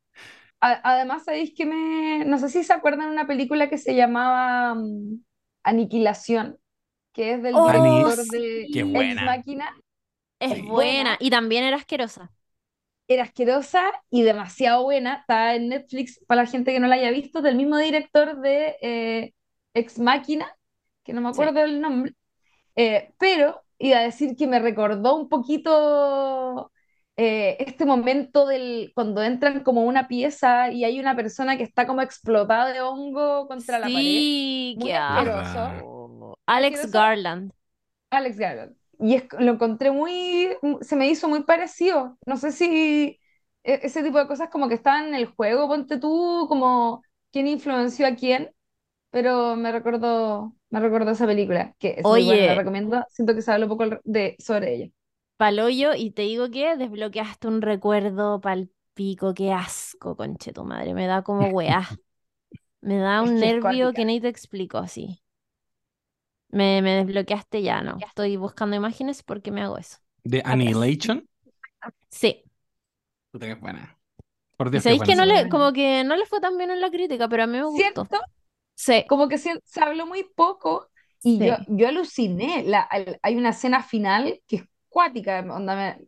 Además, 0.60 1.24
sabéis 1.24 1.52
que 1.54 1.66
me, 1.66 2.24
no 2.24 2.38
sé 2.38 2.48
si 2.48 2.64
se 2.64 2.72
acuerdan 2.72 3.08
de 3.08 3.12
una 3.12 3.26
película 3.26 3.68
que 3.68 3.76
se 3.78 3.94
llamaba 3.94 4.74
mm, 4.74 5.22
Aniquilación, 5.62 6.58
que 7.12 7.34
es 7.34 7.42
del 7.42 7.62
Oh, 7.62 7.62
director 7.62 8.26
sí. 8.28 8.28
de 8.28 8.70
Qué 8.70 8.84
Ex. 8.94 9.20
Machina. 9.20 9.68
Es 10.40 10.58
Sí. 10.58 10.62
buena 10.64 11.16
y 11.20 11.30
también 11.30 11.64
era 11.64 11.76
asquerosa. 11.78 12.32
Era 13.08 13.24
asquerosa 13.24 13.82
y 14.10 14.22
demasiado 14.22 14.82
buena. 14.84 15.16
Está 15.16 15.54
en 15.54 15.68
Netflix 15.68 16.20
para 16.26 16.42
la 16.44 16.48
gente 16.50 16.72
que 16.72 16.80
no 16.80 16.86
la 16.88 16.94
haya 16.96 17.10
visto, 17.10 17.42
del 17.42 17.56
mismo 17.56 17.76
director 17.78 18.40
de 18.40 18.76
eh, 18.80 19.34
Ex 19.74 19.98
Machina, 19.98 20.56
que 21.04 21.12
no 21.12 21.20
me 21.20 21.28
Sí. 21.30 21.44
acuerdo 21.44 21.62
el 21.62 21.80
nombre. 21.80 22.14
Eh, 22.76 23.14
pero 23.18 23.62
iba 23.78 23.98
a 23.98 24.02
decir 24.02 24.36
que 24.36 24.46
me 24.46 24.58
recordó 24.60 25.14
un 25.16 25.28
poquito 25.28 26.72
eh, 27.16 27.56
este 27.60 27.84
momento 27.86 28.46
del 28.46 28.92
cuando 28.94 29.22
entran 29.22 29.62
como 29.62 29.84
una 29.84 30.08
pieza 30.08 30.70
y 30.72 30.84
hay 30.84 30.98
una 31.00 31.14
persona 31.16 31.56
que 31.56 31.62
está 31.64 31.86
como 31.86 32.02
explotada 32.02 32.72
de 32.72 32.80
hongo 32.82 33.46
contra 33.48 33.78
la 33.78 33.92
pared. 33.92 34.24
Sí, 34.24 34.76
Muy 34.76 34.90
qué 34.90 34.92
asqueroso. 34.92 35.86
Alex 36.46 36.86
Asqueroso. 36.86 36.90
Garland. 36.90 37.52
Alex 38.10 38.36
Garland. 38.38 38.76
Y 39.00 39.14
es- 39.16 39.24
lo 39.38 39.52
encontré 39.52 39.90
muy, 39.90 40.50
se 40.82 40.96
me 40.96 41.08
hizo 41.08 41.28
muy 41.28 41.42
parecido. 41.44 42.18
No 42.26 42.36
sé 42.36 42.52
si 42.52 43.20
e- 43.64 43.80
ese 43.82 44.02
tipo 44.02 44.18
de 44.18 44.26
cosas 44.28 44.50
como 44.50 44.68
que 44.68 44.74
estaban 44.74 45.08
en 45.08 45.14
el 45.14 45.26
juego, 45.26 45.68
ponte 45.68 45.98
tú, 45.98 46.46
como 46.48 47.02
quién 47.32 47.46
influenció 47.48 48.06
a 48.06 48.14
quién, 48.14 48.50
pero 49.14 49.54
me 49.54 49.70
recordó, 49.70 50.52
me 50.70 50.80
recordó 50.80 51.12
esa 51.12 51.24
película, 51.24 51.72
que 51.78 51.94
es 51.98 52.02
muy 52.04 52.24
buena, 52.24 52.46
la 52.46 52.54
Oye. 52.54 52.54
recomiendo. 52.56 53.04
Siento 53.10 53.32
que 53.32 53.42
se 53.42 53.52
habla 53.52 53.66
un 53.66 53.78
poco 53.78 54.00
de, 54.02 54.34
sobre 54.40 54.74
ella. 54.74 54.90
Paloyo, 55.36 55.94
y 55.94 56.10
te 56.10 56.22
digo 56.22 56.50
que 56.50 56.76
desbloqueaste 56.76 57.46
un 57.46 57.62
recuerdo 57.62 58.40
pal 58.40 58.70
pico, 58.94 59.32
qué 59.32 59.52
asco, 59.52 60.16
conche 60.16 60.52
tu 60.52 60.64
madre, 60.64 60.94
me 60.94 61.06
da 61.06 61.22
como 61.22 61.46
weá. 61.50 61.88
Me 62.80 62.98
da 62.98 63.22
Es 63.22 63.30
un 63.30 63.36
que 63.36 63.40
nervio 63.40 63.92
que 63.94 64.04
ni 64.04 64.20
te 64.20 64.28
explico 64.28 64.76
así. 64.78 65.22
Me, 66.48 66.82
me 66.82 66.96
desbloqueaste 66.96 67.62
ya, 67.62 67.82
no. 67.82 67.98
Estoy 67.98 68.36
buscando 68.36 68.74
imágenes 68.74 69.22
porque 69.22 69.52
me 69.52 69.62
hago 69.62 69.78
eso. 69.78 69.98
De 70.24 70.40
Atrás. 70.40 70.54
Annihilation. 70.54 71.28
Sí. 72.10 72.42
Puta 73.30 73.46
que 73.46 73.52
es 73.52 73.60
buena. 73.60 73.96
Por 74.56 74.70
Dios 74.70 74.82
que 74.82 74.84
sabéis 74.84 75.02
es 75.02 75.08
que 75.08 75.16
buena 75.16 75.26
no 75.26 75.42
le, 75.42 75.48
como 75.48 75.72
que 75.72 76.04
no 76.04 76.16
le 76.16 76.26
fue 76.26 76.40
tan 76.40 76.56
bien 76.58 76.70
en 76.70 76.80
la 76.80 76.90
crítica, 76.90 77.28
pero 77.28 77.44
a 77.44 77.46
mí 77.46 77.58
me 77.58 77.64
gustó. 77.64 78.02
¿Cierto? 78.04 78.20
Sí, 78.74 79.04
Como 79.06 79.28
que 79.28 79.38
se, 79.38 79.60
se 79.64 79.80
habló 79.82 80.06
muy 80.06 80.24
poco 80.36 80.90
y 81.22 81.40
sí. 81.40 81.44
yo, 81.44 81.56
yo 81.68 81.88
aluciné. 81.88 82.64
La, 82.64 82.80
al- 82.82 83.18
hay 83.22 83.36
una 83.36 83.50
escena 83.50 83.82
final 83.82 84.40
que 84.46 84.56
es 84.56 84.64
cuática. 84.88 85.40
onda, 85.40 85.76
me- 85.76 85.98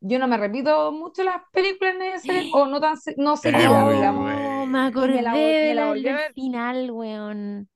yo 0.00 0.18
no 0.18 0.28
me 0.28 0.36
repito 0.36 0.92
mucho 0.92 1.24
las 1.24 1.42
películas 1.52 1.96
necesariamente, 1.96 2.50
o 2.56 2.66
no 2.66 2.80
tan 2.80 2.96
se- 2.96 3.14
no 3.18 3.36
seguido, 3.36 3.76
muy 3.84 3.90
digamos. 3.90 4.32
No, 4.34 4.66
me 4.66 4.80
acordé 4.80 5.22
la, 5.22 5.36
la 5.60 5.94
del 5.96 6.20
final, 6.34 6.90
weón. 6.90 7.68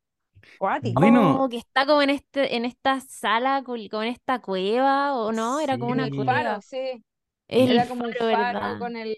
cuática. 0.56 1.00
Bueno, 1.00 1.44
Oh, 1.44 1.48
que 1.50 1.58
está 1.58 1.86
como 1.86 2.02
en 2.02 2.10
este, 2.10 2.56
en 2.56 2.64
esta 2.64 3.00
sala, 3.00 3.62
como 3.64 4.02
en 4.02 4.08
esta 4.10 4.40
cueva, 4.40 5.14
o 5.16 5.32
no, 5.32 5.60
era 5.60 5.78
como 5.78 5.92
una 5.92 6.04
el 6.04 6.12
sí. 6.12 6.24
faro, 6.24 6.60
cueva. 6.60 6.62
sí. 6.62 7.04
El 7.48 7.68
Era 7.68 7.88
como 7.88 8.06
faro 8.14 8.20
¿verdad? 8.36 8.78
con 8.78 8.96
el... 8.96 9.16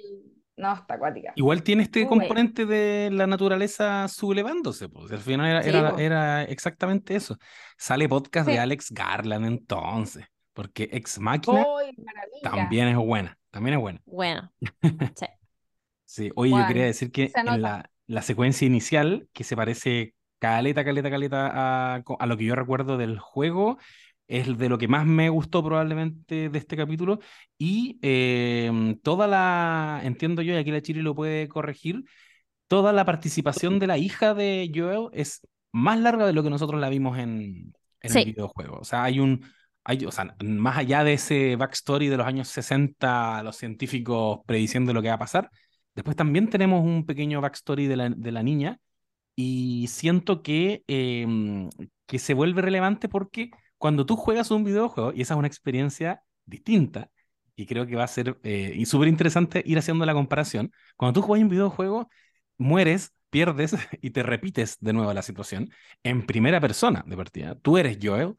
No, 0.62 0.74
está 0.74 0.94
acuática. 0.94 1.32
Igual 1.34 1.64
tiene 1.64 1.82
este 1.82 2.06
componente 2.06 2.66
de 2.66 3.10
la 3.10 3.26
naturaleza 3.26 4.06
sublevándose, 4.06 4.88
pues. 4.88 5.10
Al 5.10 5.18
final 5.18 5.64
era, 5.64 5.90
Sí, 5.96 6.02
era, 6.02 6.44
exactamente 6.44 7.16
eso. 7.16 7.36
Sale 7.76 8.08
podcast 8.08 8.46
de. 8.48 8.60
Alex 8.60 8.92
Garland 8.92 9.44
entonces, 9.44 10.24
porque 10.52 10.88
Ex 10.92 11.18
Machina 11.18 11.66
¡Uy, 11.66 11.92
maravilla! 11.96 12.40
también 12.42 12.88
es 12.88 12.96
buena, 12.96 13.36
también 13.50 13.74
es 13.74 13.80
buena. 13.80 14.00
Bueno, 14.06 14.52
sí. 15.16 15.26
Sí, 16.04 16.30
oye, 16.36 16.52
yo 16.52 16.66
quería 16.68 16.84
decir 16.84 17.10
que 17.10 17.32
en 17.34 17.60
la, 17.62 17.90
la 18.06 18.22
secuencia 18.22 18.66
inicial, 18.66 19.28
que 19.32 19.42
se 19.44 19.56
parece 19.56 20.14
caleta, 20.38 20.84
caleta, 20.84 21.10
caleta 21.10 21.50
a, 21.52 22.02
a 22.18 22.26
lo 22.26 22.36
que 22.36 22.44
yo 22.44 22.54
recuerdo 22.54 22.98
del 22.98 23.18
juego, 23.18 23.78
es 24.28 24.56
de 24.58 24.68
lo 24.68 24.78
que 24.78 24.88
más 24.88 25.06
me 25.06 25.28
gustó 25.28 25.62
probablemente 25.64 26.48
de 26.48 26.58
este 26.58 26.76
capítulo. 26.76 27.18
Y 27.58 27.98
em, 28.02 28.98
toda 29.00 29.26
la, 29.26 30.00
entiendo 30.04 30.42
yo, 30.42 30.54
y 30.54 30.56
aquí 30.56 30.70
la 30.70 30.82
Chiri 30.82 31.02
lo 31.02 31.14
puede 31.14 31.48
corregir, 31.48 32.04
toda 32.68 32.92
la 32.92 33.04
participación 33.04 33.78
de 33.78 33.86
la 33.86 33.98
hija 33.98 34.34
de 34.34 34.70
Joel 34.74 35.08
es 35.12 35.46
más 35.72 35.98
larga 35.98 36.26
de 36.26 36.32
lo 36.32 36.42
que 36.42 36.50
nosotros 36.50 36.80
la 36.80 36.88
vimos 36.88 37.18
en, 37.18 37.74
en 38.00 38.16
el 38.16 38.24
videojuego. 38.26 38.78
O 38.78 38.84
sea, 38.84 39.04
hay 39.04 39.20
un, 39.20 39.44
hay, 39.84 40.04
o 40.04 40.12
sea, 40.12 40.34
más 40.44 40.78
allá 40.78 41.04
de 41.04 41.14
ese 41.14 41.56
backstory 41.56 42.08
de 42.08 42.16
los 42.16 42.26
años 42.26 42.48
60, 42.48 43.42
los 43.42 43.56
científicos 43.56 44.40
prediciendo 44.46 44.92
lo 44.92 45.02
que 45.02 45.08
va 45.08 45.14
a 45.14 45.18
pasar, 45.18 45.50
después 45.94 46.16
también 46.16 46.48
tenemos 46.48 46.84
un 46.84 47.04
pequeño 47.06 47.40
backstory 47.40 47.86
de 47.86 47.96
la, 47.96 48.10
de 48.10 48.32
la 48.32 48.42
niña 48.42 48.78
y 49.34 49.86
siento 49.88 50.42
que, 50.42 50.84
em, 50.86 51.68
que 52.06 52.18
se 52.18 52.34
vuelve 52.34 52.62
relevante 52.62 53.08
porque 53.08 53.50
cuando 53.82 54.06
tú 54.06 54.14
juegas 54.16 54.52
un 54.52 54.62
videojuego, 54.62 55.12
y 55.12 55.22
esa 55.22 55.34
es 55.34 55.38
una 55.38 55.48
experiencia 55.48 56.22
distinta, 56.46 57.10
y 57.56 57.66
creo 57.66 57.84
que 57.84 57.96
va 57.96 58.04
a 58.04 58.06
ser 58.06 58.38
eh, 58.44 58.80
súper 58.86 59.08
interesante 59.08 59.60
ir 59.66 59.76
haciendo 59.76 60.06
la 60.06 60.14
comparación, 60.14 60.70
cuando 60.96 61.20
tú 61.20 61.26
juegas 61.26 61.42
un 61.42 61.48
videojuego, 61.50 62.08
mueres, 62.58 63.12
pierdes 63.30 63.74
y 64.00 64.10
te 64.10 64.22
repites 64.22 64.78
de 64.78 64.92
nuevo 64.92 65.12
la 65.12 65.22
situación 65.22 65.68
en 66.04 66.24
primera 66.26 66.60
persona 66.60 67.02
de 67.08 67.16
partida. 67.16 67.56
Tú 67.56 67.76
eres 67.76 67.98
Joel 68.00 68.36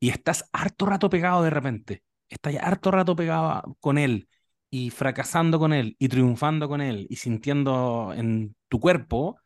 y 0.00 0.10
estás 0.10 0.50
harto 0.52 0.86
rato 0.86 1.10
pegado 1.10 1.42
de 1.42 1.50
repente, 1.50 2.02
estás 2.28 2.54
harto 2.56 2.90
rato 2.90 3.16
pegado 3.16 3.78
con 3.80 3.98
él 3.98 4.28
y 4.70 4.90
fracasando 4.90 5.58
con 5.58 5.72
él 5.72 5.96
y 5.98 6.08
triunfando 6.08 6.68
con 6.68 6.82
él 6.82 7.06
y 7.08 7.16
sintiendo 7.16 8.12
en 8.14 8.54
tu 8.68 8.80
cuerpo 8.80 9.38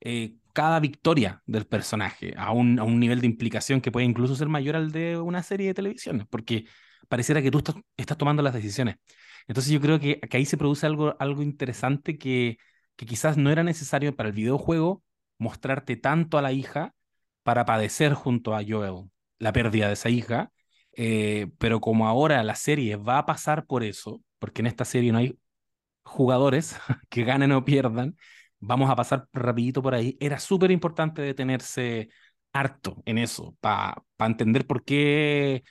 eh, 0.00 0.34
cada 0.52 0.80
victoria 0.80 1.42
del 1.46 1.66
personaje 1.66 2.34
a 2.36 2.52
un, 2.52 2.78
a 2.78 2.84
un 2.84 3.00
nivel 3.00 3.20
de 3.20 3.26
implicación 3.26 3.80
que 3.80 3.92
puede 3.92 4.06
incluso 4.06 4.36
ser 4.36 4.48
mayor 4.48 4.76
al 4.76 4.92
de 4.92 5.18
una 5.18 5.42
serie 5.42 5.68
de 5.68 5.74
televisión, 5.74 6.26
porque 6.30 6.66
pareciera 7.08 7.42
que 7.42 7.50
tú 7.50 7.58
estás, 7.58 8.18
tomando 8.18 8.42
las 8.42 8.54
decisiones. 8.54 8.96
Entonces 9.48 9.72
yo 9.72 9.80
creo 9.80 9.98
que, 10.00 10.20
que 10.20 10.36
ahí 10.36 10.46
se 10.46 10.56
produce 10.56 10.86
algo, 10.86 11.16
algo 11.18 11.42
interesante 11.42 12.18
que, 12.18 12.58
que 12.96 13.06
quizás 13.06 13.36
no 13.36 13.50
era 13.50 13.64
necesario 13.64 14.14
para 14.16 14.28
el 14.28 14.34
videojuego 14.34 15.02
mostrarte 15.38 15.96
tanto 15.96 16.38
a 16.38 16.42
la 16.42 16.52
hija 16.52 16.94
para 17.42 17.64
padecer 17.64 18.14
junto 18.14 18.54
a 18.54 18.62
Joel 18.66 19.10
la 19.38 19.52
pérdida 19.52 19.88
de 19.88 19.94
esa 19.94 20.08
hija, 20.08 20.52
eh, 20.96 21.48
pero 21.58 21.80
como 21.80 22.06
ahora 22.06 22.42
la 22.44 22.54
serie 22.54 22.96
va 22.96 23.18
a 23.18 23.26
pasar 23.26 23.66
por 23.66 23.82
eso, 23.82 24.22
porque 24.38 24.62
en 24.62 24.68
esta 24.68 24.84
serie 24.84 25.10
no 25.12 25.18
hay 25.18 25.36
jugadores 26.04 26.76
que 27.10 27.24
ganen 27.24 27.52
o 27.52 27.64
pierdan, 27.64 28.16
vamos 28.62 28.90
a 28.90 28.96
pasar 28.96 29.28
rapidito 29.34 29.82
por 29.82 29.94
ahí. 29.94 30.16
Era 30.20 30.40
súper 30.40 30.72
importante 30.72 31.22
detenerse 31.22 32.10
harto 32.54 33.02
en 33.06 33.18
eso, 33.18 33.56
para 33.60 34.04
entender 34.20 34.66
por 34.66 34.84
qué, 34.84 35.64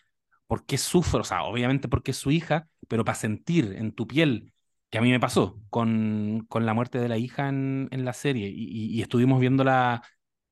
por 0.48 0.66
qué 0.66 0.78
sufre, 0.78 1.22
o 1.22 1.24
sea, 1.24 1.44
obviamente 1.44 1.88
porque 1.90 2.12
es 2.12 2.18
su 2.18 2.32
hija, 2.32 2.68
pero 2.88 3.06
para 3.06 3.16
sentir 3.18 3.74
en 3.78 3.94
tu 3.94 4.08
piel, 4.08 4.54
que 4.90 4.98
a 5.00 5.02
mí 5.02 5.12
me 5.12 5.20
pasó 5.20 5.60
con, 5.70 6.46
con 6.50 6.66
la 6.66 6.74
muerte 6.74 7.00
de 7.00 7.10
la 7.10 7.18
hija 7.18 7.50
en, 7.50 7.88
en 7.92 8.06
la 8.06 8.14
serie, 8.14 8.50
y, 8.50 8.64
y- 8.66 8.98
y 9.00 9.02
estuvimos 9.04 9.40
viéndola 9.42 10.04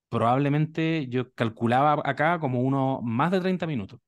probablemente, 0.09 1.07
yo 1.09 1.33
calculaba 1.33 2.01
acá 2.05 2.39
como 2.39 2.61
uno 2.61 3.01
más 3.03 3.31
de 3.31 3.41
30 3.41 3.67
minutos 3.67 3.99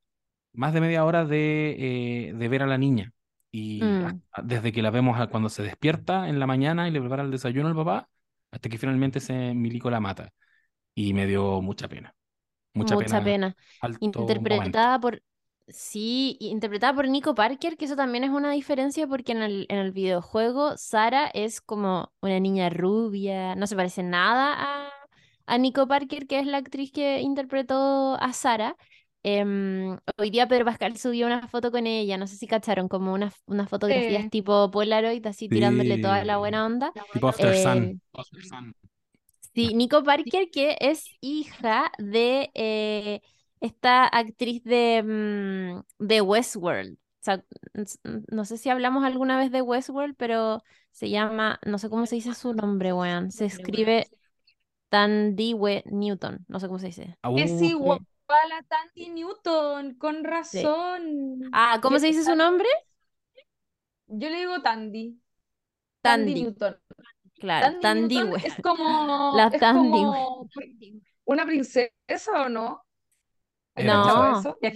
más 0.53 0.73
de 0.73 0.81
media 0.81 1.05
hora 1.05 1.25
de, 1.25 2.29
eh, 2.29 2.33
de 2.33 2.47
ver 2.49 2.63
a 2.63 2.67
la 2.67 2.77
niña. 2.77 3.13
Y 3.51 3.99
Mm. 3.99 4.21
desde 4.43 4.71
que 4.71 4.81
la 4.81 4.91
vemos 4.91 5.17
cuando 5.29 5.49
se 5.49 5.63
despierta 5.63 6.29
en 6.29 6.39
la 6.39 6.47
mañana 6.47 6.87
y 6.87 6.91
le 6.91 6.99
prepara 7.01 7.23
el 7.23 7.31
desayuno 7.31 7.67
al 7.69 7.75
papá, 7.75 8.09
hasta 8.51 8.69
que 8.69 8.77
finalmente 8.77 9.19
ese 9.19 9.53
milico 9.53 9.89
la 9.89 9.99
mata. 9.99 10.31
Y 10.93 11.13
me 11.13 11.25
dio 11.27 11.61
mucha 11.61 11.87
pena. 11.87 12.13
Mucha 12.73 12.95
mucha 12.95 13.23
pena. 13.23 13.23
pena. 13.23 13.55
Alto 13.81 14.19
momento. 14.19 14.33
Interpretada 14.33 14.99
por, 14.99 15.23
sí, 15.67 16.37
interpretada 16.39 16.93
por 16.93 17.07
Nico 17.09 17.35
Parker, 17.35 17.77
que 17.77 17.85
eso 17.85 17.95
también 17.95 18.23
es 18.23 18.29
una 18.29 18.51
diferencia 18.51 19.07
porque 19.07 19.31
en 19.33 19.41
el, 19.41 19.65
en 19.69 19.77
el 19.79 19.91
videojuego 19.91 20.77
Sara 20.77 21.27
es 21.33 21.61
como 21.61 22.11
una 22.21 22.39
niña 22.39 22.69
rubia, 22.69 23.55
no 23.55 23.67
se 23.67 23.75
parece 23.75 24.03
nada 24.03 24.55
a, 24.57 24.91
a 25.45 25.57
Nico 25.57 25.87
Parker, 25.87 26.27
que 26.27 26.39
es 26.39 26.47
la 26.47 26.57
actriz 26.57 26.91
que 26.91 27.21
interpretó 27.21 28.15
a 28.21 28.33
Sara. 28.33 28.75
Em, 29.23 29.97
hoy 30.17 30.31
día 30.31 30.47
Pedro 30.47 30.65
Pascal 30.65 30.97
subió 30.97 31.27
una 31.27 31.47
foto 31.47 31.71
con 31.71 31.85
ella, 31.87 32.17
no 32.17 32.27
sé 32.27 32.37
si 32.37 32.47
cacharon, 32.47 32.87
como 32.87 33.13
unas 33.13 33.35
unas 33.45 33.69
fotografías 33.69 34.23
Sí. 34.23 34.29
tipo 34.29 34.71
Polaroid, 34.71 35.25
así 35.27 35.47
tirándole 35.49 35.97
toda 35.99 36.23
la 36.25 36.37
buena 36.37 36.65
onda. 36.65 36.91
Tipo 37.13 37.27
After 37.27 37.55
Sun. 37.55 37.77
Eh, 37.83 37.99
After 38.13 38.43
Sun. 38.43 38.73
Sí, 39.53 39.73
Nico 39.73 40.03
Parker, 40.03 40.49
que 40.51 40.77
es 40.79 41.05
hija 41.19 41.91
de 41.97 42.51
eh, 42.53 43.21
esta 43.59 44.05
actriz 44.07 44.63
de, 44.63 45.03
mm, 45.99 46.05
de 46.07 46.21
Westworld. 46.21 46.93
O 46.93 47.23
sea, 47.23 47.43
no 48.31 48.45
sé 48.45 48.57
si 48.57 48.69
hablamos 48.69 49.03
alguna 49.03 49.37
vez 49.37 49.51
de 49.51 49.61
Westworld, 49.61 50.15
pero 50.17 50.63
se 50.91 51.09
llama, 51.09 51.59
no 51.65 51.77
sé 51.77 51.89
cómo 51.89 52.05
se 52.05 52.15
dice 52.15 52.33
su 52.33 52.53
nombre, 52.53 52.93
weón. 52.93 53.31
Se 53.31 53.45
escribe 53.45 54.09
Tandiwe 54.89 55.83
Newton, 55.87 56.45
no 56.47 56.59
sé 56.59 56.67
cómo 56.67 56.79
se 56.79 56.87
dice. 56.87 57.17
Es 57.33 57.61
Uh, 57.61 57.65
igual 57.65 57.99
Eh, 58.33 58.53
a 58.59 58.63
Tandy 58.63 59.09
Newton, 59.09 59.95
con 59.95 60.23
sí. 60.39 60.73
razón. 60.73 61.03
Ah, 61.51 61.79
¿cómo 61.81 61.99
se 61.99 62.07
dice 62.07 62.23
su 62.25 62.35
nombre? 62.35 62.67
yo 64.07 64.29
le 64.29 64.39
digo 64.39 64.61
Tandy, 64.61 65.19
Tandy 66.03 66.35
Tandy, 66.35 66.35
Newton. 66.35 66.77
claro, 67.39 67.75
Tandy 67.81 67.81
Tandiwe. 67.81 68.39
es 68.43 68.57
como, 68.59 68.85
La 69.31 69.51
es 69.51 69.63
Tandiwe. 69.63 69.71
como 69.71 70.49
una 71.25 71.45
princesa 71.45 71.91
o 72.45 72.49
no? 72.49 72.83
¿He 73.75 73.85
cachado 73.85 74.25
No, 74.25 74.39
eso? 74.39 74.57
Que- 74.61 74.73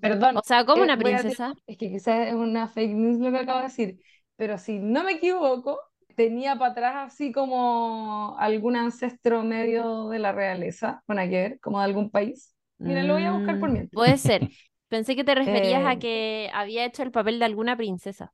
perdón, 0.00 0.40
o 0.40 0.42
sea, 0.42 0.64
como 0.66 0.82
eh, 0.82 0.84
una 0.84 0.98
princesa. 0.98 1.54
es 1.66 1.78
que 1.78 1.90
quizás 1.90 2.28
es 2.28 2.34
una 2.34 2.68
fake 2.68 2.92
news 2.94 3.18
lo 3.20 3.30
que 3.32 3.38
acabo 3.38 3.58
de 3.60 3.64
decir, 3.66 4.00
pero 4.36 4.58
si 4.58 4.78
no 4.78 5.04
me 5.04 5.12
equivoco, 5.12 5.80
tenía 6.16 6.56
para 6.58 6.72
atrás 6.72 7.12
así 7.14 7.32
como 7.32 8.36
algún 8.38 8.76
ancestro 8.76 9.42
medio 9.42 10.08
de 10.10 10.18
la 10.18 10.32
realeza, 10.32 11.02
bueno, 11.06 11.22
hay 11.22 11.30
que 11.30 11.36
ver, 11.38 11.60
como 11.60 11.78
de 11.78 11.84
algún 11.86 12.10
país. 12.10 12.53
Mira, 12.82 13.02
lo 13.04 13.14
voy 13.14 13.24
a 13.24 13.32
buscar 13.32 13.58
por 13.58 13.70
Mm, 13.70 13.72
mientras. 13.72 13.92
puede 13.92 14.18
ser. 14.18 14.50
Pensé 14.88 15.16
que 15.16 15.24
te 15.24 15.34
referías 15.34 15.84
a 15.86 15.96
Eh, 15.96 15.98
que 15.98 16.50
había 16.52 16.84
hecho 16.84 17.02
el 17.02 17.10
papel 17.12 17.38
de 17.38 17.44
alguna 17.46 17.76
princesa. 17.76 18.32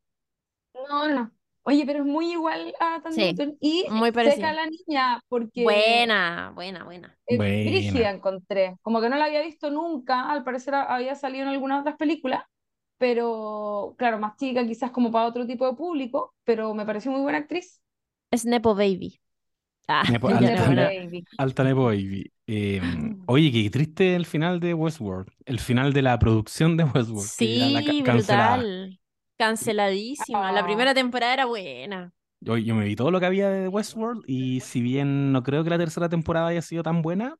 no, 0.88 1.08
no. 1.08 1.32
Oye, 1.62 1.84
pero 1.86 2.00
es 2.00 2.06
muy 2.06 2.32
igual 2.32 2.74
a 2.80 3.00
Tandy 3.02 3.16
Sí, 3.16 3.36
y 3.60 3.86
muy 3.90 4.12
seca 4.24 4.52
la 4.52 4.66
niña 4.66 5.20
porque 5.28 5.62
Buena, 5.64 6.52
buena, 6.54 6.84
buena. 6.84 7.18
es 7.26 7.38
buena. 7.38 7.62
brígida 7.70 8.10
encontré. 8.10 8.76
Como 8.82 9.00
que 9.00 9.08
no 9.08 9.16
la 9.16 9.26
había 9.26 9.42
visto 9.42 9.70
nunca, 9.70 10.30
al 10.30 10.44
parecer 10.44 10.74
ha- 10.74 10.94
había 10.94 11.14
salido 11.14 11.44
en 11.44 11.50
algunas 11.50 11.80
otras 11.82 11.96
películas, 11.96 12.44
pero 12.98 13.94
claro, 13.98 14.18
más 14.18 14.36
chica, 14.36 14.66
quizás 14.66 14.90
como 14.90 15.10
para 15.12 15.26
otro 15.28 15.46
tipo 15.46 15.66
de 15.66 15.76
público, 15.76 16.34
pero 16.44 16.74
me 16.74 16.86
pareció 16.86 17.10
muy 17.12 17.20
buena 17.22 17.38
actriz. 17.38 17.80
Es 18.30 18.44
Nepo 18.44 18.74
Baby. 18.74 19.20
Ah, 19.88 20.04
Nepo- 20.06 20.28
alta, 20.32 20.68
Nepo. 20.68 20.96
Baby. 21.00 21.24
alta 21.38 21.64
Nepo 21.64 21.84
Baby. 21.86 22.32
Eh, 22.52 22.80
oye, 23.26 23.52
qué 23.52 23.70
triste 23.70 24.16
el 24.16 24.26
final 24.26 24.60
de 24.60 24.74
Westworld. 24.74 25.30
El 25.44 25.60
final 25.60 25.92
de 25.92 26.02
la 26.02 26.18
producción 26.18 26.76
de 26.76 26.84
Westworld, 26.84 27.34
la 27.38 27.84
ca- 27.84 27.92
Sí, 27.92 28.02
cancelada. 28.04 28.56
brutal. 28.56 29.00
Canceladísima. 29.36 30.52
La 30.52 30.60
Ah, 30.60 30.64
primera 30.64 30.94
temporada 30.94 31.32
era 31.34 31.44
buena. 31.46 32.12
Yo, 32.40 32.56
yo 32.56 32.74
me 32.74 32.84
vi 32.86 32.96
todo 32.96 33.10
lo 33.10 33.20
que 33.20 33.26
había 33.26 33.50
de 33.50 33.68
Westworld 33.68 34.22
y 34.26 34.60
si 34.60 34.80
bien 34.80 35.32
no 35.32 35.42
creo 35.42 35.62
que 35.62 35.70
la 35.70 35.78
tercera 35.78 36.08
temporada 36.08 36.48
haya 36.48 36.62
sido 36.62 36.82
tan 36.82 37.02
buena, 37.02 37.36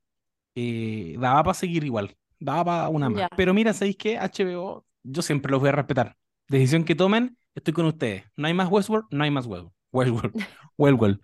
eh, 0.55 1.17
daba 1.19 1.43
para 1.45 1.55
seguir 1.55 1.85
igual, 1.85 2.17
daba 2.41 2.65
para 2.65 2.89
una 2.91 3.11
más. 3.11 3.23
Ya. 3.23 3.29
Pero 3.37 3.55
mira, 3.55 3.73
¿sabéis 3.75 3.97
qué? 3.97 4.19
HBO, 4.19 4.87
yo 5.05 5.23
siempre 5.23 5.51
los 5.53 5.61
voy 5.61 5.71
a 5.71 5.73
respetar. 5.73 6.17
Decisión 6.49 6.85
que 6.85 6.95
tomen, 6.97 7.39
estoy 7.55 7.75
con 7.75 7.87
ustedes. 7.87 8.25
No 8.37 8.49
hay 8.49 8.55
más 8.55 8.69
Westworld, 8.71 9.07
no 9.11 9.25
hay 9.25 9.31
más 9.31 9.47
Westworld. 9.47 9.73
Westworld. 9.93 10.35
Westworld. 10.79 11.21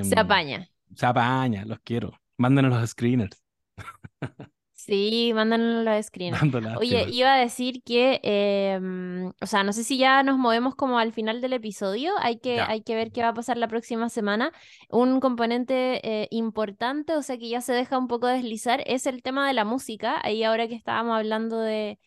Se 0.00 0.18
Em, 0.18 0.18
apaña. 0.18 0.68
se 0.94 1.06
apaña, 1.06 1.64
los 1.66 1.80
quiero. 1.80 2.12
Mándenos 2.38 2.72
los 2.78 2.90
screeners. 2.90 3.42
Sí, 4.72 5.32
mándanos 5.34 5.84
los 5.84 6.06
screens. 6.06 6.38
Dando 6.38 6.60
Oye, 6.78 7.06
iba 7.08 7.34
a 7.34 7.38
decir 7.38 7.82
que, 7.82 8.20
em, 8.22 9.28
o 9.40 9.46
sea, 9.46 9.64
no 9.64 9.72
sé 9.72 9.82
si 9.84 9.96
ya 9.96 10.22
nos 10.22 10.36
movemos 10.38 10.74
como 10.76 10.98
al 10.98 11.12
final 11.14 11.40
del 11.40 11.54
episodio, 11.54 12.12
hay 12.20 12.38
que, 12.38 12.56
Ya. 12.56 12.68
hay 12.68 12.82
que 12.82 12.94
ver 12.94 13.10
qué 13.10 13.22
va 13.22 13.28
a 13.28 13.34
pasar 13.34 13.56
la 13.56 13.68
próxima 13.68 14.10
semana. 14.10 14.52
Un 14.90 15.18
componente 15.20 16.22
eh, 16.24 16.28
importante, 16.30 17.16
o 17.16 17.22
sea, 17.22 17.38
que 17.38 17.48
ya 17.48 17.62
se 17.62 17.72
deja 17.72 17.96
un 17.98 18.06
poco 18.06 18.26
deslizar, 18.26 18.82
es 18.86 19.06
el 19.06 19.22
tema 19.22 19.46
de 19.48 19.54
la 19.54 19.64
música. 19.64 20.20
Ahí 20.22 20.44
ahora 20.44 20.68
que 20.68 20.74
estábamos 20.74 21.16
hablando 21.16 21.58
de, 21.60 21.98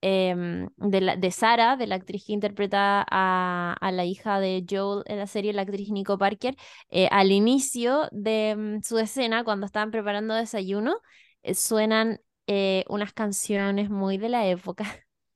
em, 0.00 0.68
de, 0.76 1.00
la, 1.00 1.16
de 1.16 1.30
Sarah, 1.30 1.76
de 1.76 1.86
la 1.86 1.96
actriz 1.96 2.24
que 2.26 2.32
interpreta 2.32 3.04
a, 3.10 3.74
a 3.80 3.92
la 3.92 4.04
hija 4.04 4.40
de 4.40 4.64
Joel 4.68 5.02
en 5.06 5.18
la 5.18 5.26
serie, 5.26 5.52
la 5.52 5.62
actriz 5.62 5.90
Nico 5.90 6.18
Parker, 6.18 6.56
eh, 6.90 7.08
al 7.10 7.32
inicio 7.32 8.08
de 8.12 8.54
mm, 8.56 8.82
su 8.82 8.98
escena, 8.98 9.44
cuando 9.44 9.66
estaban 9.66 9.90
preparando 9.90 10.34
desayuno, 10.34 11.00
eh, 11.42 11.54
suenan 11.54 12.20
eh, 12.46 12.84
unas 12.88 13.12
canciones 13.12 13.90
muy 13.90 14.18
de 14.18 14.28
la 14.28 14.46
época. 14.46 14.84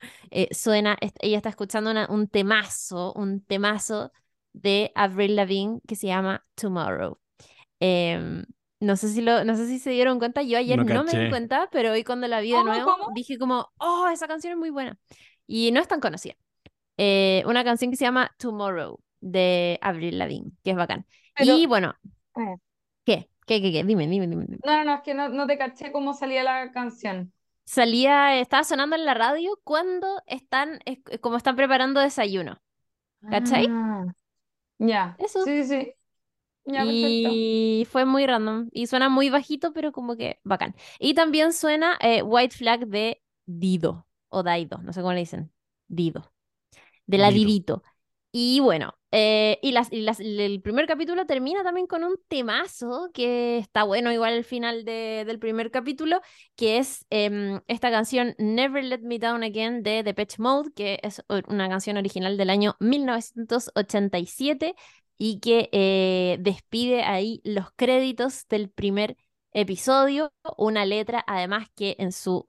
Suena, 0.51 0.97
ella 1.21 1.37
está 1.37 1.49
escuchando 1.51 1.93
un 2.09 2.29
temazo, 2.29 3.13
un 3.15 3.41
temazo 3.45 4.11
de 4.53 4.91
Avril 4.95 5.37
Lavigne 5.37 5.81
que 5.87 5.95
se 5.97 6.09
llama 6.09 6.45
Tomorrow. 6.55 7.19
No 8.83 8.97
sé 8.97 9.09
si 9.11 9.23
lo, 9.23 9.45
no 9.45 9.57
sé 9.57 9.67
si 9.67 9.79
se 9.79 9.91
dieron 9.91 10.19
cuenta, 10.19 10.43
yo 10.43 10.59
ayer 10.59 10.85
No 10.85 10.85
no 10.87 11.05
me 11.05 11.17
di 11.17 11.27
cuenta, 11.29 11.69
pero 11.73 11.93
hoy 11.93 12.05
cuando 12.05 12.29
la 12.29 12.41
vi 12.41 12.53
de 12.53 12.65
¿Cómo, 12.65 12.65
nuevo 12.65 12.97
cómo? 12.97 13.07
dije 13.07 13.39
como, 13.39 13.73
oh, 13.79 14.09
esa 14.13 14.29
canción 14.29 14.53
es 14.55 14.59
muy 14.59 14.71
buena. 14.71 14.99
Y 15.47 15.73
no 15.73 15.81
es 15.81 15.89
tan 15.89 16.01
conocida. 16.01 16.35
Eh, 16.99 17.45
una 17.47 17.65
canción 17.65 17.91
que 17.91 17.97
se 17.99 18.05
llama 18.05 18.35
Tomorrow 18.39 18.99
de 19.21 19.79
Avril 19.83 20.19
Lavigne, 20.19 20.53
que 20.65 20.71
es 20.73 20.77
bacán. 20.77 21.07
Pero, 21.37 21.55
Y 21.55 21.67
bueno, 21.67 21.95
eh, 22.37 22.57
¿qué? 23.05 23.29
¿Qué, 23.47 23.61
qué, 23.63 23.73
qué? 23.73 23.85
Dime, 23.85 24.07
dime, 24.09 24.27
dime. 24.29 24.45
dime. 24.47 24.63
no, 24.65 24.77
no, 24.77 24.85
no, 24.85 24.95
es 24.95 25.01
que 25.03 25.15
no, 25.15 25.29
no 25.29 25.47
te 25.47 25.59
caché 25.59 25.93
cómo 25.93 26.15
salía 26.15 26.43
la 26.45 26.73
canción. 26.73 27.33
salía, 27.65 28.39
estaba 28.41 28.65
sonando 28.65 28.97
en 28.97 29.05
la 29.05 29.15
radio 29.15 29.59
cuando 29.65 30.23
están, 30.27 30.81
es- 30.85 31.01
como 31.21 31.37
están 31.37 31.57
preparando 31.57 32.01
desayuno, 32.01 32.63
¿cachai? 33.29 33.69
Ah, 33.75 34.05
ya, 34.79 35.19
Eso. 35.19 35.41
sí, 35.45 35.65
sí, 35.65 35.69
sí. 35.69 35.95
Ya. 36.65 36.85
Y 36.89 37.87
fue 37.91 38.05
muy 38.05 38.27
random. 38.27 38.69
Y 38.73 38.87
suena 38.87 39.09
muy 39.09 39.31
bajito, 39.31 39.73
pero 39.73 39.93
como 39.93 40.17
que 40.17 40.39
bacán. 40.45 40.75
Y 40.99 41.15
también 41.15 41.53
suena 41.53 41.99
eh, 42.01 42.23
White 42.23 42.57
Flag 42.57 42.87
de 42.87 43.21
Dido, 43.47 44.07
o 44.29 44.43
Daido, 44.43 44.79
no 44.83 44.93
sé 44.93 45.01
cómo 45.01 45.13
le 45.13 45.21
dicen. 45.21 45.53
Dido. 45.89 46.33
De 47.07 47.19
la 47.19 47.31
Dido. 47.31 47.47
Didito. 47.47 47.83
Y 48.33 48.61
bueno, 48.61 48.95
eh, 49.11 49.59
y, 49.63 49.73
las, 49.73 49.93
y 49.93 50.01
las- 50.03 50.21
el 50.21 50.63
primer 50.63 50.87
capítulo 50.87 51.27
termina 51.27 51.63
también 51.65 51.87
con 51.87 52.05
un 52.05 52.17
temazo 52.29 53.11
que 53.13 53.59
está 53.59 53.85
bueno, 53.85 54.13
igual 54.13 54.35
al 54.35 54.45
final 54.45 54.85
de- 54.85 55.25
del 55.27 55.39
primer 55.39 55.71
capítulo, 55.71 56.21
que 56.57 56.79
es 56.79 57.07
em, 57.11 57.61
esta 57.69 57.91
canción 57.91 58.35
Never 58.39 58.85
Let 58.85 59.01
Me 59.03 59.19
Down 59.19 59.43
Again 59.45 59.83
de 59.83 60.03
Depeche 60.03 60.37
Mode, 60.41 60.73
que 60.75 60.99
es 61.03 61.23
una 61.49 61.69
canción 61.69 61.97
original 61.99 62.37
del 62.39 62.51
año 62.51 62.77
1987 62.81 64.75
y 65.19 65.41
que 65.41 65.69
eh, 65.73 66.39
despide 66.41 67.03
ahí 67.05 67.41
los 67.45 67.71
créditos 67.77 68.47
del 68.49 68.71
primer 68.71 69.17
episodio. 69.53 70.33
Una 70.57 70.85
letra, 70.87 71.25
además, 71.27 71.69
que 71.77 71.97
en 71.99 72.13
su 72.13 72.47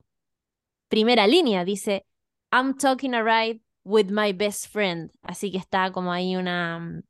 primera 0.88 1.28
línea 1.28 1.66
dice 1.66 2.06
I'm 2.52 2.76
talking 2.78 3.14
a 3.16 3.24
ride 3.24 3.62
with 3.84 4.08
my 4.10 4.34
best 4.34 4.68
friend. 4.72 5.12
Así 5.24 5.52
que 5.52 5.58
está 5.58 5.92
como 5.92 6.12
ahí 6.12 6.36
una 6.36 6.80
mm, 6.80 7.04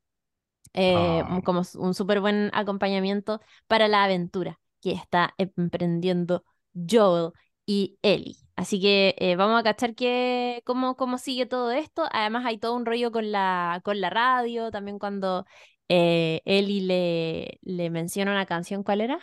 eh, 0.74 1.24
Ah. 1.26 1.41
como 1.45 1.62
un 1.76 1.93
súper 1.93 2.20
buen 2.22 2.49
acompañamiento 2.54 3.39
para 3.68 3.88
la 3.88 4.04
aventura 4.06 4.60
que 4.82 4.91
está 4.91 5.34
emprendiendo 5.38 6.43
Joel 6.74 7.32
y 7.66 7.97
Ellie. 8.01 8.36
Así 8.55 8.80
que 8.82 9.16
eh, 9.18 9.36
vamos 9.36 9.59
a 9.59 9.64
cachar 9.64 9.95
que, 9.95 10.61
cómo, 10.66 10.95
cómo 10.95 11.18
sigue 11.18 11.45
todo 11.45 11.72
esto. 11.72 12.03
Además 12.11 12.45
hay 12.45 12.57
todo 12.57 12.76
un 12.76 12.86
rollo 12.86 13.11
con 13.11 13.32
la, 13.32 13.82
con 13.84 13.99
la 14.01 14.09
radio, 14.09 14.70
también 14.72 14.99
cuando 14.99 15.45
eh, 15.89 16.41
Ellie 16.45 16.82
le, 16.82 17.59
le 17.64 17.89
menciona 17.89 18.32
una 18.32 18.45
canción, 18.45 18.84
¿cuál 18.84 19.01
era? 19.01 19.20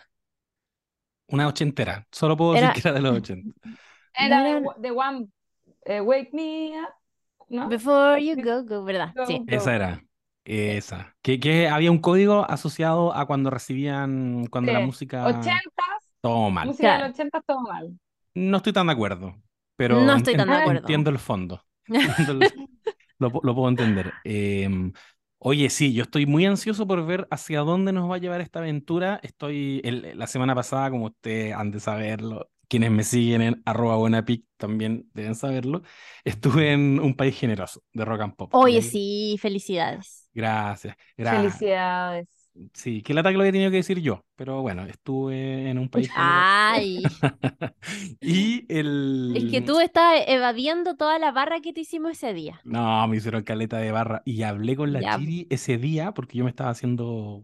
Una 1.29 1.47
ochentera. 1.49 2.07
Solo 2.11 2.37
puedo 2.37 2.57
Era- 2.57 2.69
decir 2.69 2.83
que 2.83 2.89
era 2.89 2.97
de 2.99 3.03
los 3.03 3.17
ochenta. 3.19 3.55
Era 4.15 4.43
de, 4.43 4.63
de 4.79 4.91
One, 4.91 5.29
eh, 5.85 6.01
Wake 6.01 6.31
Me 6.33 6.73
Up, 6.81 6.89
¿no? 7.49 7.69
Before 7.69 8.25
you 8.25 8.35
go, 8.43 8.65
go, 8.65 8.83
¿verdad? 8.85 9.13
Go, 9.15 9.27
Sí. 9.27 9.39
go. 9.39 9.45
Esa 9.47 9.75
era. 9.77 10.05
Esa. 10.45 11.15
Que, 11.23 11.39
que 11.39 11.69
había 11.69 11.93
un 11.93 12.01
código 12.01 12.45
asociado 12.51 13.15
a 13.15 13.27
cuando 13.27 13.51
recibían, 13.51 14.47
cuando 14.47 14.73
la 14.73 14.81
música... 14.81 15.27
Ochentas, 15.27 15.63
Todo 16.21 16.51
mal. 16.51 16.67
música 16.67 16.89
de 16.89 16.95
Claro. 16.97 17.07
los 17.09 17.15
ochentas, 17.15 17.43
todo 17.47 17.61
mal. 17.61 17.99
No 18.35 18.59
estoy 18.59 18.73
tan 18.73 18.87
de 18.87 18.93
acuerdo, 18.93 19.37
pero 19.77 20.01
No 20.01 20.13
en- 20.13 20.19
estoy 20.19 20.37
tan 20.37 20.49
de 20.49 20.55
en- 20.55 20.61
acuerdo. 20.61 20.81
entiendo 20.81 21.11
el 21.11 21.19
fondo. 21.19 21.65
Entiendo 21.87 22.33
el- 22.33 22.41
lo, 23.19 23.31
pu- 23.31 23.41
lo 23.45 23.55
puedo 23.55 23.69
entender. 23.69 24.13
Em, 24.25 24.93
oye, 25.39 25.69
sí, 25.71 25.93
yo 25.93 26.05
estoy 26.05 26.27
muy 26.27 26.47
ansioso 26.47 26.87
por 26.87 27.05
ver 27.07 27.27
hacia 27.31 27.61
dónde 27.61 27.93
nos 27.93 28.11
va 28.11 28.17
a 28.17 28.19
llevar 28.19 28.41
esta 28.41 28.61
aventura. 28.61 29.21
Estoy, 29.23 29.81
el- 29.85 30.19
la 30.19 30.27
semana 30.27 30.55
pasada, 30.55 30.91
como 30.91 31.07
ustedes 31.07 31.55
han 31.55 31.71
de 31.71 31.81
saberlo, 31.81 32.51
quienes 32.69 32.91
me 32.93 33.03
siguen 33.03 33.43
en 33.43 33.63
arroba 33.67 33.97
buenapic 33.97 34.45
también 34.57 35.09
deben 35.13 35.35
saberlo, 35.35 35.83
estuve 36.25 36.73
en 36.73 37.01
un 37.01 37.15
país 37.17 37.37
generoso 37.37 37.83
de 37.93 38.05
rock 38.05 38.21
and 38.21 38.37
pop. 38.37 38.55
Oye, 38.55 38.81
sí, 38.83 39.37
felicidades. 39.41 40.29
Gracias, 40.33 40.95
gracias. 41.17 41.43
Felicidades. 41.43 42.29
Sí, 42.75 43.03
qué 43.03 43.15
lata 43.15 43.31
que 43.31 43.39
lo 43.39 43.45
he 43.45 43.53
tenido 43.53 43.71
que 43.71 43.79
decir 43.79 44.01
yo, 44.01 44.25
pero 44.37 44.61
bueno, 44.61 44.85
estuve 44.85 45.71
en 45.71 45.79
un 45.79 45.89
país. 45.89 46.11
Ay, 46.15 47.03
Y 48.21 48.67
el... 48.69 49.33
es 49.37 49.51
que 49.51 49.61
tú 49.61 49.81
estás 49.81 50.25
evadiendo 50.27 50.97
toda 50.97 51.19
la 51.19 51.33
barra 51.33 51.61
que 51.61 51.73
te 51.73 51.81
hicimos 51.81 52.13
ese 52.13 52.35
día. 52.35 52.61
No, 52.65 53.07
me 53.09 53.17
hicieron 53.17 53.45
caleta 53.45 53.79
de 53.79 53.93
barra. 53.93 54.23
Y 54.25 54.43
hablé 54.43 54.77
con 54.77 54.93
la 54.93 55.01
Ya. 55.01 55.19
Chiri 55.19 55.47
ese 55.51 55.79
día 55.79 56.13
porque 56.13 56.39
yo 56.39 56.45
me 56.45 56.51
estaba 56.51 56.71
haciendo 56.71 57.43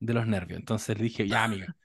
de 0.00 0.14
los 0.14 0.26
nervios. 0.26 0.58
Entonces 0.58 0.96
le 0.98 1.04
dije, 1.04 1.26
ya, 1.28 1.44
amiga. 1.44 1.76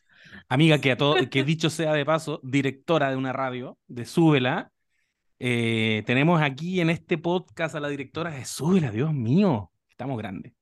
Amiga, 0.49 0.80
que, 0.80 0.91
a 0.91 0.97
todo, 0.97 1.15
que 1.30 1.43
dicho 1.43 1.69
sea 1.69 1.93
de 1.93 2.05
paso, 2.05 2.39
directora 2.43 3.09
de 3.09 3.15
una 3.15 3.34
radio, 3.34 3.78
de 3.88 4.05
Súbela, 4.05 4.71
eh, 5.39 6.03
tenemos 6.05 6.41
aquí 6.41 6.82
en 6.82 6.89
este 6.89 7.17
podcast 7.17 7.75
a 7.75 7.80
la 7.80 7.89
directora 7.89 8.32
de 8.32 8.45
Súbela, 8.45 8.91
Dios 8.91 9.13
mío, 9.13 9.71
estamos 9.89 10.17
grandes. 10.17 10.57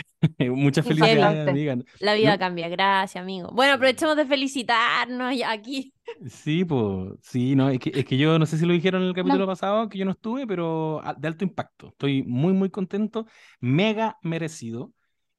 Muchas 0.38 0.86
felicidades, 0.86 1.48
amiga. 1.48 1.76
La 1.98 2.14
vida 2.14 2.32
No- 2.32 2.38
cambia, 2.38 2.68
gracias, 2.68 3.20
amigo. 3.22 3.50
Bueno, 3.52 3.74
aprovechemos 3.74 4.16
de 4.16 4.26
felicitarnos 4.26 5.34
aquí. 5.46 5.92
Sí, 6.28 6.64
pues, 6.64 7.12
sí, 7.22 7.54
no, 7.56 7.70
es 7.70 7.78
que, 7.78 7.90
es 7.94 8.04
que 8.04 8.16
yo 8.16 8.38
no 8.38 8.46
sé 8.46 8.58
si 8.58 8.66
lo 8.66 8.72
dijeron 8.72 9.02
en 9.02 9.08
el 9.08 9.14
capítulo 9.14 9.46
pasado, 9.46 9.88
que 9.88 9.98
yo 9.98 10.04
no 10.04 10.12
estuve, 10.12 10.46
pero 10.46 11.00
a- 11.04 11.14
de 11.14 11.28
alto 11.28 11.44
impacto. 11.44 11.88
Estoy 11.88 12.22
muy, 12.24 12.52
muy 12.52 12.70
contento, 12.70 13.26
mega 13.60 14.18
merecido. 14.22 14.92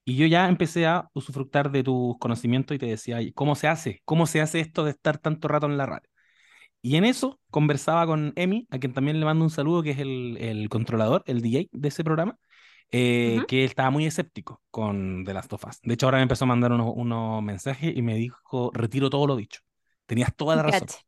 Y 0.05 0.17
yo 0.17 0.25
ya 0.27 0.47
empecé 0.49 0.85
a 0.85 1.09
usufructar 1.13 1.71
de 1.71 1.83
tus 1.83 2.17
conocimientos 2.19 2.75
y 2.75 2.79
te 2.79 2.85
decía, 2.87 3.17
"Ay, 3.17 3.31
¿cómo 3.33 3.55
se 3.55 3.67
hace? 3.69 4.01
¿Cómo 4.05 4.25
se 4.27 4.41
hace 4.41 4.59
esto 4.59 4.83
de 4.83 4.91
estar 4.91 5.17
tanto 5.17 5.47
rato 5.47 5.65
en 5.67 5.77
la 5.77 5.85
radio? 5.85 6.09
Y 6.81 6.97
en 6.97 7.05
eso 7.05 7.39
conversaba 7.49 8.05
con 8.05 8.33
Emi, 8.35 8.67
a 8.71 8.79
quien 8.79 8.93
también 8.93 9.19
le 9.19 9.25
mando 9.25 9.43
un 9.45 9.49
saludo, 9.51 9.83
que 9.83 9.91
es 9.91 9.99
el, 9.99 10.37
el 10.39 10.69
controlador, 10.69 11.23
el 11.27 11.41
DJ 11.41 11.69
de 11.71 11.87
ese 11.87 12.03
programa, 12.03 12.37
eh, 12.93 13.37
Ujú. 13.39 13.47
que 13.47 13.63
él 13.63 13.69
estaba 13.69 13.89
muy 13.91 14.05
escéptico 14.05 14.61
con 14.71 15.25
The 15.25 15.33
Last 15.35 15.53
of 15.53 15.65
Us. 15.67 15.81
De 15.83 15.95
hecho, 15.95 16.07
ahora 16.07 16.19
me 16.19 16.23
empezó 16.23 16.45
a 16.45 16.47
mandar 16.49 16.71
unos, 16.73 16.93
unos 16.95 17.43
mensajes 17.43 17.95
y 17.95 18.01
me 18.03 18.15
dijo, 18.15 18.71
retiro 18.73 19.09
todo 19.09 19.27
lo 19.27 19.35
dicho. 19.37 19.61
Tenías 20.07 20.35
toda 20.35 20.55
la 20.55 20.63
razón 20.63 20.87
Cacha. 20.87 20.99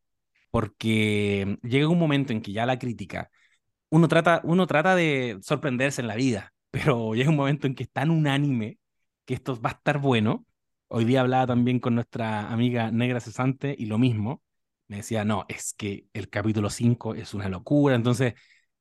porque 0.52 1.58
llega 1.64 1.88
un 1.90 2.00
momento 2.00 2.34
en 2.34 2.42
que 2.42 2.52
ya 2.54 2.66
la 2.66 2.80
crítica, 2.80 3.30
uno 3.90 4.08
trata, 4.08 4.42
uno 4.44 4.68
trata 4.68 4.96
de 4.96 5.40
sorprenderse 5.42 6.02
en 6.02 6.08
la 6.08 6.16
vida, 6.16 6.54
pero 6.72 7.16
llega 7.16 7.30
un 7.30 7.36
momento 7.38 7.68
en 7.68 7.76
que 7.76 7.84
es 7.84 7.92
tan 7.92 8.10
unánime 8.12 8.80
que 9.26 9.36
esto 9.36 9.60
va 9.62 9.72
a 9.72 9.74
estar 9.74 10.00
bueno. 10.00 10.46
Hoy 10.88 11.06
día 11.06 11.22
hablaba 11.22 11.48
también 11.48 11.80
con 11.80 11.96
nuestra 11.96 12.52
amiga 12.52 12.92
Negra 12.92 13.20
Cesante 13.20 13.76
y 13.78 13.88
lo 13.88 13.98
mismo. 13.98 14.44
Me 14.88 14.98
decía, 14.98 15.26
no, 15.26 15.46
es 15.50 15.74
que 15.74 16.08
el 16.14 16.30
capítulo 16.30 16.70
5 16.70 17.16
es 17.16 17.34
una 17.34 17.50
locura. 17.50 17.96
Entonces, 17.96 18.36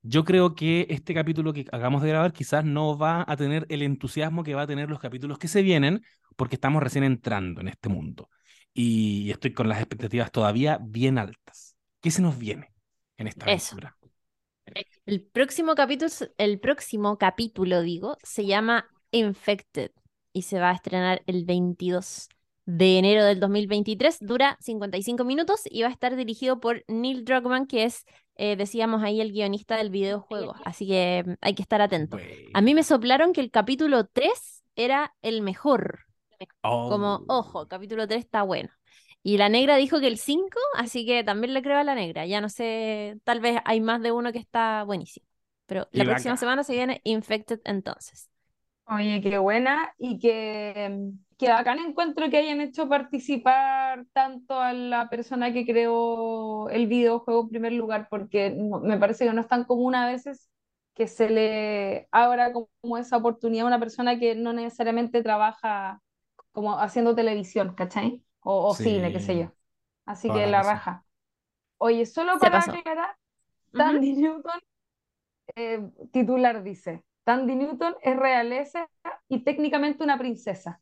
yo 0.07 0.23
creo 0.23 0.53
que 0.53 0.85
este 0.89 1.13
capítulo 1.13 1.51
que 1.51 1.61
acabamos 1.61 2.03
de 2.03 2.09
grabar 2.09 2.31
quizás 2.31 2.63
no 2.63 2.97
va 2.97 3.25
a 3.27 3.35
tener 3.35 3.65
el 3.69 3.81
entusiasmo 3.81 4.43
que 4.43 4.53
va 4.53 4.63
a 4.63 4.67
tener 4.67 4.89
los 4.89 4.99
capítulos 4.99 5.39
que 5.39 5.47
se 5.47 5.63
vienen, 5.63 6.03
porque 6.35 6.55
estamos 6.55 6.83
recién 6.83 7.03
entrando 7.03 7.61
en 7.61 7.67
este 7.67 7.89
mundo 7.89 8.29
y 8.73 9.31
estoy 9.31 9.53
con 9.53 9.67
las 9.67 9.79
expectativas 9.79 10.31
todavía 10.31 10.77
bien 10.81 11.17
altas. 11.17 11.75
¿Qué 12.01 12.11
se 12.11 12.21
nos 12.21 12.37
viene 12.37 12.71
en 13.17 13.27
esta 13.27 13.45
Eso. 13.51 13.75
aventura? 13.75 13.97
El 15.05 15.21
próximo 15.21 15.73
capítulo, 15.73 16.11
el 16.37 16.59
próximo 16.59 17.17
capítulo, 17.17 17.81
digo, 17.81 18.17
se 18.21 18.45
llama 18.45 18.87
Infected 19.11 19.91
y 20.33 20.43
se 20.43 20.59
va 20.59 20.71
a 20.71 20.73
estrenar 20.73 21.23
el 21.25 21.45
22 21.45 22.29
de 22.65 22.97
enero 22.97 23.23
del 23.25 23.39
2023. 23.39 24.17
Dura 24.21 24.57
55 24.61 25.23
minutos 25.23 25.61
y 25.65 25.81
va 25.83 25.89
a 25.89 25.91
estar 25.91 26.15
dirigido 26.15 26.59
por 26.59 26.83
Neil 26.87 27.25
Druckmann, 27.25 27.67
que 27.67 27.83
es, 27.85 28.05
eh, 28.35 28.55
decíamos 28.55 29.03
ahí, 29.03 29.21
el 29.21 29.31
guionista 29.31 29.77
del 29.77 29.89
videojuego. 29.89 30.55
Así 30.63 30.87
que 30.87 31.23
mm, 31.25 31.33
hay 31.41 31.55
que 31.55 31.61
estar 31.61 31.81
atento. 31.81 32.23
A 32.53 32.61
mí 32.61 32.73
me 32.73 32.83
soplaron 32.83 33.33
que 33.33 33.41
el 33.41 33.51
capítulo 33.51 34.05
3 34.07 34.63
era 34.75 35.13
el 35.21 35.41
mejor. 35.41 36.01
Como, 36.85 37.23
Oh. 37.23 37.25
ojo, 37.27 37.67
capítulo 37.67 38.07
3 38.07 38.19
está 38.25 38.43
bueno. 38.43 38.69
Y 39.23 39.37
la 39.37 39.49
negra 39.49 39.75
dijo 39.77 39.99
que 39.99 40.07
el 40.07 40.17
5, 40.19 40.59
así 40.77 41.05
que 41.05 41.23
también 41.23 41.53
le 41.53 41.61
creo 41.63 41.77
a 41.79 41.83
la 41.83 41.95
negra. 41.95 42.25
Ya 42.27 42.41
no 42.41 42.49
sé, 42.49 43.19
tal 43.23 43.39
vez 43.39 43.59
hay 43.65 43.81
más 43.81 44.01
de 44.01 44.11
uno 44.11 44.31
que 44.31 44.37
está 44.39 44.83
buenísimo. 44.83 45.25
Pero 45.65 45.87
la 45.91 46.05
próxima 46.05 46.37
semana 46.37 46.63
se 46.63 46.73
viene 46.73 47.01
Infected 47.03 47.59
entonces. 47.65 48.29
Oye, 48.87 49.19
qué 49.21 49.37
buena 49.39 49.93
y 49.97 50.19
que, 50.19 51.11
que 51.37 51.49
bacán 51.49 51.79
encuentro 51.79 52.29
que 52.29 52.37
hayan 52.37 52.61
hecho 52.61 52.87
participar 52.89 54.05
tanto 54.13 54.59
a 54.61 54.73
la 54.73 55.09
persona 55.09 55.51
que 55.53 55.65
creó 55.65 56.69
el 56.69 56.87
videojuego 56.87 57.41
en 57.43 57.49
primer 57.49 57.73
lugar, 57.73 58.07
porque 58.09 58.51
no- 58.51 58.79
me 58.79 58.97
parece 58.97 59.25
que 59.25 59.33
no 59.33 59.41
es 59.41 59.47
tan 59.47 59.65
común 59.65 59.95
a 59.95 60.07
veces 60.07 60.49
que 60.93 61.07
se 61.07 61.29
le 61.29 62.07
abra 62.11 62.53
como 62.53 62.97
esa 62.97 63.17
oportunidad 63.17 63.65
a 63.65 63.67
una 63.67 63.79
persona 63.79 64.17
que 64.19 64.35
no 64.35 64.53
necesariamente 64.53 65.21
trabaja 65.23 66.01
como 66.53 66.79
haciendo 66.79 67.15
televisión, 67.15 67.75
¿cachai? 67.75 68.23
O, 68.41 68.69
o 68.69 68.75
cine, 68.75 69.11
qué 69.11 69.19
sé 69.19 69.37
yo. 69.37 69.51
Así 70.05 70.27
toda 70.27 70.39
que 70.41 70.47
la 70.47 70.47
la 70.47 70.63
raja. 70.63 71.05
Oye, 71.79 72.05
solo 72.07 72.39
para 72.39 72.63
aclarar. 72.63 73.17
Tandy 73.77 74.13
Newton, 74.15 74.59
eh, 75.55 75.81
titular 76.11 76.63
dice, 76.63 77.03
Tandy 77.23 77.55
Newton 77.55 77.95
es 78.01 78.15
realeza 78.17 78.89
y 79.27 79.43
técnicamente 79.43 80.03
una 80.03 80.17
princesa. 80.17 80.81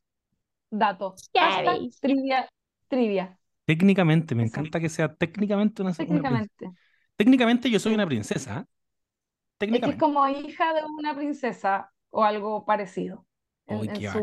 Dato. 0.73 1.15
Hashtag 1.33 1.89
trivia, 2.01 2.49
trivia, 2.87 3.39
Técnicamente, 3.65 4.35
me 4.35 4.43
encanta 4.43 4.79
que 4.79 4.89
sea 4.89 5.13
técnicamente 5.15 5.81
una, 5.81 5.91
una 5.91 5.95
princesa. 5.95 6.05
técnicamente. 6.05 6.71
Técnicamente 7.15 7.69
yo 7.69 7.79
soy 7.79 7.93
una 7.93 8.05
princesa. 8.05 8.59
¿eh? 8.59 8.61
Es 8.61 8.65
que 8.65 8.65
es 8.67 9.57
Técnicamente. 9.57 9.97
como 9.97 10.27
hija 10.27 10.73
de 10.73 10.81
una 10.85 11.15
princesa 11.15 11.91
o 12.09 12.23
algo 12.23 12.65
parecido 12.65 13.25
en, 13.67 13.77
¡Ay, 13.89 14.05
en 14.05 14.11
su 14.11 14.19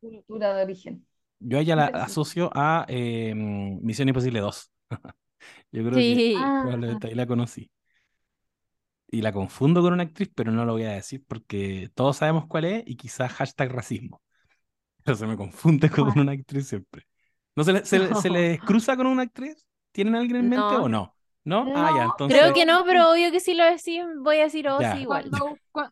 cultura 0.00 0.54
de 0.54 0.62
origen. 0.62 1.06
Yo 1.40 1.58
a 1.58 1.60
ella 1.60 1.76
la 1.76 1.86
asocio 1.86 2.50
a 2.54 2.86
eh, 2.88 3.34
Misión 3.34 4.08
Imposible 4.08 4.40
2. 4.40 4.70
Yo 5.72 5.82
creo 5.82 5.92
que 5.92 6.00
Sí. 6.16 6.34
Ah, 6.38 6.60
probablemente 6.62 7.08
ahí 7.08 7.14
la 7.14 7.26
conocí. 7.26 7.70
Y 9.08 9.22
la 9.22 9.32
confundo 9.32 9.80
con 9.82 9.92
una 9.92 10.02
actriz, 10.04 10.30
pero 10.34 10.50
no 10.52 10.64
lo 10.64 10.72
voy 10.72 10.84
a 10.84 10.92
decir 10.92 11.24
porque 11.26 11.90
todos 11.94 12.16
sabemos 12.16 12.46
cuál 12.48 12.64
es 12.64 12.82
y 12.86 12.96
quizás 12.96 13.32
hashtag 13.32 13.70
racismo. 13.70 14.20
Pero 15.04 15.16
se 15.16 15.26
me 15.26 15.36
confunde 15.36 15.90
con 15.90 16.04
bueno. 16.06 16.22
una 16.22 16.32
actriz 16.32 16.68
siempre. 16.68 17.06
¿No 17.56 17.64
se, 17.64 17.72
le- 17.72 17.84
se, 17.84 17.98
le- 17.98 18.14
se 18.14 18.30
les 18.30 18.60
cruza 18.60 18.96
con 18.96 19.06
una 19.06 19.22
actriz? 19.22 19.64
¿Tienen 19.92 20.14
alguien 20.16 20.36
en 20.38 20.48
mente 20.48 20.64
o 20.76 20.88
No, 20.88 21.14
no? 21.44 21.64
¿No? 21.64 21.72
Ah, 21.76 21.92
ya, 21.96 22.04
No, 22.04 22.10
entonces. 22.12 22.38
creo 22.40 22.54
que 22.54 22.66
no, 22.66 22.84
pero 22.84 23.12
obvio 23.12 23.30
que 23.30 23.40
si 23.40 23.54
lo 23.54 23.64
decís, 23.64 24.02
voy 24.22 24.38
a 24.38 24.44
decir 24.44 24.68
oh, 24.68 24.80
Ya. 24.80 24.94
sí 24.96 25.02
igual. 25.02 25.28
Cuando, 25.30 25.58
cua- 25.72 25.90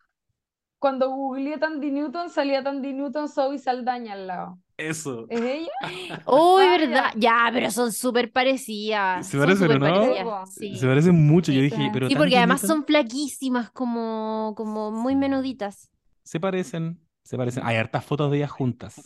cuando 0.78 1.10
googleé 1.10 1.58
Tandy 1.58 1.90
Newton, 1.92 2.30
salía 2.30 2.62
Tandy 2.64 2.92
Newton, 2.94 3.28
Zoe 3.28 3.58
Saldaña 3.58 4.14
al 4.14 4.26
lado. 4.26 4.58
Eso. 4.76 5.26
¿Es 5.28 5.40
ella? 5.40 5.70
Uy, 6.26 6.64
verdad. 6.66 7.12
ya. 7.16 7.50
Pero 7.52 7.70
son 7.70 7.92
súper 7.92 8.32
parecidas. 8.32 9.26
Se 9.28 9.38
parecen, 9.38 9.70
¿o 9.70 9.74
súper 9.74 9.80
no? 9.80 9.86
parecidas. 9.94 10.54
Sí. 10.54 10.76
Se 10.76 10.86
parecen 10.86 11.26
mucho. 11.26 11.52
Yo 11.52 11.60
Sí. 11.60 11.64
dije, 11.64 11.76
Sí. 11.76 11.90
pero 11.92 12.08
Sí, 12.08 12.16
porque 12.16 12.36
además 12.38 12.62
Newton 12.62 12.76
son 12.78 12.84
flaquísimas, 12.86 13.70
como, 13.70 14.54
como 14.56 14.90
muy 14.90 15.14
Sí. 15.14 15.16
menuditas. 15.16 15.90
se 16.24 16.40
parecen. 16.40 16.98
Se 17.22 17.36
parecen. 17.36 17.64
Hay 17.64 17.76
hartas 17.76 18.04
fotos 18.04 18.30
de 18.30 18.38
ellas 18.38 18.50
juntas. 18.50 19.00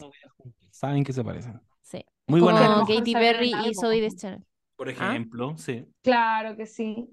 Saben 0.70 1.04
que 1.04 1.12
se 1.12 1.22
parecen. 1.22 1.60
Sí. 1.82 2.04
Muy 2.26 2.40
como 2.40 2.52
buena 2.52 2.84
Katy 2.86 3.12
Perry 3.12 3.52
y. 3.66 3.74
Zoe 3.74 4.00
Deschanel. 4.00 4.44
Por 4.76 4.88
¿Ah? 4.88 4.92
ejemplo, 4.92 5.56
sí. 5.56 5.86
Claro 6.02 6.56
que 6.56 6.66
sí, 6.66 7.08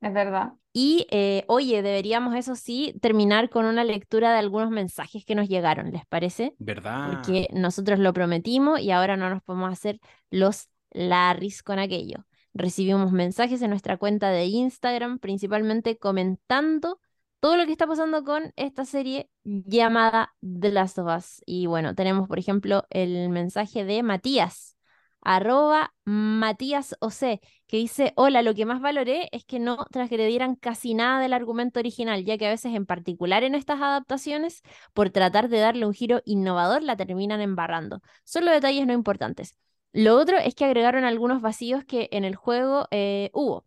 es 0.00 0.12
verdad. 0.12 0.52
Y 0.72 1.06
eh, 1.10 1.44
oye, 1.48 1.82
deberíamos, 1.82 2.34
eso 2.34 2.54
sí, 2.54 2.94
terminar 3.00 3.50
con 3.50 3.64
una 3.66 3.84
lectura 3.84 4.32
de 4.32 4.38
algunos 4.38 4.70
mensajes 4.70 5.24
que 5.24 5.34
nos 5.34 5.48
llegaron, 5.48 5.90
¿les 5.90 6.06
parece? 6.06 6.54
¿Verdad? 6.58 7.12
Porque 7.12 7.48
nosotros 7.52 7.98
lo 7.98 8.12
prometimos 8.12 8.80
y 8.80 8.90
ahora 8.90 9.16
no 9.16 9.28
nos 9.30 9.42
podemos 9.42 9.72
hacer 9.72 10.00
los 10.30 10.68
Larrys 10.90 11.62
con 11.62 11.78
aquello. 11.78 12.26
Recibimos 12.54 13.12
mensajes 13.12 13.60
en 13.60 13.70
nuestra 13.70 13.98
cuenta 13.98 14.30
de 14.30 14.46
Instagram, 14.46 15.18
principalmente 15.18 15.98
comentando 15.98 16.98
todo 17.46 17.56
lo 17.56 17.64
que 17.66 17.70
está 17.70 17.86
pasando 17.86 18.24
con 18.24 18.52
esta 18.56 18.84
serie 18.84 19.30
llamada 19.44 20.34
The 20.40 20.72
Last 20.72 20.98
of 20.98 21.06
Us. 21.16 21.42
Y 21.46 21.66
bueno, 21.66 21.94
tenemos, 21.94 22.26
por 22.26 22.40
ejemplo, 22.40 22.82
el 22.90 23.28
mensaje 23.28 23.84
de 23.84 24.02
Matías, 24.02 24.76
arroba 25.20 25.94
Matías 26.04 26.96
OC, 26.98 27.40
que 27.68 27.76
dice, 27.76 28.12
hola, 28.16 28.42
lo 28.42 28.52
que 28.56 28.66
más 28.66 28.80
valoré 28.80 29.28
es 29.30 29.44
que 29.44 29.60
no 29.60 29.76
transgredieran 29.92 30.56
casi 30.56 30.94
nada 30.94 31.20
del 31.20 31.32
argumento 31.32 31.78
original, 31.78 32.24
ya 32.24 32.36
que 32.36 32.48
a 32.48 32.50
veces, 32.50 32.74
en 32.74 32.84
particular 32.84 33.44
en 33.44 33.54
estas 33.54 33.80
adaptaciones, 33.80 34.62
por 34.92 35.10
tratar 35.10 35.48
de 35.48 35.60
darle 35.60 35.86
un 35.86 35.94
giro 35.94 36.22
innovador, 36.24 36.82
la 36.82 36.96
terminan 36.96 37.40
embarrando. 37.40 38.02
Solo 38.24 38.50
detalles 38.50 38.88
no 38.88 38.92
importantes. 38.92 39.56
Lo 39.92 40.16
otro 40.16 40.36
es 40.36 40.56
que 40.56 40.64
agregaron 40.64 41.04
algunos 41.04 41.40
vacíos 41.42 41.84
que 41.84 42.08
en 42.10 42.24
el 42.24 42.34
juego 42.34 42.88
eh, 42.90 43.30
hubo. 43.32 43.64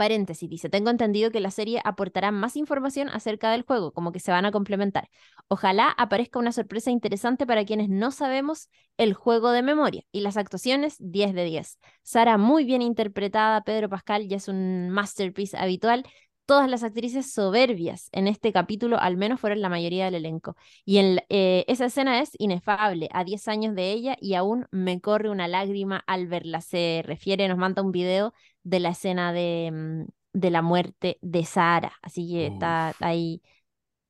Paréntesis, 0.00 0.48
dice, 0.48 0.70
tengo 0.70 0.88
entendido 0.88 1.30
que 1.30 1.40
la 1.40 1.50
serie 1.50 1.82
aportará 1.84 2.30
más 2.30 2.56
información 2.56 3.10
acerca 3.10 3.50
del 3.50 3.64
juego, 3.64 3.92
como 3.92 4.12
que 4.12 4.18
se 4.18 4.32
van 4.32 4.46
a 4.46 4.50
complementar. 4.50 5.10
Ojalá 5.48 5.90
aparezca 5.90 6.38
una 6.38 6.52
sorpresa 6.52 6.90
interesante 6.90 7.46
para 7.46 7.66
quienes 7.66 7.90
no 7.90 8.10
sabemos 8.10 8.70
el 8.96 9.12
juego 9.12 9.50
de 9.50 9.60
memoria. 9.60 10.02
Y 10.10 10.22
las 10.22 10.38
actuaciones, 10.38 10.96
10 11.00 11.34
de 11.34 11.44
10. 11.44 11.78
Sara 12.02 12.38
muy 12.38 12.64
bien 12.64 12.80
interpretada, 12.80 13.62
Pedro 13.62 13.90
Pascal 13.90 14.26
ya 14.26 14.38
es 14.38 14.48
un 14.48 14.88
masterpiece 14.88 15.58
habitual. 15.58 16.06
Todas 16.46 16.70
las 16.70 16.82
actrices 16.82 17.30
soberbias 17.32 18.08
en 18.12 18.26
este 18.26 18.54
capítulo, 18.54 18.98
al 18.98 19.18
menos 19.18 19.38
fueron 19.38 19.60
la 19.60 19.68
mayoría 19.68 20.06
del 20.06 20.14
elenco. 20.14 20.56
Y 20.86 20.96
en, 20.96 21.20
eh, 21.28 21.66
esa 21.68 21.84
escena 21.84 22.20
es 22.22 22.30
inefable, 22.38 23.10
a 23.12 23.22
10 23.22 23.48
años 23.48 23.74
de 23.74 23.92
ella, 23.92 24.16
y 24.18 24.32
aún 24.32 24.66
me 24.72 24.98
corre 25.02 25.28
una 25.28 25.46
lágrima 25.46 26.02
al 26.06 26.26
verla. 26.26 26.62
Se 26.62 27.02
refiere, 27.04 27.46
nos 27.48 27.58
manda 27.58 27.82
un 27.82 27.92
video 27.92 28.32
de 28.62 28.80
la 28.80 28.90
escena 28.90 29.32
de, 29.32 29.70
mm, 29.72 30.38
de 30.38 30.50
la 30.50 30.62
muerte 30.62 31.18
de 31.22 31.44
Sara. 31.44 31.92
Así 32.02 32.28
que 32.30 32.46
está 32.46 32.94
ahí 33.00 33.42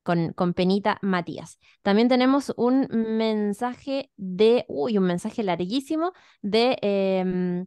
con, 0.03 0.32
con 0.32 0.55
Penita 0.55 0.98
Matías. 1.03 1.59
También 1.82 2.09
tenemos 2.09 2.53
un 2.57 2.86
mensaje 2.90 4.11
de, 4.16 4.64
uy, 4.68 4.98
un 4.98 5.05
mensaje 5.05 5.42
larguísimo 5.42 6.12
de 6.42 6.78
em, 6.82 7.66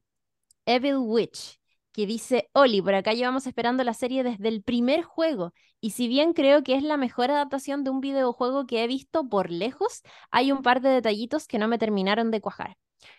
Evil 0.65 0.97
Witch, 0.97 1.59
que 1.91 2.05
dice, 2.07 2.49
Oli, 2.53 2.81
por 2.81 2.95
acá 2.95 3.13
llevamos 3.13 3.47
esperando 3.47 3.83
la 3.83 3.93
serie 3.93 4.23
desde 4.23 4.47
el 4.49 4.63
primer 4.63 5.03
juego, 5.03 5.53
y 5.79 5.91
si 5.91 6.07
bien 6.07 6.33
creo 6.33 6.63
que 6.63 6.75
es 6.75 6.83
la 6.83 6.97
mejor 6.97 7.31
adaptación 7.31 7.83
de 7.83 7.91
un 7.91 8.01
videojuego 8.01 8.65
que 8.65 8.83
he 8.83 8.87
visto 8.87 9.29
por 9.29 9.51
lejos, 9.51 10.01
hay 10.31 10.51
un 10.51 10.61
par 10.63 10.81
de 10.81 10.89
detallitos 10.89 11.47
que 11.47 11.59
no 11.59 11.67
me 11.67 11.77
terminaron 11.77 12.31
de 12.31 12.41
cuajar. 12.41 12.77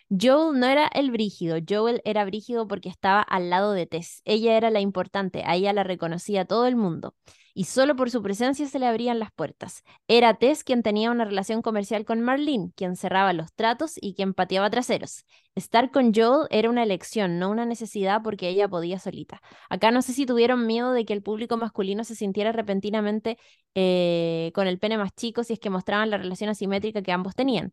Joel 0.09 0.59
no 0.59 0.67
era 0.67 0.87
el 0.87 1.11
brígido, 1.11 1.57
Joel 1.67 2.01
era 2.05 2.25
brígido 2.25 2.67
porque 2.67 2.89
estaba 2.89 3.21
al 3.21 3.49
lado 3.49 3.73
de 3.73 3.87
Tess. 3.87 4.21
Ella 4.25 4.57
era 4.57 4.69
la 4.69 4.79
importante, 4.79 5.43
a 5.45 5.55
ella 5.55 5.73
la 5.73 5.83
reconocía 5.83 6.45
todo 6.45 6.67
el 6.67 6.75
mundo. 6.75 7.15
Y 7.57 7.63
solo 7.63 7.95
por 7.95 8.11
su 8.11 8.21
presencia 8.21 8.67
se 8.67 8.79
le 8.79 8.85
abrían 8.85 9.17
las 9.17 9.31
puertas. 9.31 9.83
Era 10.09 10.33
Tess 10.33 10.65
quien 10.65 10.83
tenía 10.83 11.09
una 11.09 11.23
relación 11.23 11.61
comercial 11.61 12.03
con 12.03 12.21
Marlene, 12.21 12.71
quien 12.75 12.97
cerraba 12.97 13.31
los 13.31 13.53
tratos 13.53 13.93
y 14.01 14.13
quien 14.13 14.33
pateaba 14.33 14.69
traseros. 14.69 15.25
Estar 15.55 15.89
con 15.89 16.13
Joel 16.13 16.47
era 16.51 16.69
una 16.69 16.83
elección, 16.83 17.39
no 17.39 17.49
una 17.49 17.65
necesidad 17.65 18.21
porque 18.23 18.49
ella 18.49 18.67
podía 18.67 18.99
solita. 18.99 19.41
Acá 19.69 19.91
no 19.91 20.01
sé 20.01 20.11
si 20.11 20.25
tuvieron 20.25 20.67
miedo 20.67 20.91
de 20.91 21.05
que 21.05 21.13
el 21.13 21.23
público 21.23 21.55
masculino 21.55 22.03
se 22.03 22.15
sintiera 22.15 22.51
repentinamente 22.51 23.37
eh, 23.73 24.51
con 24.53 24.67
el 24.67 24.77
pene 24.77 24.97
más 24.97 25.15
chico 25.15 25.43
si 25.45 25.53
es 25.53 25.59
que 25.59 25.69
mostraban 25.69 26.09
la 26.09 26.17
relación 26.17 26.49
asimétrica 26.49 27.01
que 27.01 27.13
ambos 27.13 27.35
tenían. 27.35 27.71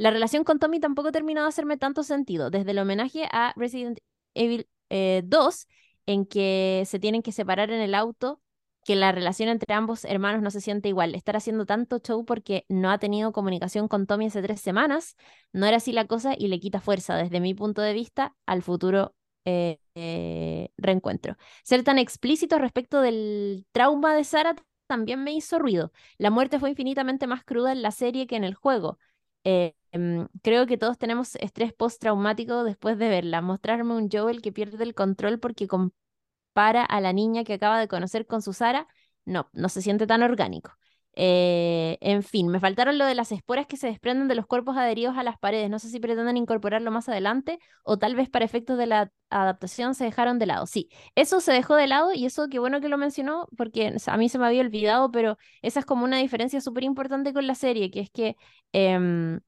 La 0.00 0.10
relación 0.10 0.44
con 0.44 0.58
Tommy 0.58 0.80
tampoco 0.80 1.12
terminó 1.12 1.42
de 1.42 1.48
hacerme 1.48 1.76
tanto 1.76 2.02
sentido, 2.04 2.48
desde 2.48 2.70
el 2.70 2.78
homenaje 2.78 3.28
a 3.30 3.52
Resident 3.54 3.98
Evil 4.32 4.66
2, 4.88 4.88
eh, 4.88 5.66
en 6.06 6.24
que 6.24 6.84
se 6.86 6.98
tienen 6.98 7.20
que 7.20 7.32
separar 7.32 7.70
en 7.70 7.82
el 7.82 7.94
auto, 7.94 8.40
que 8.82 8.96
la 8.96 9.12
relación 9.12 9.50
entre 9.50 9.74
ambos 9.74 10.06
hermanos 10.06 10.40
no 10.40 10.50
se 10.50 10.62
siente 10.62 10.88
igual. 10.88 11.14
Estar 11.14 11.36
haciendo 11.36 11.66
tanto 11.66 11.98
show 11.98 12.24
porque 12.24 12.64
no 12.70 12.90
ha 12.90 12.96
tenido 12.96 13.32
comunicación 13.32 13.88
con 13.88 14.06
Tommy 14.06 14.28
hace 14.28 14.40
tres 14.40 14.62
semanas, 14.62 15.16
no 15.52 15.66
era 15.66 15.76
así 15.76 15.92
la 15.92 16.06
cosa 16.06 16.32
y 16.34 16.48
le 16.48 16.60
quita 16.60 16.80
fuerza, 16.80 17.14
desde 17.16 17.38
mi 17.38 17.52
punto 17.52 17.82
de 17.82 17.92
vista, 17.92 18.34
al 18.46 18.62
futuro 18.62 19.14
eh, 19.44 19.80
eh, 19.94 20.70
reencuentro. 20.78 21.36
Ser 21.62 21.84
tan 21.84 21.98
explícito 21.98 22.58
respecto 22.58 23.02
del 23.02 23.66
trauma 23.72 24.14
de 24.14 24.24
Sarah 24.24 24.56
también 24.86 25.22
me 25.22 25.34
hizo 25.34 25.58
ruido. 25.58 25.92
La 26.16 26.30
muerte 26.30 26.58
fue 26.58 26.70
infinitamente 26.70 27.26
más 27.26 27.44
cruda 27.44 27.72
en 27.72 27.82
la 27.82 27.90
serie 27.90 28.26
que 28.26 28.36
en 28.36 28.44
el 28.44 28.54
juego. 28.54 28.98
Em, 29.44 30.28
creo 30.42 30.66
que 30.66 30.76
todos 30.78 30.98
tenemos 30.98 31.34
estrés 31.36 31.72
postraumático 31.72 32.64
después 32.64 32.98
de 32.98 33.08
verla. 33.08 33.40
Mostrarme 33.42 33.94
un 33.94 34.08
Joel 34.10 34.42
que 34.42 34.52
pierde 34.52 34.82
el 34.84 34.94
control 34.94 35.40
porque 35.40 35.66
compara 35.68 36.84
a 36.84 37.00
la 37.02 37.12
niña 37.14 37.44
que 37.44 37.54
acaba 37.54 37.80
de 37.80 37.88
conocer 37.88 38.26
con 38.26 38.42
su 38.42 38.52
Sara, 38.54 38.88
no, 39.26 39.50
no 39.52 39.68
se 39.70 39.82
siente 39.82 40.06
tan 40.08 40.22
orgánico. 40.22 40.72
Eh, 41.14 41.98
en 42.00 42.22
fin, 42.22 42.48
me 42.48 42.60
faltaron 42.60 42.96
lo 42.96 43.04
de 43.04 43.14
las 43.14 43.32
esporas 43.32 43.66
que 43.66 43.76
se 43.76 43.88
desprenden 43.88 44.28
de 44.28 44.34
los 44.36 44.46
cuerpos 44.46 44.76
adheridos 44.76 45.16
a 45.18 45.22
las 45.24 45.38
paredes. 45.38 45.68
No 45.68 45.78
sé 45.78 45.88
si 45.90 46.00
pretenden 46.00 46.36
incorporarlo 46.36 46.90
más 46.90 47.08
adelante 47.08 47.58
o 47.84 47.98
tal 47.98 48.14
vez 48.14 48.28
para 48.30 48.44
efectos 48.44 48.78
de 48.78 48.86
la 48.86 49.12
adaptación 49.28 49.94
se 49.94 50.04
dejaron 50.04 50.38
de 50.38 50.46
lado. 50.46 50.66
Sí, 50.66 50.88
eso 51.16 51.40
se 51.40 51.52
dejó 51.52 51.74
de 51.76 51.86
lado 51.88 52.12
y 52.14 52.26
eso 52.26 52.48
qué 52.48 52.58
bueno 52.58 52.80
que 52.80 52.88
lo 52.88 52.96
mencionó 52.98 53.48
porque 53.56 53.94
a 54.06 54.16
mí 54.16 54.28
se 54.28 54.38
me 54.38 54.46
había 54.46 54.62
olvidado, 54.62 55.10
pero 55.10 55.36
esa 55.62 55.80
es 55.80 55.86
como 55.86 56.04
una 56.04 56.18
diferencia 56.18 56.60
súper 56.60 56.84
importante 56.84 57.32
con 57.32 57.46
la 57.46 57.54
serie, 57.54 57.90
que 57.90 58.00
es 58.00 58.10
que 58.10 58.36
em, 58.72 59.40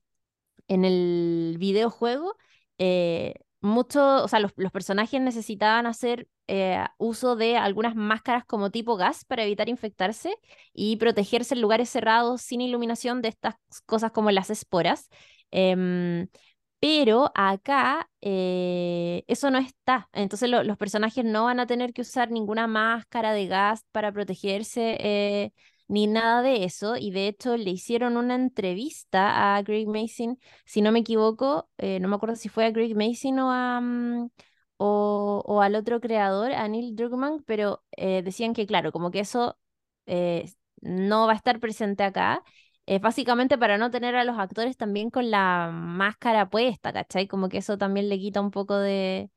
en 0.68 0.84
el 0.84 1.56
videojuego, 1.58 2.36
eh, 2.78 3.34
mucho, 3.62 4.24
o 4.24 4.28
sea, 4.28 4.40
los, 4.40 4.52
personajes 4.72 5.20
necesitaban 5.20 5.86
hacer 5.86 6.28
eh, 6.48 6.84
uso 6.98 7.36
de 7.36 7.56
algunas 7.56 7.94
máscaras 7.94 8.44
como 8.44 8.70
tipo 8.70 8.96
gas 8.96 9.24
para 9.24 9.44
evitar 9.44 9.68
infectarse 9.68 10.36
y 10.74 10.96
protegerse 10.96 11.54
en 11.54 11.62
lugares 11.62 11.88
cerrados 11.88 12.42
sin 12.42 12.60
iluminación 12.60 13.22
de 13.22 13.28
estas 13.28 13.54
cosas 13.86 14.10
como 14.12 14.30
las 14.30 14.50
esporas. 14.50 15.08
Em, 15.50 16.28
pero 16.80 17.30
acá 17.34 18.10
eh, 18.20 19.24
eso 19.28 19.50
no 19.50 19.58
está. 19.58 20.08
Entonces 20.12 20.50
los 20.50 20.76
personajes 20.76 21.24
no 21.24 21.44
van 21.44 21.60
a 21.60 21.66
tener 21.66 21.92
que 21.92 22.02
usar 22.02 22.30
ninguna 22.30 22.66
máscara 22.66 23.32
de 23.32 23.46
gas 23.46 23.84
para 23.92 24.12
protegerse 24.12 25.52
ni 25.92 26.06
nada 26.06 26.40
de 26.42 26.64
eso. 26.64 26.96
Y 26.96 27.10
de 27.10 27.28
hecho 27.28 27.56
le 27.58 27.70
hicieron 27.70 28.16
una 28.16 28.34
entrevista 28.34 29.56
a 29.56 29.62
Greg 29.62 29.86
Mason, 29.88 30.38
si 30.64 30.80
no 30.80 30.90
me 30.90 31.00
equivoco, 31.00 31.68
eh, 31.78 32.00
no 32.00 32.08
me 32.08 32.16
acuerdo 32.16 32.36
si 32.36 32.48
fue 32.48 32.64
a 32.64 32.70
Greg 32.70 32.96
Mason 32.96 33.38
o, 33.40 33.50
a, 33.52 33.80
mm, 33.80 34.30
o, 34.78 35.60
al 35.62 35.74
otro 35.76 36.00
creador, 36.00 36.52
a 36.52 36.66
Neil 36.68 36.96
Druckmann, 36.96 37.42
pero 37.46 37.84
eh, 37.96 38.22
decían 38.22 38.54
que 38.54 38.66
claro, 38.66 38.90
como 38.92 39.10
que 39.10 39.20
eso 39.20 39.58
eh, 40.06 40.50
no 40.80 41.26
va 41.26 41.34
a 41.34 41.36
estar 41.36 41.60
presente 41.60 42.02
acá. 42.04 42.42
básicamente 43.00 43.58
para 43.58 43.78
no 43.78 43.90
tener 43.90 44.16
a 44.16 44.24
los 44.24 44.38
actores 44.38 44.76
también 44.76 45.10
con 45.10 45.30
la 45.30 45.70
máscara 45.72 46.48
puesta, 46.50 46.92
¿cachai? 46.92 47.26
Como 47.28 47.48
que 47.48 47.58
eso 47.58 47.78
también 47.78 48.08
le 48.08 48.18
quita 48.18 48.40
un 48.40 48.50
poco 48.50 48.76
de, 48.78 49.30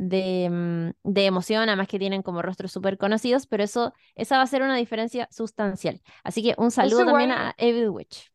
de, 0.00 0.48
mm, 0.50 1.12
de, 1.12 1.26
emoción, 1.26 1.68
además 1.68 1.86
que 1.86 1.98
tienen 1.98 2.22
como 2.22 2.40
rostros 2.40 2.72
súper 2.72 2.96
conocidos, 2.96 3.46
pero 3.46 3.62
eso, 3.62 3.92
esa 4.14 4.38
va 4.38 4.42
a 4.42 4.46
ser 4.46 4.62
una 4.62 4.76
diferencia 4.76 5.28
sustancial. 5.30 6.00
Así 6.24 6.42
que 6.42 6.54
un 6.56 6.70
saludo 6.70 7.04
también 7.04 7.32
a 7.32 7.54
Evil 7.58 7.90
Witch. 7.90 8.32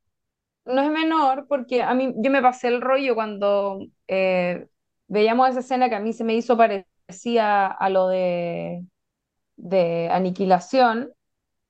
No 0.66 0.82
es 0.82 0.92
menor, 0.92 1.48
porque 1.48 1.82
a 1.82 1.96
mí, 1.96 2.14
yo 2.18 2.30
me 2.30 2.44
pasé 2.44 2.68
el 2.68 2.82
rollo 2.82 3.16
cuando 3.16 3.80
eh, 4.08 4.68
veíamos 5.08 5.50
esa 5.50 5.62
escena 5.62 5.90
que 5.90 5.96
a 5.96 6.00
mí 6.00 6.14
se 6.14 6.24
me 6.24 6.36
hizo 6.36 6.56
parecía 6.56 7.66
a 7.66 7.90
lo 7.90 8.10
de, 8.10 8.86
de 9.56 10.10
aniquilación, 10.12 11.14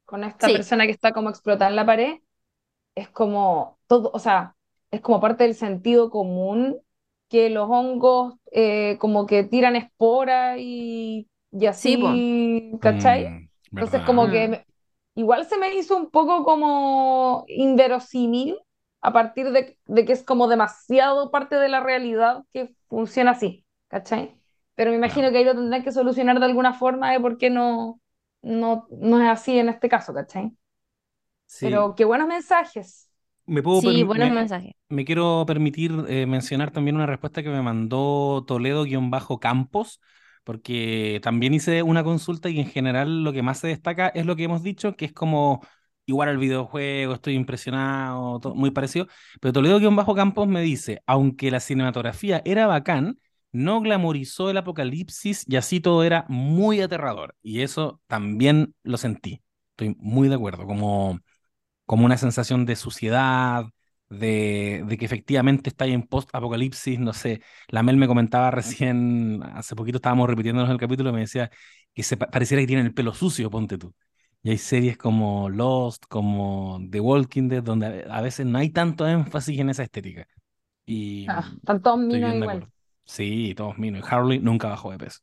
con 0.03 0.25
esta 0.25 0.47
persona 0.47 0.85
que 0.85 0.91
está 0.91 1.13
como 1.13 1.29
explotada 1.29 1.69
en 1.69 1.77
la 1.77 1.85
pared, 1.85 2.19
es 2.95 3.07
como 3.09 3.79
todo, 3.87 4.11
o 4.13 4.19
sea, 4.19 4.55
es 4.91 4.99
como 4.99 5.21
parte 5.21 5.45
del 5.45 5.55
sentido 5.55 6.09
común 6.09 6.81
que 7.35 7.49
los 7.49 7.69
hongos 7.69 8.35
eh, 8.51 8.97
como 8.99 9.25
que 9.25 9.43
tiran 9.43 9.75
esporas 9.75 10.57
y, 10.59 11.27
y 11.51 11.65
así, 11.65 11.97
¿cachai? 12.81 13.25
Mm, 13.25 13.49
Entonces 13.71 14.01
como 14.03 14.29
que 14.29 14.47
mm. 14.49 15.19
igual 15.19 15.45
se 15.45 15.57
me 15.57 15.75
hizo 15.75 15.97
un 15.97 16.09
poco 16.11 16.43
como 16.45 17.43
inverosímil 17.47 18.57
a 19.01 19.11
partir 19.13 19.51
de, 19.51 19.77
de, 19.85 20.05
que 20.05 20.13
es 20.13 20.23
como 20.23 20.47
demasiado 20.47 21.29
parte 21.31 21.55
de 21.57 21.69
la 21.69 21.81
realidad 21.81 22.43
que 22.53 22.73
funciona 22.87 23.31
así, 23.31 23.65
¿cachai? 23.89 24.35
Pero 24.75 24.91
me 24.91 24.97
imagino 24.97 25.31
que 25.31 25.37
ahí 25.39 25.43
lo 25.45 25.55
tendrán 25.55 25.83
que 25.83 25.91
solucionar 25.91 26.39
de 26.39 26.45
alguna 26.45 26.73
forma 26.73 27.11
de 27.11 27.19
por 27.19 27.37
qué 27.37 27.49
no, 27.49 28.01
no, 28.41 28.87
no 28.91 29.21
es 29.21 29.29
así 29.29 29.59
en 29.59 29.69
este 29.69 29.89
caso, 29.89 30.13
¿cachai? 30.13 30.51
Pero 31.59 31.95
qué 31.95 32.05
buenos 32.05 32.27
mensajes. 32.27 33.04
Me 33.47 33.61
puedo 33.61 33.81
sí, 33.81 34.03
buenos 34.03 34.31
mensajes. 34.31 34.73
Me 34.89 35.05
quiero 35.05 35.43
permitir 35.47 35.91
eh, 36.07 36.25
mencionar 36.25 36.71
también 36.71 36.95
una 36.95 37.05
respuesta 37.05 37.41
que 37.43 37.49
me 37.49 37.61
mandó 37.61 38.43
Toledo-Campos, 38.47 40.01
porque 40.43 41.19
también 41.23 41.53
hice 41.53 41.81
una 41.83 42.03
consulta 42.03 42.49
y 42.49 42.59
en 42.59 42.67
general 42.67 43.23
lo 43.23 43.33
que 43.33 43.41
más 43.41 43.59
se 43.59 43.67
destaca 43.67 44.09
es 44.09 44.25
lo 44.25 44.35
que 44.35 44.43
hemos 44.43 44.63
dicho, 44.63 44.95
que 44.95 45.05
es 45.05 45.13
como 45.13 45.65
igual 46.05 46.29
al 46.29 46.37
videojuego, 46.37 47.13
estoy 47.13 47.33
impresionado, 47.33 48.39
muy 48.53 48.71
parecido. 48.71 49.07
Pero 49.41 49.53
Toledo-Campos 49.53 50.47
me 50.47 50.61
dice, 50.61 51.01
aunque 51.07 51.49
la 51.51 51.59
cinematografía 51.59 52.41
era 52.45 52.67
bacán, 52.67 53.19
no 53.51 53.81
glamorizó 53.81 54.49
el 54.49 54.57
apocalipsis 54.57 55.45
y 55.47 55.55
así 55.55 55.79
todo 55.79 56.03
era 56.03 56.25
muy 56.29 56.81
aterrador. 56.81 57.35
Y 57.41 57.61
eso 57.61 58.01
también 58.07 58.75
lo 58.83 58.97
sentí. 58.97 59.41
Estoy 59.71 59.95
muy 59.99 60.29
de 60.29 60.35
acuerdo, 60.35 60.65
como 60.65 61.19
como 61.85 62.05
una 62.05 62.17
sensación 62.17 62.65
de 62.65 62.75
suciedad, 62.75 63.65
de, 64.09 64.83
de 64.87 64.97
que 64.97 65.05
efectivamente 65.05 65.69
está 65.69 65.85
ahí 65.85 65.93
en 65.93 66.03
post-apocalipsis, 66.03 66.99
no 66.99 67.13
sé, 67.13 67.41
la 67.67 67.83
Mel 67.83 67.97
me 67.97 68.07
comentaba 68.07 68.51
recién, 68.51 69.41
hace 69.53 69.75
poquito 69.75 69.97
estábamos 69.97 70.29
repitiéndonos 70.29 70.69
el 70.71 70.77
capítulo, 70.77 71.11
me 71.13 71.21
decía 71.21 71.49
que 71.93 72.03
se 72.03 72.17
pareciera 72.17 72.61
que 72.61 72.67
tienen 72.67 72.85
el 72.87 72.93
pelo 72.93 73.13
sucio, 73.13 73.49
ponte 73.49 73.77
tú. 73.77 73.93
Y 74.43 74.51
hay 74.51 74.57
series 74.59 74.97
como 74.97 75.49
Lost, 75.49 76.05
como 76.07 76.79
The 76.91 76.99
Walking 76.99 77.47
Dead, 77.49 77.63
donde 77.63 78.05
a 78.07 78.21
veces 78.21 78.45
no 78.45 78.59
hay 78.59 78.69
tanto 78.69 79.07
énfasis 79.07 79.59
en 79.59 79.71
esa 79.71 79.81
estética. 79.83 80.27
Y 80.85 81.25
ah, 81.27 81.51
están 81.55 81.81
todos 81.81 81.99
minos 81.99 82.35
igual. 82.35 82.67
Sí, 83.05 83.53
todos 83.55 83.77
minos. 83.79 84.05
Y 84.05 84.13
Harley 84.13 84.39
nunca 84.39 84.67
bajó 84.67 84.91
de 84.91 84.99
peso. 84.99 85.19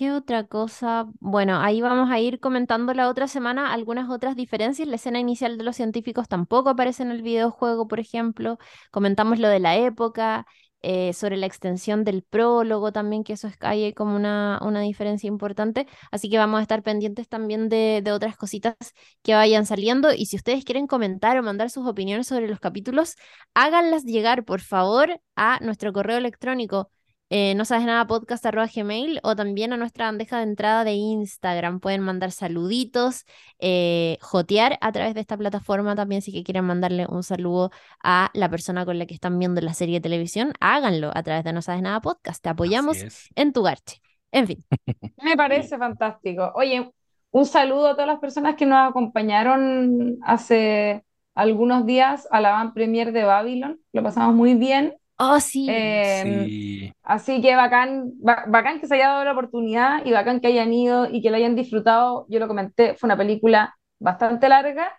¿Qué 0.00 0.12
otra 0.12 0.46
cosa? 0.46 1.04
Bueno, 1.20 1.60
ahí 1.60 1.82
vamos 1.82 2.10
a 2.10 2.18
ir 2.18 2.40
comentando 2.40 2.94
la 2.94 3.10
otra 3.10 3.28
semana 3.28 3.70
algunas 3.70 4.08
otras 4.08 4.34
diferencias. 4.34 4.88
La 4.88 4.96
escena 4.96 5.20
inicial 5.20 5.58
de 5.58 5.64
los 5.64 5.76
científicos 5.76 6.26
tampoco 6.26 6.70
aparece 6.70 7.02
en 7.02 7.10
el 7.10 7.20
videojuego, 7.20 7.86
por 7.86 8.00
ejemplo. 8.00 8.56
Comentamos 8.90 9.38
lo 9.38 9.48
de 9.48 9.60
la 9.60 9.76
época, 9.76 10.46
eh, 10.80 11.12
sobre 11.12 11.36
la 11.36 11.44
extensión 11.44 12.02
del 12.04 12.22
prólogo 12.22 12.92
también, 12.92 13.24
que 13.24 13.34
eso 13.34 13.46
es 13.46 13.56
hay 13.60 13.92
como 13.92 14.16
una, 14.16 14.58
una 14.62 14.80
diferencia 14.80 15.28
importante. 15.28 15.86
Así 16.10 16.30
que 16.30 16.38
vamos 16.38 16.60
a 16.60 16.62
estar 16.62 16.82
pendientes 16.82 17.28
también 17.28 17.68
de, 17.68 18.00
de 18.02 18.12
otras 18.12 18.38
cositas 18.38 18.76
que 19.22 19.34
vayan 19.34 19.66
saliendo. 19.66 20.14
Y 20.14 20.24
si 20.26 20.36
ustedes 20.36 20.64
quieren 20.64 20.86
comentar 20.86 21.36
o 21.38 21.42
mandar 21.42 21.68
sus 21.68 21.86
opiniones 21.86 22.26
sobre 22.26 22.48
los 22.48 22.58
capítulos, 22.58 23.16
háganlas 23.52 24.04
llegar, 24.04 24.46
por 24.46 24.62
favor, 24.62 25.20
a 25.36 25.58
nuestro 25.60 25.92
correo 25.92 26.16
electrónico 26.16 26.90
eh, 27.30 27.54
no 27.54 27.64
sabes 27.64 27.86
nada 27.86 28.06
podcast 28.08 28.44
arroba 28.44 28.66
gmail 28.66 29.20
o 29.22 29.36
también 29.36 29.72
a 29.72 29.76
nuestra 29.76 30.06
bandeja 30.06 30.38
de 30.38 30.42
entrada 30.42 30.82
de 30.82 30.92
Instagram. 30.94 31.78
Pueden 31.78 32.00
mandar 32.02 32.32
saluditos, 32.32 33.24
eh, 33.60 34.18
jotear 34.20 34.78
a 34.80 34.90
través 34.90 35.14
de 35.14 35.20
esta 35.20 35.36
plataforma 35.36 35.94
también 35.94 36.22
si 36.22 36.32
que 36.32 36.42
quieren 36.42 36.64
mandarle 36.64 37.06
un 37.08 37.22
saludo 37.22 37.70
a 38.02 38.30
la 38.34 38.48
persona 38.48 38.84
con 38.84 38.98
la 38.98 39.06
que 39.06 39.14
están 39.14 39.38
viendo 39.38 39.60
la 39.60 39.74
serie 39.74 39.96
de 39.96 40.00
televisión, 40.02 40.52
háganlo 40.58 41.12
a 41.14 41.22
través 41.22 41.44
de 41.44 41.52
No 41.52 41.62
sabes 41.62 41.82
nada 41.82 42.00
podcast. 42.00 42.42
Te 42.42 42.48
apoyamos 42.48 42.98
en 43.36 43.52
tu 43.52 43.62
garche. 43.62 44.00
En 44.32 44.46
fin, 44.46 44.64
Me 45.22 45.36
parece 45.36 45.78
fantástico. 45.78 46.52
Oye, 46.54 46.90
un 47.30 47.46
saludo 47.46 47.88
a 47.88 47.92
todas 47.92 48.08
las 48.08 48.18
personas 48.18 48.56
que 48.56 48.66
nos 48.66 48.90
acompañaron 48.90 50.18
hace 50.22 51.04
algunos 51.34 51.86
días 51.86 52.26
a 52.30 52.40
la 52.40 52.50
van 52.50 52.74
premier 52.74 53.12
de 53.12 53.22
Babylon. 53.22 53.80
Lo 53.92 54.02
pasamos 54.02 54.34
muy 54.34 54.54
bien. 54.54 54.99
Oh 55.20 55.40
sí, 55.40 55.66
Eh, 55.70 56.22
Sí. 56.22 56.92
Así 57.02 57.40
que 57.42 57.56
bacán, 57.56 58.12
ba- 58.22 58.44
bacán 58.48 58.80
que 58.80 58.86
se 58.86 58.94
haya 58.94 59.08
dado 59.08 59.24
la 59.24 59.32
oportunidad 59.32 60.04
y 60.04 60.12
bacán 60.12 60.40
que 60.40 60.48
hayan 60.48 60.72
ido 60.72 61.06
y 61.10 61.22
que 61.22 61.30
lo 61.30 61.36
hayan 61.36 61.56
disfrutado. 61.56 62.26
Yo 62.28 62.38
lo 62.38 62.46
comenté, 62.48 62.94
fue 62.94 63.08
una 63.08 63.16
película 63.16 63.74
bastante 63.98 64.48
larga, 64.48 64.92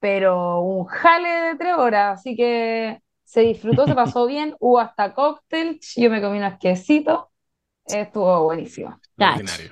pero 0.00 0.60
un 0.60 0.84
jale 0.86 1.28
de 1.28 1.54
tres 1.56 1.74
horas, 1.78 2.20
así 2.20 2.36
que 2.36 3.00
se 3.24 3.40
disfrutó, 3.42 3.86
se 3.86 3.94
pasó 3.94 4.26
bien, 4.26 4.54
hubo 4.60 4.78
hasta 4.80 5.14
cóctel, 5.14 5.80
yo 5.96 6.10
me 6.10 6.20
comí 6.20 6.38
unos 6.38 6.58
quesitos, 6.58 7.24
estuvo 7.86 8.44
buenísimo. 8.44 8.98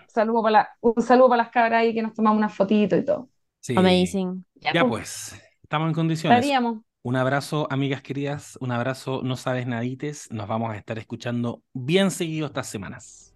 Saludo 0.09 0.43
para 0.43 0.53
la- 0.53 0.69
un 0.81 1.03
saludo 1.03 1.29
para 1.31 1.43
las 1.45 1.53
cabras 1.53 1.81
ahí 1.83 1.95
que 1.95 2.03
nos 2.03 2.15
tomamos 2.15 2.39
una 2.39 2.49
fotito 2.49 2.97
y 2.97 3.05
todo. 3.05 3.29
Sí. 3.61 3.77
amazing. 3.77 4.45
Ya 4.55 4.85
pues, 4.89 5.35
estamos 5.63 5.89
en 5.89 5.95
condiciones. 5.95 6.39
estaríamos. 6.39 6.83
Un 7.05 7.17
abrazo, 7.17 7.67
amigas 7.71 8.01
queridas. 8.01 8.57
Un 8.61 8.71
abrazo, 8.71 9.23
no 9.25 9.37
sabes 9.37 9.67
nadites. 9.67 10.31
Nos 10.31 10.47
vamos 10.47 10.71
a 10.71 10.77
estar 10.77 10.99
escuchando 10.99 11.63
bien 11.73 12.13
seguido 12.13 12.47
estas 12.47 12.69
semanas. 12.69 13.35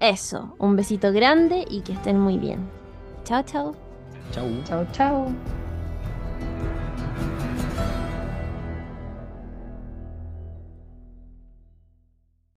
Eso, 0.00 0.56
un 0.58 0.76
besito 0.76 1.12
grande 1.12 1.64
y 1.68 1.82
que 1.82 1.92
estén 1.92 2.18
muy 2.18 2.38
bien. 2.38 2.66
Chao, 3.24 3.42
chao. 3.42 3.74
Chau. 4.32 4.48
Chao, 4.64 4.86
chao. 4.92 5.67